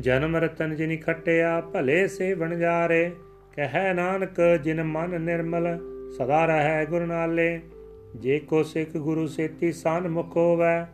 [0.00, 3.10] ਜਨਮ ਰਤਨ ਜਿਨੀ ਖਟਿਆ, ਭਲੇ ਸੇ ਵਣਜਾਰੇ
[3.56, 5.78] ਕਹੈ ਨਾਨਕ, ਜਿਨ ਮਨ ਨਿਰਮਲ,
[6.18, 7.60] ਸਦਾ ਰਹੈ ਗੁਰ ਨਾਲੇ।
[8.16, 10.86] ਜੇ ਕੋ ਸਿੱਖ ਗੁਰੂ ਸੇਤੀ ਸਨ ਮੁਖ ਹੋਵੈ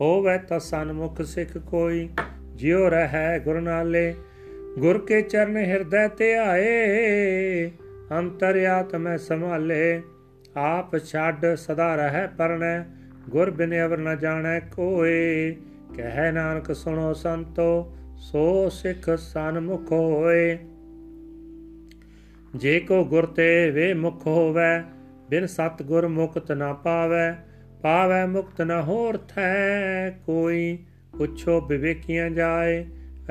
[0.00, 2.08] ਹੋਵੈ ਤਾ ਸਨ ਮੁਖ ਸਿੱਖ ਕੋਈ।
[2.54, 4.14] ਜਿਉ ਰਹੈ ਗੁਰ ਨਾਲੇ
[4.78, 7.70] ਗੁਰ ਕੇ ਚਰਨ ਹਿਰਦੈ ਤੇ ਆਏ,
[8.18, 10.02] ਅੰਤਰ ਆਤਮੈ ਸੰਭਾਲੇ।
[10.56, 12.82] ਆਪ ਛੱਡ ਸਦਾ ਰਹੈ ਪਰਣੈ,
[13.30, 15.56] ਗੁਰ ਬਿਨ ਅਵਰ ਨ ਜਾਣੈ ਕੋਏ।
[15.94, 20.58] ਕਹਿ ਨਾਨਕ ਸੁਣੋ ਸੰਤੋ, ਸੋ ਸਿੱਖ ਸਨਮੁਖ ਹੋਏ।
[22.56, 24.82] ਜੇ ਕੋ ਗੁਰ ਤੇ ਵੇ ਮੁਖ ਹੋਵੇ
[25.32, 27.32] ਬਿਨ ਸਤ ਗੁਰ ਮੁਕਤ ਨਾ ਪਾਵੇ
[27.82, 30.78] ਪਾਵੇ ਮੁਕਤ ਨ ਹੋਰ ਥੈ ਕੋਈ।
[31.18, 32.84] ਪੁੱਛੋ ਵਿਵੇਕੀਆਂ ਜਾਏ,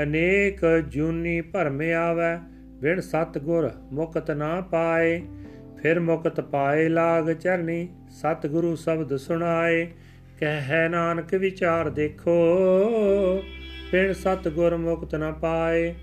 [0.03, 2.39] ਅਨੇਕ ਜੂਨੀ ਭਰਮ ਆਵੇ,
[2.81, 5.21] ਬਿਨ ਸਤ ਗੁਰ ਮੁਕਤ ਨਾ ਪਾਏ।
[5.81, 9.85] ਫਿਰ ਮੁਕਤ ਪਾਏ ਲਾਗ ਚਰਨੀ, ਸਤ ਗੁਰੂ ਸ਼ਬਦ ਸੁਣਾਏ।
[10.39, 12.35] ਕਹਿ ਨਾਨਕ ਵਿਚਾਰ ਦੇਖੋ,
[13.91, 15.95] ਬਿਨ ਸਤ ਗੁਰ ਮੁਕਤ ਨ ਪਾਏ।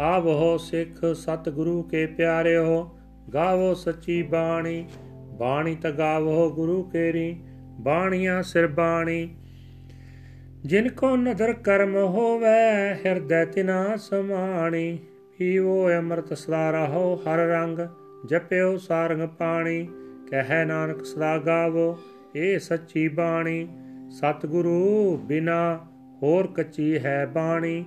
[0.00, 2.98] ਆਵੋ ਸਿੱਖ ਸਤ ਗੁਰੂ ਕੇ ਪਿਆਰਿਓ,
[3.34, 4.86] ਗਾਵੋ ਸੱਚੀ ਬਾਣੀ।
[5.38, 7.36] ਬਾਣੀ ਤ ਗਾਵੋ ਗੁਰੂ ਕੇਰੀ,
[7.80, 9.34] ਬਾਣੀਆਂ ਸਿਰ ਬਾਣੀ।
[10.64, 14.98] ਜਿਨ ਕੋ ਨਦਰ ਕਰਮ ਹੋਵੇ, ਹਿਰਦੈ ਤਿਨਾ ਸਮਾਣੀ।
[15.38, 17.78] ਪੀਵੋ ਅੰਮ੍ਰਿਤ ਸਦਾ ਰਹੋ ਹਰ ਰੰਗ,
[18.26, 19.88] ਜਪਿਓ ਸਾਰੰਗ ਪਾਣੀ।
[20.30, 21.98] ਕਹਿ ਨਾਨਕ ਸਦਾ ਗਾਵੋ,
[22.36, 23.68] ਏ ਸੱਚੀ ਬਾਣੀ।
[24.10, 25.86] ਸਤਿਗੁਰੂ ਬਿਨਾ
[26.22, 27.84] ਹੋਰ ਕੱਚੀ ਹੈ ਬਾਣੀ।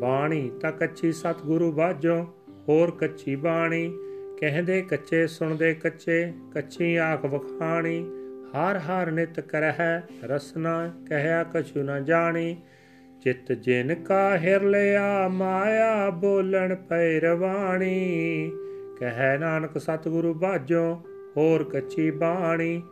[0.00, 2.26] ਬਾਣੀ ਤਾਂ ਕੱਚੀ ਸਤਿਗੁਰੂ ਬਾਝੋ
[2.68, 3.92] ਹੋਰ ਕੱਚੀ ਬਾਣੀ।
[4.40, 8.06] ਕਹਿੰਦੇ ਕੱਚੇ ਸੁਣਦੇ ਕੱਚੇ, ਕੱਚੀ ਆਖ ਵਖਾਣੀ।
[8.50, 12.56] ਹਰ ਹਰ ਨਿਤ ਕਰਹਿ ਰਸਨਾ ਕਹਿਆ ਕਛੂ ਨ ਜਾਣੀ।
[13.24, 18.52] ਚਿਤ ਜਿਨ ਕਾ ਹਿਰ ਲਿਆ ਮਾਇਆ ਬੋਲਣ ਪੈ ਰਵਾਣੀ।
[18.98, 21.02] ਕਹਿ ਨਾਨਕ ਸਤਿਗੁਰੂ ਬਾਝੋ
[21.36, 22.82] ਹੋਰ ਕੱਚੀ ਬਾਣੀ।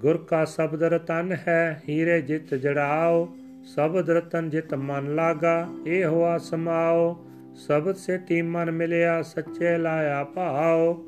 [0.00, 3.36] ਗੁਰ ਕਾ ਸ਼ਬਦ ਰਤਨ ਹੈ, ਹੀਰੇ ਜਿਤ ਜੜਾਓ।
[3.74, 11.04] ਸ਼ਬਦ ਰਤਨ ਜਿਤ ਮਨ ਲਾਗਾ, ਇਹ ਹੋਆ ਸਮਾਓ ਸ਼ਬਦ ਸੇ ਮਨ ਮਿਲਿਆ, ਸੱਚੇ ਲਾਇਆ ਭਾਉ।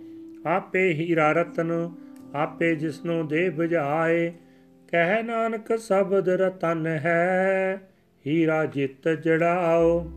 [0.47, 1.91] ਆਪੇ ਹੀਰਾ ਰਤਨ,
[2.35, 4.33] ਆਪੇ ਜਿਸਨੂੰ ਦੇ 부ਝਾਏ
[4.89, 7.81] ਕਹਿ ਨਾਨਕ ਸ਼ਬਦ ਰਤਨ ਹੈ,
[8.27, 10.11] ਹੀਰਾ ਜਿਤ ਜੜਾਓ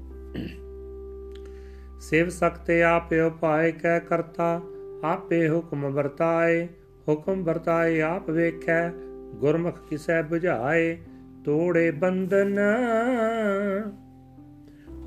[2.01, 4.61] ਸਿਵ ਸਕਤੇ ਆਪੇ ਉਪਾਏ ਕਹਿ ਕਰਤਾ,
[5.03, 6.67] ਆਪੇ ਹੁਕਮ ਵਰਤਾਏ।
[7.07, 8.89] ਹੁਕਮ ਵਰਤਾਏ ਆਪ ਵੇਖੈ,
[9.35, 10.97] ਗੁਰਮੁਖ ਕਿਸੈ 부ਝਾਏ
[11.45, 12.59] ਤੋੜੇ ਬੰਧਨ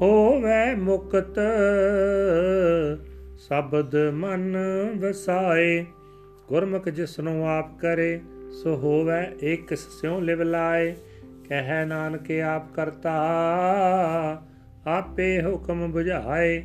[0.03, 1.39] ਹੋਵੇ ਮੁਕਤ,
[3.39, 4.57] ਸ਼ਬਦ ਮਨ
[4.97, 5.87] ਵਸਾਏ।
[6.49, 8.21] ਗੁਰਮੁਖ ਜਿਸਨੂੰ ਆਪ ਕਰੇ,
[8.63, 10.95] ਸੋ ਹੋਵੇ ਇੱਕ ਸਿਉ ਲਿਵ ਲਾਏ।
[11.49, 13.13] ਕਹਿ ਨਾਨਕ ਆਪ ਕਰਤਾ,
[14.87, 16.63] ਆਪੇ ਹੁਕਮ 부ਝਾਏ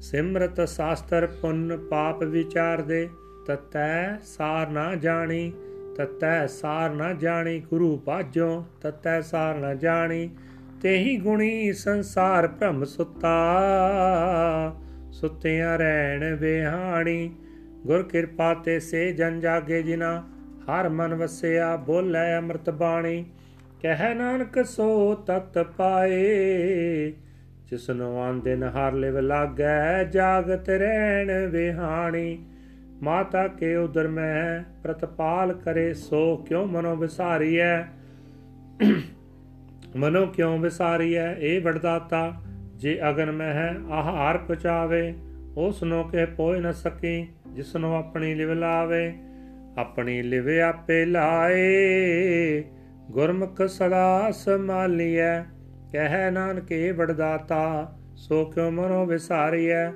[0.00, 3.08] ਸਿਮਰਤ ਸਾਸਤਰ ਪੁੰਨ ਪਾਪ ਵਿਚਾਰ ਦੇ
[3.46, 5.52] ਤਤੈ ਸਾਰ ਨਾ ਜਾਣੀ,
[5.96, 10.30] ਤਤੈ ਸਾਰ ਨਾ ਜਾਣੀ, ਗੁਰੂ ਬਾਝੋ ਤਤੈ ਸਾਰ ਨਾ ਜਾਣੀ।
[10.82, 13.32] ਤੇਹੀ ਗੁਣੀ ਸੰਸਾਰ ਭ੍ਰਮ ਸੁੱਤਾ।
[15.12, 17.34] ਸੁੱਤਿਆਂ ਰਹਿਣ ਵਿਹਾਣੀ,
[17.86, 20.28] ਗੁਰ ਕਿਰਪਾ ਤੇ ਸੇ ਜਨ ਜਾਗੇ ਜਿਨਾ।
[20.64, 23.24] ਹਰ ਮਨ ਵਸਿਆ ਬੋਲੇ ਅੰਮ੍ਰਿਤ ਬਾਣੀ,
[23.82, 27.12] ਕਹਿ ਨਾਨਕ ਸੋ ਤਤ ਪਾਏ।
[27.66, 32.44] ਜਿਸਨੋ ਆਂਦੇ ਨਹਾਰ ਲਿਵ ਲਾਗੈ, ਜਾਗਤ ਰਹਿਣ ਵਿਹਾਣੀ।
[33.02, 37.82] ਮਾਤਾ ਕੇ ਉਦਰ ਮੈਂ ਪ੍ਰਤਪਾਲ ਕਰੇ, ਸੋ ਕਿਉ ਮਨੋ ਵਿਸਾਰੀਐ?
[39.96, 41.34] ਮਨੋ ਕਿਉ ਵਿਸਾਰੀਐ?
[41.34, 42.32] ਇਹ ਵਡਦਾਤਾ,
[42.76, 45.14] ਜੇ ਅਗਨ ਮੈਂ ਹੈ ਆਹਾਰ ਪਚਾਵੇ
[45.56, 49.14] ਉਸ ਨੂੰ ਕੇ ਪੋਇ ਨ ਸਕੀ ਜਿਸ ਨੂੰ ਆਪਣੀ ਲਿਵ ਲਾਵੇ।
[49.78, 52.64] ਆਪਣੀ ਲਿਵ ਆਪੇ ਲਾਏ,
[53.10, 55.42] ਗੁਰਮੁਖ ਸਦਾ ਸਮਾਲੀਐ
[55.92, 59.90] ਕਹਿ ਨਾਨਕੇ ਵਡਦਾਤਾ, ਸੋ ਕਿਉ ਮਨੋ ਵਿਸਾਰੀਐ?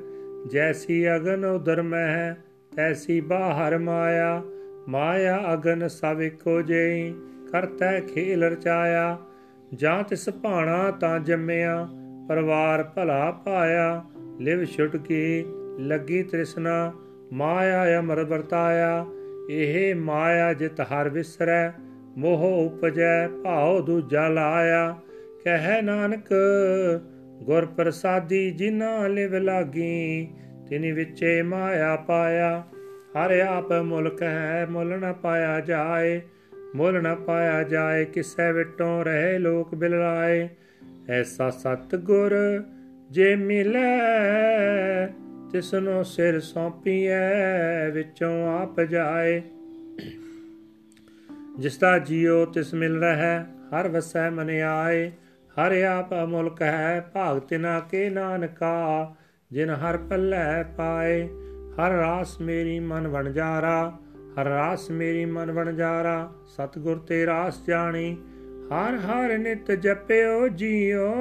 [0.50, 2.34] ਜੈਸੀ ਅਗਨ ਉਦਰ ਮਹਿ,
[2.76, 4.42] ਤੈਸੀ ਬਾਹਰ ਮਾਇਆ।
[4.88, 7.14] ਮਾਇਆ ਅਗਨ ਸਭ ਇੱਕੋ ਜਿਹੀ,
[7.52, 9.18] ਕਰਤੈ ਖੇਲ ਰਚਾਇਆ।
[9.74, 11.88] ਜਾਂ ਤਿਸ ਭਾਣਾ ਤਾਂ ਜੰਮਿਆ,
[12.28, 14.04] ਪਰਵਾਰ ਭਲਾ ਪਾਇਆ,
[14.40, 15.44] ਲਿਵ ਛੁਟਕੀ
[15.78, 16.92] ਲੱਗੀ ਤ੍ਰਿਸ਼ਨਾ,
[17.32, 19.06] ਮਾਇਆ ਅਮਰ ਵਰਤਾਇਆ,
[19.50, 21.70] ਇਹ ਮਾਇਆ ਜਿਤ ਹਰ ਵਿਸਰੈ,
[22.18, 24.96] ਮੋਹ ਉਪਜੈ, ਭਾਉ ਦੂਜਾ ਲਾਇਆ।
[25.44, 26.34] ਕਹਿ ਨਾਨਕ,
[27.42, 30.28] ਗੁਰ ਪ੍ਰਸਾਦੀ ਜਿਨਾ ਲਿਵ ਲਾਗੀ,
[30.68, 32.64] ਤਿਨੀ ਵਿੱਚੇ ਮਾਇਆ ਪਾਇਆ।
[33.12, 36.20] ਹਰ ਆਪ ਮੁਲਕ ਹੈ ਮੁੱਲ ਨ ਪਾਇਆ ਜਾਏ।
[36.74, 40.48] ਮੁੱਲ ਨ ਪਾਇਆ ਜਾਏ, ਕਿਸੈ ਵਿਟੋਂ ਰਹੇ ਲੋਕ ਬਿਲਰਾਏ।
[41.08, 42.62] ਐਸਾ ਸਤ ਗੁਰ
[43.10, 45.06] ਜੇ ਮਿਲੈ
[45.52, 49.42] ਤਿਸਨੋ ਸਿਰ ਸੌਂਪੀਐ, ਵਿੱਚੋਂ ਆਪ ਜਾਏ।
[51.58, 55.10] ਜਿਸ ਦਾ ਜੀਉ ਤਿਸ ਮਿਲ ਰਹਾ, ਹਰ ਵਸੈ ਮਨ ਆਏ।
[55.50, 59.14] ਹਰ ਆਪ ਅਮੁਲਕ ਹੈ, ਭਾਗ ਤਿਨਾ ਕੇ ਨਾਨਕਾ,
[59.52, 61.28] ਜਿਨ ਹਰ ਪੱਲੇ ਪਾਏ।
[61.80, 63.98] ਹਰ ਰਾਸ ਮੇਰੀ ਮਨ ਵਣ ਜਾਰਾ
[64.40, 68.16] ਹਰ ਰਾਸ ਮੇਰੀ ਮਨ ਵਣ ਜਾਰਾ ਸਤਗੁਰ ਤੇ ਰਾਸ ਜਾਣੀ।
[68.68, 71.14] ਹਰ ਹਰ ਨਿਤ ਜਪਿਓ ਜੀਓ,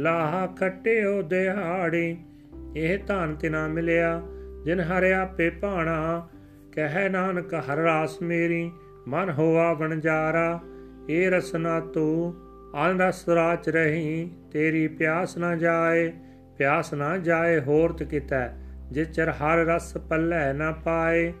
[0.00, 2.16] ਲਾਹ ਖਟਿਓ ਦਿਹਾੜੀ।
[2.76, 4.22] ਇਹ ਧਨ ਤਿਨਾ ਮਿਲਿਆ,
[4.64, 6.28] ਜਿਨ ਹਰ ਆਪੇ ਭਾਣਾ।
[6.72, 8.70] ਕਹਿ ਨਾਨਕ, ਹਰ ਰਾਸ ਮੇਰੀ
[9.08, 10.60] ਮਨ ਹੋਆ ਬਣਜਾਰਾ
[11.08, 12.34] ਇਹ ਰਸਨਾ ਤੂੰ
[12.74, 16.12] ਆਨ ਰਸ ਰਾਚ ਰਹੀ। ਤੇਰੀ ਪਿਆਸ ਨਾ ਜਾਏ,
[16.58, 18.48] ਪਿਆਸ ਨਾ ਜਾਏ ਹੋਰਤ ਕਿਤੈ।
[18.92, 21.32] ਜੇ ਚਰ ਹਰ ਰਸ ਪੱਲੇ ਨਾ ਪਾਏ।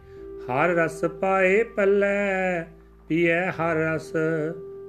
[0.50, 2.64] ਹਰ ਰਸ ਪਾਏ ਪੱਲੇ
[3.08, 4.12] ਪੀਏ ਹਰ ਰਸ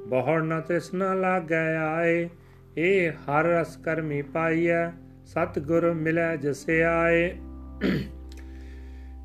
[0.08, 2.30] ਬਹੁੜ ਨਾ ਤ੍ਰਿਸ਼ਨਾ ਲਾਗੈ ਆਏ।
[2.78, 4.90] ਇਹ ਹਰ ਰਸ ਕਰਮੀ ਪਾਈਐ
[5.26, 7.30] ਸਤ ਗੁਰ ਮਿਲੈ ਜਸੇ ਆਏ।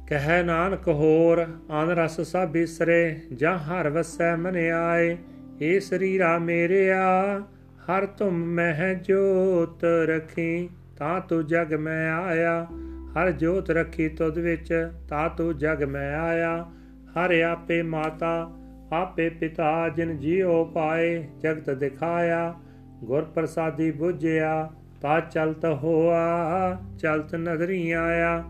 [0.09, 5.17] ਕਹਿ ਨਾਨਕ ਹੋਰ ਆਨ ਰਸ ਸਭ ਬਿਸਰੇ ਜਾਂ ਹਰ ਵਸੈ ਮਨ ਆਏ।
[5.63, 7.43] ਏ ਸਰੀਰਾ ਮੇਰਿਆ
[7.85, 10.69] ਹਰ ਤੁਮ ਮਹਿ ਜੋਤ ਰਖੀ।
[11.03, 12.67] ਤਾਂ ਤੂੰ ਜਗ ਮੈਂ ਆਇਆ।
[13.13, 16.67] ਹਰ ਜੋਤ ਰੱਖੀ ਤੁਧ ਵਿੱਚ, ਤਾਂ ਤੂੰ ਜਗ ਮੈਂ ਆਇਆ।
[17.11, 18.51] ਹਰ ਆਪੇ ਮਾਤਾ,
[18.93, 22.55] ਆਪੇ ਪਿਤਾ ਜਿਨ ਜੀਉ ਪਾਏ, ਜਗਤ ਦਿਖਾਇਆ।
[23.05, 26.17] ਗੁਰ ਪ੍ਰਸਾਦੀ 부ਝਿਆ ਤਾ ਚਲਤ ਹੋਆ,
[26.99, 28.45] ਚਲਤ ਨਦਰੀ ਆਇਆ।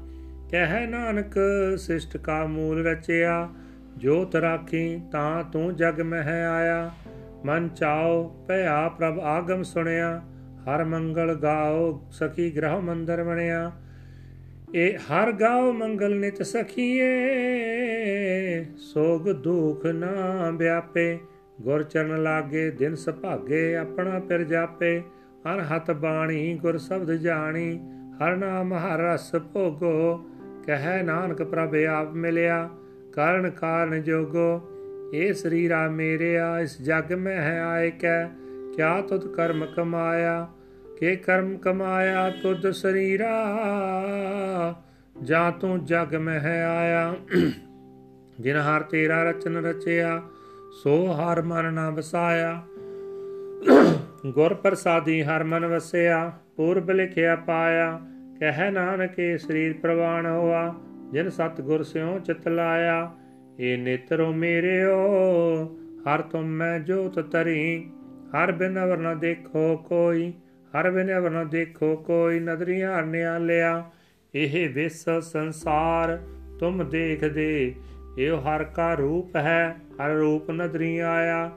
[0.51, 1.35] ਕਹਿ ਨਾਨਕ,
[1.79, 3.49] ਸਿਸ਼ਟ ਕਾ ਮੂਲ ਰਚਿਆ।
[3.97, 6.91] ਜੋਤ ਰਾਖੀ, ਤਾਂ ਤੂੰ ਜਗ ਮਹਿ ਆਇਆ।
[7.45, 10.23] ਮਨ ਚਾਓ ਭਇਆ ਪ੍ਰਭ ਆਗਮ ਸੁਣਿਆ।
[10.67, 13.73] ਹਰ ਮੰਗਲ ਗਾਓ ਸਖੀ ਗ੍ਰਹ ਮੰਦਰ ਬਣਿਆ।
[14.75, 17.05] ਇਹ ਹਰ ਗਾਓ ਮੰਗਲ ਨਿਤ ਸਖੀਏ,
[18.77, 21.19] ਸੋਗ ਦੁਖ ਨਾ ਵਿਆਪੇ।
[21.61, 25.03] ਗੁਰ ਚਰਨ ਲਾਗੇ, ਦਿਨ ਸੁਭਾਗੇ, ਆਪਣਾ ਪਿਰ ਜਾਪੇ।
[25.53, 27.79] ਹਰ ਹੱਥ ਬਾਣੀ, ਗੁਰ ਸ਼ਬਦ ਜਾਣੀ।
[28.17, 30.27] ਹਰ ਨਾਮ, ਹਰ ਰਸ ਭੋਗੋ।
[30.67, 32.71] ਕਹਿ ਨਾਨਕ ਪ੍ਰਭ ਆਪ ਮਿਲਿਆ,
[33.13, 34.61] ਕਾਰਨ ਕਾਰਨ ਜੋਗੋ।
[35.15, 38.29] ਇਹ ਸਰੀਰਾ ਮੇਰਿਆ, ਇਸ ਜਗ ਮੈਂ ਹੈ ਆਏ ਕੈ।
[38.77, 40.49] ਕਿਆ ਤੁਧ ਕਰਮ ਕਮਾਇਆ?
[41.01, 43.57] ਕੇ ਕਰਮ ਕਮਾਇਆ ਤੁਧ ਸਰੀਰਾ?
[45.23, 47.14] ਜਾਂ ਤੂੰ ਜਗ ਮੈਂ ਹੈ ਆਇਆ?
[48.41, 50.23] ਜਿਨ ਹਰ ਤੇਰਾ ਰਚਨ ਰਚਿਆ,
[50.83, 52.62] ਸੋ ਹਰ ਮਨ ਨਾ ਵਸਾਇਆ।
[54.27, 58.01] ਗੁਰ ਪ੍ਰਸਾਦੀ ਹਰ ਮਨ ਵਸਿਆ, ਪੂਰਬ ਲਿਖਿਆ ਪਾਇਆ।
[58.41, 60.75] ਕਹਿ ਨਾਨਕੇ ਸਰੀਰ ਪ੍ਰਵਾਨ ਹੋਆ,
[61.12, 63.12] ਜਿਨ ਸਤ ਗੁਰ ਸਿਓ ਚਿਤ ਲਾਇਆ।
[63.61, 64.99] ਏ ਨੇਤਰੋ ਮੇਰਿਓ,
[66.09, 67.91] ਹਰ ਤੁਮ ਮੈਂ ਜੋਤ ਤਰੀ
[68.35, 70.33] ਹਰ ਬਿਨ ਅਵਰ ਨ ਦੇਖੋ ਕੋਈ,
[70.72, 73.91] ਹਰ ਬਿਨ ਅਵਰ ਨ ਦੇਖੋ ਕੋਈ ਨਦਰੀ ਹਰ ਨਿਆਲਿਆ
[74.35, 76.18] ਇਹ ਵਿਸ ਸੰਸਾਰ
[76.61, 77.74] ਤੁਮ ਦੇਖਦੇ,
[78.18, 81.51] ਇਹ ਹਰ ਕਾ ਰੂਪ ਹੈ, ਹਰ ਰੂਪ ਨਦਰੀ ਆਇਆ।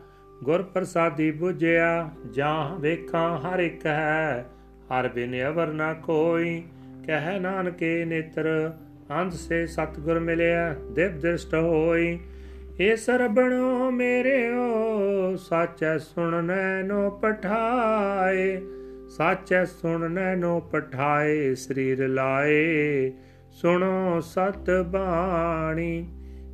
[0.44, 4.46] ਗੁਰ ਪ੍ਰਸਾਦੀ 부ਝਿਆ ਜਾਂ ਵੇਖਾਂ ਹਰ ਇੱਕ ਹੈ,
[4.92, 6.64] ਹਰ ਬਿਨ ਅਵਰ ਨ ਕੋਈ।
[7.06, 8.74] ਕਹਿ ਨਾਨਕੇ ਨੇਤਰ,
[9.22, 12.20] ਅੰਧ ਸੇ ਸਤਗੁਰ ਮਿਲਿਆ, ਦਿਵ ਦ੍ਰਿਸ਼ਟ ਹੋਈ।
[12.80, 18.62] ਏ ਸਰਬਣੋ ਮੇਰਿਓ, ਸਾਚੈ ਸੁਣਨੈ ਨੋ ਪਠਾਏ,
[19.10, 23.12] ਸਾਚੈ ਸੁਣਨੈ ਨੋ ਪਠਾਏ, ਸਰੀਰ ਲਾਏ,
[23.52, 26.08] ਸੁਣੋ ਸਤ ਬਾਣੀ।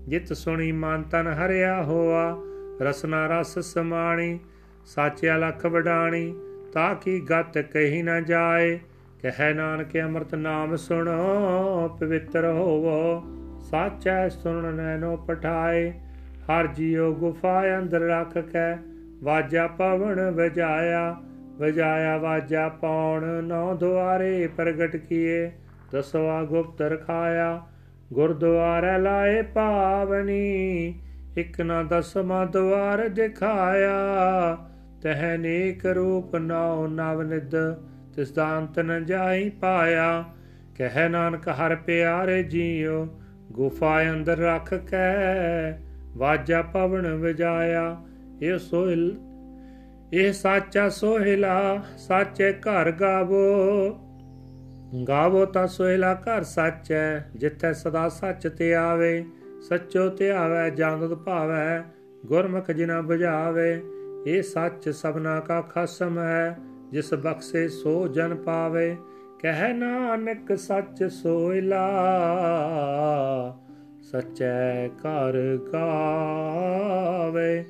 [0.07, 2.37] ਜਿਤ ਸੁਣੀ ਮਨ ਤਨ ਹਰਿਆ ਹੋਆ,
[2.81, 4.39] ਰਸਨਾ ਰਸ ਸਮਾਣੀ,
[4.85, 6.35] ਸਾਚਿਆ ਲਖ ਵਡਾਣੀ,
[6.73, 8.79] ਤਾਂ ਕੀ ਗਤ ਕਹੀ ਨਾ ਜਾਏ।
[9.21, 13.23] ਕਹਿ ਨਾਨਕ ਅੰਮ੍ਰਿਤ ਨਾਮ ਸੁਣੋ, ਪਵਿੱਤਰ ਹੋਵੋ,
[13.61, 15.93] ਸਾਚੈ ਸੁਣਨ ਨੈਨੋ ਪਠਾਏ।
[16.51, 18.77] ਹਰ ਜੀਉ ਗੁਫਾ ਅੰਦਰ ਰੱਖ ਕੇ
[19.23, 21.15] ਵਾਜਾ ਪਵਨ ਵਜਾਇਆ
[21.59, 25.51] ਵਜਾਇਆ ਵਾਜਾ ਪੌਣ ਨੌ ਦੁਆਰੇ ਪ੍ਰਗਟ ਕੀਏ,
[25.93, 27.61] ਦਸਵਾ ਗੁਪਤ ਰਖਾਇਆ
[28.13, 30.99] ਗੁਰਦੁਆਰੇ ਲਾਏ ਪਾਵਨੀ
[31.37, 34.57] ਇਕ ਨਾ ਦਸਮਾ ਦੁਆਰ ਦਿਖਾਇਆ,
[35.03, 37.55] ਤਹ ਨੇਕ ਰੂਪ ਨੌ ਨਵ ਨਿਦ
[38.15, 40.23] ਤਿਸ ਦਾ ਅੰਤ ਨ ਜਾਈ ਪਾਇਆ,
[40.77, 43.07] ਕਹਿ ਨਾਨਕ ਹਰ ਪਿਆਰੇ ਜੀਓ
[43.51, 47.97] ਗੁਫਾ ਅੰਦਰ ਰੱਖ ਕੇ ਵਾਜਾ ਪਵਨ ਵਜਾਇਆ,
[48.41, 49.15] ਇਹ ਸੋਹਿਲ,
[50.13, 53.89] ਇਹ ਸਾਚਾ ਸੋਹਿਲਾ, ਸਾਚੇ ਘਰ ਗਾਵੋ।
[55.07, 59.25] ਗਾਵੋ ਤਾਂ ਸੋਹਿਲਾ ਘਰ ਸੱਚੈ, ਜਿੱਥੇ ਸਦਾ ਸੱਚ ਤੇ ਆਵੇ,
[59.69, 61.83] ਸੱਚੋ ਤੇ ਆਵੇ ਜਾਂਦਤ ਭਾਵੈ,
[62.25, 63.81] ਗੁਰਮੁਖ ਜਿਨਾ ਬੁਝਾਵੇ।
[64.27, 66.57] ਇਹ ਸੱਚ ਸਭਨਾ ਕਾ ਖਸਮ ਹੈ,
[66.91, 68.97] ਜਿਸ ਬਖਸ਼ੇ ਸੋ ਜਨ ਪਾਵੇ।
[69.39, 71.87] ਕਹਿ ਨਾਨਕ ਸੱਚ ਸੋਇਲਾ
[74.11, 77.65] ਸਚੈ ਘਰ ਗਾਵੇ।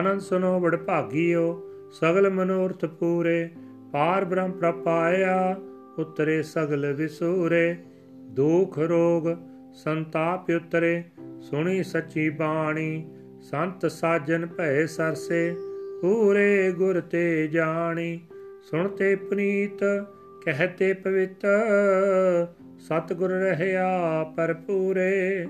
[0.00, 3.50] ਅਨੰਦ ਸੁਨੋ ਬੜ ਭਾਗੀਓ, ਸਗਲ ਮਨੋਰਥ ਪੂਰੇ।
[3.92, 5.56] ਪਾਰ ਬ੍ਰਹਮ ਪ੍ਰਪਾਇਆ,
[5.98, 7.76] ਉਤਰੇ ਸਗਲ ਵਿਸੂਰੇ।
[8.12, 9.22] ਦੁਖ ਰੋਗ
[9.74, 11.04] ਸੰਤਾਪ ਉਤਰੇ,
[11.40, 13.10] ਸੁਣੀ ਸੱਚੀ ਬਾਣੀ।
[13.42, 15.56] ਸੰਤ ਸਾਜਨ ਭੈ ਸਰਸੇ,
[16.02, 18.20] ਪੂਰੇ ਗੁਰ ਤੇ ਜਾਣੀ।
[18.70, 19.84] ਸੁਣਤੇ ਪਨੀਤ
[20.46, 21.46] ਕਹਤੇ ਪਵਿੱਤ
[22.78, 25.46] ਸਤਗੁਰ ਰਹਿਆ ਪਰਪੂਰੇ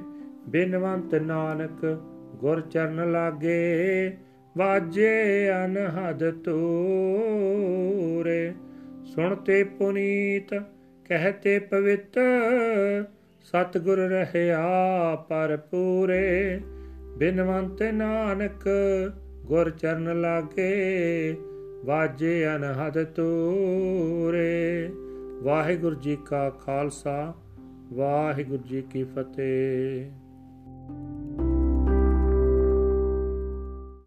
[0.48, 1.98] ਬਿਨਵੰਤ ਨਾਨਕ
[2.40, 4.16] ਗੁਰ ਚਰਨ ਲਾਗੇ,
[4.56, 8.54] ਵਾਜੇ ਅਨਹਦ ਤੂਰੇ
[9.04, 10.62] ਸੁਣਤੇ ਪੁਨੀਤ
[11.08, 12.18] ਕਹਤੇ ਪਵਿੱਤ,
[13.40, 14.66] ਸਤਗੁਰ ਰਹਿਆ
[15.28, 16.60] ਪਰਪੂਰੇ
[17.18, 18.68] ਬਿਨਵੰਤ ਨਾਨਕ
[19.44, 21.36] ਗੁਰ ਚਰਨ ਲਾਗੇ,
[21.84, 24.90] ਵਾਜੇ ਅਨਹਦ ਤੂਰੇ
[25.42, 27.34] ਵਾਹਿਗੁਰੂ ਜੀ ਕਾ ਖਾਲਸਾ,
[27.92, 30.25] ਵਾਹਿਗੁਰੂ ਜੀ ਕੀ ਫਤਿਹ।